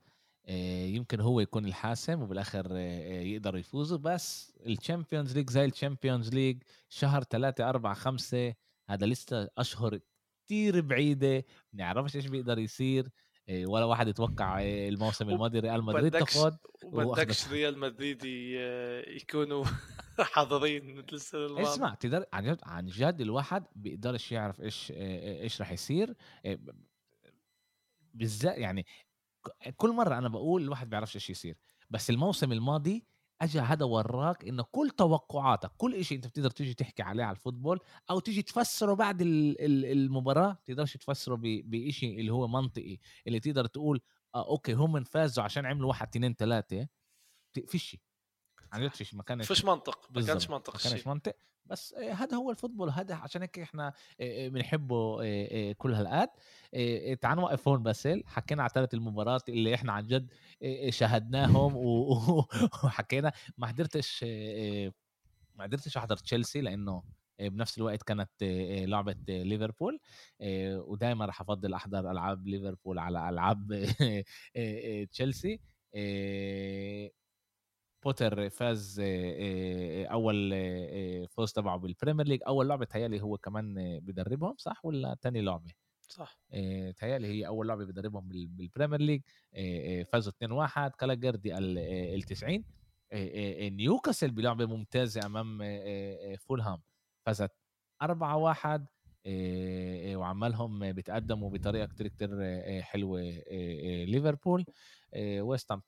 آه، 0.45 0.86
يمكن 0.86 1.20
هو 1.20 1.39
يكون 1.39 1.66
الحاسم 1.66 2.22
وبالآخر 2.22 2.66
آه، 2.72 2.76
آه، 2.78 3.22
يقدروا 3.22 3.60
يفوزوا 3.60 3.97
بس 3.97 4.54
ال 4.65 4.73
Champions 4.73 5.38
League 5.38 5.49
زي 5.50 5.66
ال 5.65 5.72
Champions 5.72 6.30
League 6.30 6.63
شهر 6.89 7.24
3 7.24 7.70
4 7.70 7.93
5 7.93 8.54
هذا 8.89 9.06
لسه 9.06 9.50
أشهر 9.58 10.00
كتير 10.45 10.82
بعيدة 10.82 11.45
بنعرفش 11.74 12.16
إيش 12.16 12.26
بيقدر 12.26 12.60
يصير. 12.60 13.06
آه، 13.06 13.12
ولا 13.50 13.86
واحد 13.86 14.08
يتوقع 14.08 14.62
آه، 14.62 14.89
الموسم 14.89 15.30
الماضي 15.30 15.60
ريال 15.60 15.84
مدريد 15.84 16.14
بدكش- 16.16 16.34
تاخذ 16.34 16.56
وبدكش 16.84 17.47
ريال 17.47 17.80
مدريد 17.80 18.26
يكونوا 19.16 19.66
حاضرين 20.34 20.95
مثل 20.95 21.08
السنة 21.14 21.45
الماضيه 21.45 21.64
اسمع 21.74 21.93
تقدر 21.93 22.26
عن 22.34 22.43
جد 22.43 22.60
عن 22.64 22.86
جد 22.86 23.22
الواحد 23.22 23.64
بيقدرش 23.76 24.32
يعرف 24.32 24.62
إيش 24.62 24.93
آه، 24.95 25.41
إيش 25.41 25.60
راح 25.62 25.72
يصير. 25.72 26.16
بالذات 28.14 28.58
يعني 28.58 28.86
كل 29.78 29.89
مرة 29.91 30.18
أنا 30.18 30.30
بقول 30.30 30.62
الواحد 30.64 30.89
بيعرفش 30.89 31.16
إيش 31.16 31.30
يصير. 31.30 31.56
بس 31.89 32.10
الموسم 32.10 32.52
الماضي 32.52 33.06
اجى 33.41 33.59
هذا 33.59 33.85
وراك 33.85 34.47
إنه 34.47 34.63
كل 34.71 34.89
توقعاتك 34.89 35.71
كل 35.77 36.05
شيء 36.05 36.17
أنت 36.17 36.27
بتقدر 36.27 36.49
تيجي 36.49 36.73
تحكي 36.73 37.03
عليه 37.03 37.23
على 37.23 37.35
ال 37.36 37.40
football 37.40 37.80
أو 38.09 38.19
تيجي 38.19 38.41
تفسره 38.41 38.93
بعد 38.93 39.21
ال- 39.21 39.61
ال- 39.61 39.85
المباراة 39.85 40.57
تقدرش 40.65 40.97
تفسره 40.97 41.39
بشيء 41.43 42.19
اللي 42.19 42.31
هو 42.33 42.47
منطقي 42.47 42.97
اللي 43.27 43.39
تقدر 43.39 43.65
تقول 43.65 44.01
آه 44.35 44.47
okay 44.49 44.74
هم 44.73 45.03
فازوا 45.03 45.43
عشان 45.43 45.65
عملوا 45.65 45.89
واحد 45.89 46.07
اثنين 46.07 46.33
ثلاثة 46.33 46.87
فيش 47.67 47.97
عن 48.74 48.82
جد 48.84 48.93
فيش 48.93 49.13
ما 49.13 49.24
كانش 49.24 49.47
فيش 49.47 49.65
منطق 49.65 50.07
ما. 50.11 50.26
كانش 50.28 50.49
منطق 50.49 50.74
ما 50.74 50.80
كانش 50.89 51.07
منطق. 51.07 51.36
بس 51.65 51.93
آه، 51.93 52.11
هذا 52.13 52.38
هو 52.38 52.51
ال 52.51 52.56
football 52.56 52.89
هذا 52.89 53.15
عشان 53.15 53.41
هيك 53.41 53.59
إحنا 53.59 53.88
آه، 53.88 54.45
آه، 54.45 54.49
بنحبه 54.49 55.17
كل 55.74 55.93
آه، 56.74 57.13
تعال 57.13 57.38
نوقف 57.38 57.67
هون 57.67 57.84
باسل 57.84 58.24
حكينا 58.26 58.63
على 58.63 58.72
ثلاث 58.76 58.93
المباريات 58.93 59.49
اللي 59.49 59.76
إحنا 59.76 59.93
عن 59.93 60.07
جد 60.07 60.34
شاهدناهم 60.89 61.74
وحكينا. 62.84 63.32
ما 63.57 63.67
حضرتش 63.67 64.24
ما 65.55 65.63
قدرتش 65.63 65.97
أحضر 65.97 66.17
تشيلسي 66.17 66.61
لأنه 66.61 67.03
بنفس 67.39 67.78
الوقت 67.78 68.03
كانت 68.03 68.30
لعبة 68.88 69.15
آه، 69.30 69.43
ليفربول. 69.43 69.99
ودائما 70.88 71.26
راح 71.26 71.41
أفضل 71.41 71.74
أحضر 71.74 72.11
ألعاب 72.11 72.47
ليفربول 72.47 72.99
على 72.99 73.30
ألعاب 73.30 73.72
آه، 74.55 75.03
تشيلسي. 75.03 75.59
بوتر 78.04 78.50
فاز 78.50 79.02
أول 80.12 80.54
فوز 81.30 81.52
تبعه 81.54 81.78
بال 81.78 81.89
Premier 81.89 82.28
League 82.28 82.39
أول 82.47 82.70
لعبه 82.70 82.86
تهيالي 82.86 83.22
هو 83.22 83.38
كمان 83.38 84.00
بدربهم 84.00 84.56
صح 84.58 84.86
ولا 84.86 85.18
تاني 85.22 85.41
لعبه 85.41 85.72
صح. 86.10 86.39
تهيالي 86.97 87.28
هي 87.28 87.47
أول 87.47 87.68
لعبه 87.68 87.86
بدربهم 87.86 88.28
بال- 88.28 88.47
بال 88.47 88.59
Premier 88.59 88.99
League 89.01 89.22
فازوا 90.06 90.32
2-1 90.34 90.91
كالاجردي 90.95 91.58
ال 91.58 92.22
90 92.24 92.64
آه، 93.12 93.66
آه، 93.66 93.70
نيوكاسل 93.70 94.32
بلعبه 94.32 94.66
ممتازه 94.66 95.22
أمام 95.26 95.60
فولهام 96.38 96.82
فازت 97.26 97.52
4-1 98.02 98.86
آه، 99.26 100.14
آه، 100.14 100.16
وعمالهم 100.16 100.91
بيتقدموا 100.91 101.50
بطريقة 101.50 101.86
كتير 101.86 102.08
كتير 102.08 102.30
حلوة 102.82 103.22
ليفربول 104.06 104.66
ويست 105.18 105.72
هام 105.72 105.82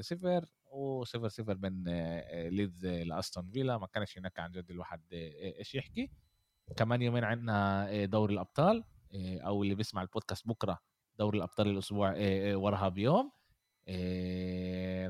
2-0 0.00 0.44
و0 0.68 1.26
0 1.26 1.54
بين 1.54 1.84
ليدز 2.48 2.86
لأستون 2.86 3.50
فيلا. 3.50 3.78
ما 3.78 3.86
كانش 3.86 4.18
هناك 4.18 4.38
عن 4.38 4.50
جد 4.50 4.70
الواحد 4.70 5.00
آه، 5.12 5.58
إيش 5.58 5.74
يحكي. 5.74 6.10
كمان 6.76 7.02
يومين 7.02 7.24
عندنا 7.24 7.88
آه، 7.90 8.04
دوري 8.04 8.34
الأبطال 8.34 8.84
آه، 9.14 9.38
أو 9.40 9.62
اللي 9.62 9.74
بيسمع 9.74 10.02
البودكاست 10.02 10.48
بكرة 10.48 10.78
دوري 11.18 11.38
الأبطال 11.38 11.68
الأسبوع 11.68 12.14
وراها 12.54 12.88
بيوم. 12.88 13.30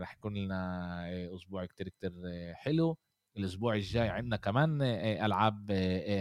رح 0.00 0.12
يكون 0.14 0.34
لنا 0.36 1.34
أسبوع 1.34 1.64
كتير 1.66 1.88
كتير 1.88 2.12
حلو. 2.54 2.98
الأسبوع 3.36 3.74
الجاي 3.74 4.08
عندنا 4.08 4.36
كمان 4.36 4.82
ألعاب 4.82 5.72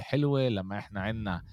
حلوة. 0.02 0.48
لما 0.48 0.78
إحنا 0.78 1.02
عندنا 1.02 1.44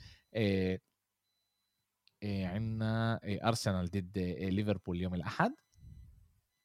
عندنا 2.25 3.21
أرسنال 3.25 3.87
ضد 3.91 4.19
ليفربول 4.41 5.01
يوم 5.01 5.15
الأحد. 5.15 5.55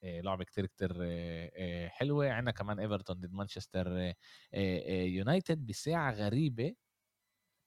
لعبة 0.03 0.43
كتير 0.43 0.65
كتير 0.65 0.91
آه، 1.01 1.51
آه، 1.55 1.87
حلوة. 1.87 2.29
عندنا 2.31 2.51
كمان 2.51 2.79
ايفرتون 2.79 3.15
ضد 3.15 3.33
مانشستر 3.33 3.87
آه، 3.87 4.15
آه، 4.53 4.79
آه، 4.79 5.03
يونايتد 5.03 5.65
بساعة 5.65 6.11
غريبة 6.13 6.75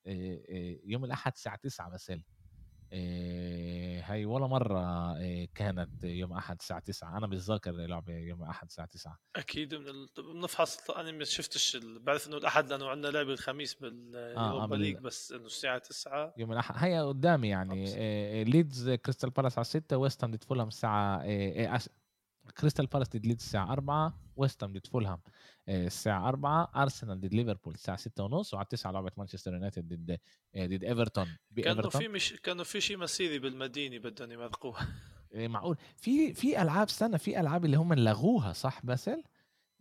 آه، 0.07 0.41
آه، 0.51 0.79
يوم 0.85 1.05
الأحد 1.05 1.33
الساعة 1.35 1.57
9 1.57 1.89
مساء 1.89 2.21
آه، 2.95 4.01
هاي 4.01 4.25
ولا 4.25 4.47
مرة 4.47 4.81
آه، 5.17 5.49
كانت 5.55 6.05
يوم 6.05 6.33
أحد 6.33 6.57
الساعة 6.61 6.81
9 6.81 7.19
أنا 7.19 7.27
بتذكر 7.27 7.71
لعبة 7.73 8.13
يوم 8.13 8.43
أحد 8.43 8.67
الساعة 8.67 8.87
9 8.89 9.19
أكيد 9.37 9.75
من 9.75 9.89
ال... 9.89 10.07
بنفحص 10.35 10.91
أنا 10.91 11.13
ما 11.13 11.25
شفتش 11.25 11.77
ال... 11.77 11.99
بعرف 11.99 12.29
إنه 12.29 12.37
الأحد 12.37 12.71
لأنه 12.71 12.89
عندنا 12.89 13.11
لعبة 13.11 13.33
الخميس 13.33 13.75
بال- 13.75 14.79
league 14.79 14.97
بس 14.97 15.33
إنه 15.33 15.47
الساعة 15.47 15.79
9 15.79 16.35
يوم 16.39 16.53
الأحد 16.53 16.75
هي 16.79 17.01
قدامي 17.01 17.49
يعني. 17.49 17.85
آه، 17.89 17.95
آه، 17.97 18.43
ليدز 18.43 18.91
كريستال 18.91 19.31
بالاس 19.31 19.59
على 19.59 19.65
6 19.65 19.97
ويست 19.97 20.25
هام 20.25 20.31
ضد 20.31 20.45
فولهام 20.45 20.69
الساعة 20.69 21.23
آه، 21.25 21.67
آه، 21.67 21.81
كريستال 22.61 22.87
بالاس 22.87 23.09
ضد 23.09 23.27
ليدز 23.27 23.43
الساعة 23.43 23.73
4 23.73 24.19
ويست 24.37 24.65
هام 24.65 24.73
ضد 24.73 24.87
فولهام 24.87 25.21
آه، 25.69 25.87
الساعة 25.87 26.29
4 26.29 26.73
ارسنال 26.77 27.21
ضد 27.21 27.35
ليفربول 27.35 27.75
الساعة 27.75 27.97
6 27.97 28.25
ونص 28.25 28.55
وعلى 28.55 28.67
9 28.71 28.91
لعبه 28.93 29.11
مانشستر 29.17 29.53
يونايتد 29.53 29.89
ضد 29.89 30.19
آه، 30.55 30.67
ضد 30.67 30.85
ايفرتون 30.85 31.27
كانوا 31.57 31.91
في 31.91 32.09
مش 32.09 32.33
كانوا 32.43 32.65
في 32.65 32.81
شيء 32.81 32.97
مسيرة 32.97 33.39
بالمدينة 33.39 33.99
بدهم 33.99 34.31
يمرقوها 34.33 34.89
إيه، 35.35 35.49
معقول. 35.49 35.77
في 35.97 36.35
في 36.35 36.63
ألعاب 36.63 36.87
استنى 36.87 37.19
في 37.19 37.41
ألعاب 37.41 37.65
اللي 37.65 37.77
هم 37.77 37.95
لغوها 37.95 38.53
صح 38.53 38.81
باسل؟ 38.87 39.23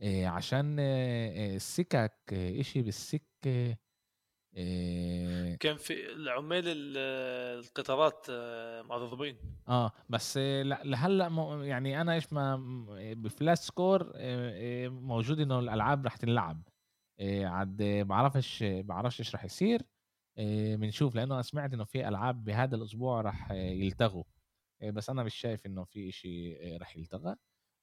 إيه 0.01 0.27
عشان 0.27 0.79
السكك 0.79 2.13
إيه 2.31 2.61
إشي 2.61 2.81
بالسكة. 2.81 3.77
إيه. 4.57 5.55
كان 5.55 5.77
في 5.77 6.11
العمال 6.13 6.63
ال- 6.67 6.97
القطارات 7.65 8.25
آه، 8.29 8.81
معذبين. 8.81 9.37
آه 9.67 9.91
بس 10.09 10.37
لا- 10.37 10.81
لهلأ 10.83 11.29
يعني 11.63 12.01
أنا 12.01 12.13
إيش 12.13 12.33
ما 12.33 12.55
بفلاش 13.17 13.57
سكور 13.57 14.15
إيه 14.15 14.89
موجود 14.89 15.39
إنه 15.39 15.59
الألعاب 15.59 16.05
رح 16.05 16.15
تنلعب. 16.17 16.63
إيه 17.19 17.47
عاد 17.47 17.83
بعرفش 18.07 18.63
بعرفش 18.63 19.19
إيش 19.19 19.35
رح 19.35 19.43
يصير. 19.45 19.81
إيه 20.37 20.75
بنشوف 20.75 21.15
لأنه 21.15 21.33
أنا 21.33 21.41
سمعت 21.41 21.73
إنه 21.73 21.83
في 21.83 22.07
ألعاب 22.07 22.43
بهذا 22.43 22.75
الأسبوع 22.75 23.21
رح 23.21 23.51
يلتغوا. 23.51 24.23
إيه 24.81 24.91
بس 24.91 25.09
أنا 25.09 25.23
مش 25.23 25.35
شايف 25.35 25.65
إنه 25.65 25.83
في 25.83 26.11
إيه 26.59 26.77
رح 26.77 26.97
يلتغى. 26.97 27.35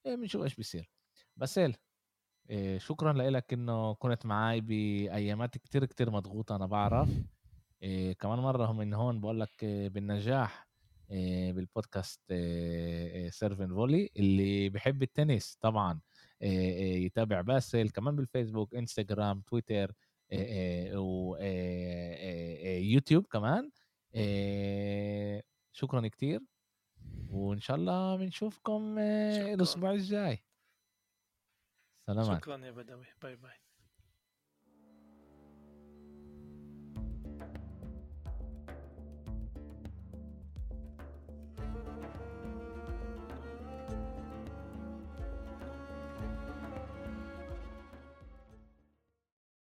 بنشوف 0.05 0.43
إيش 0.43 0.55
بيصير. 0.55 0.89
إيه 1.37 1.79
شكرا 2.77 3.13
لك 3.13 3.53
إنه 3.53 3.93
كنت 3.93 4.25
معي 4.25 4.61
بأيامات 4.61 5.57
كتير 5.57 5.85
كتير 5.85 6.11
مضغوطة 6.11 6.55
أنا 6.55 6.65
بعرف. 6.65 7.09
إيه 7.83 8.13
كمان 8.13 8.39
مرة 8.39 8.71
من 8.71 8.93
هون 8.93 9.21
بقول 9.21 9.39
لك 9.39 9.63
إيه 9.63 9.89
بالنجاح 9.89 10.67
بالبودكاست 11.09 12.21
Serve 13.29 13.53
and 13.53 13.67
Volley 13.67 14.09
اللي 14.17 14.69
بحب 14.69 15.03
التنس 15.03 15.57
طبعا 15.61 15.99
يتابع 16.41 17.41
باسل 17.41 17.89
كمان 17.89 18.15
بالفيسبوك 18.15 18.75
إنستغرام 18.75 19.41
تويتر 19.41 19.91
ويوتيوب 22.59 23.25
كمان. 23.31 23.71
شكرا 25.71 26.07
كتير 26.07 26.41
وإن 27.29 27.59
شاء 27.59 27.77
الله 27.77 28.15
بنشوفكم. 28.15 28.99
الأسبوع 28.99 29.91
الجاي. 29.91 30.39
سلامات 32.09 32.41
شكرا 32.41 32.57
يا 32.65 32.71
بدوي 32.71 33.05
bye 33.21 33.35
bye 33.35 33.57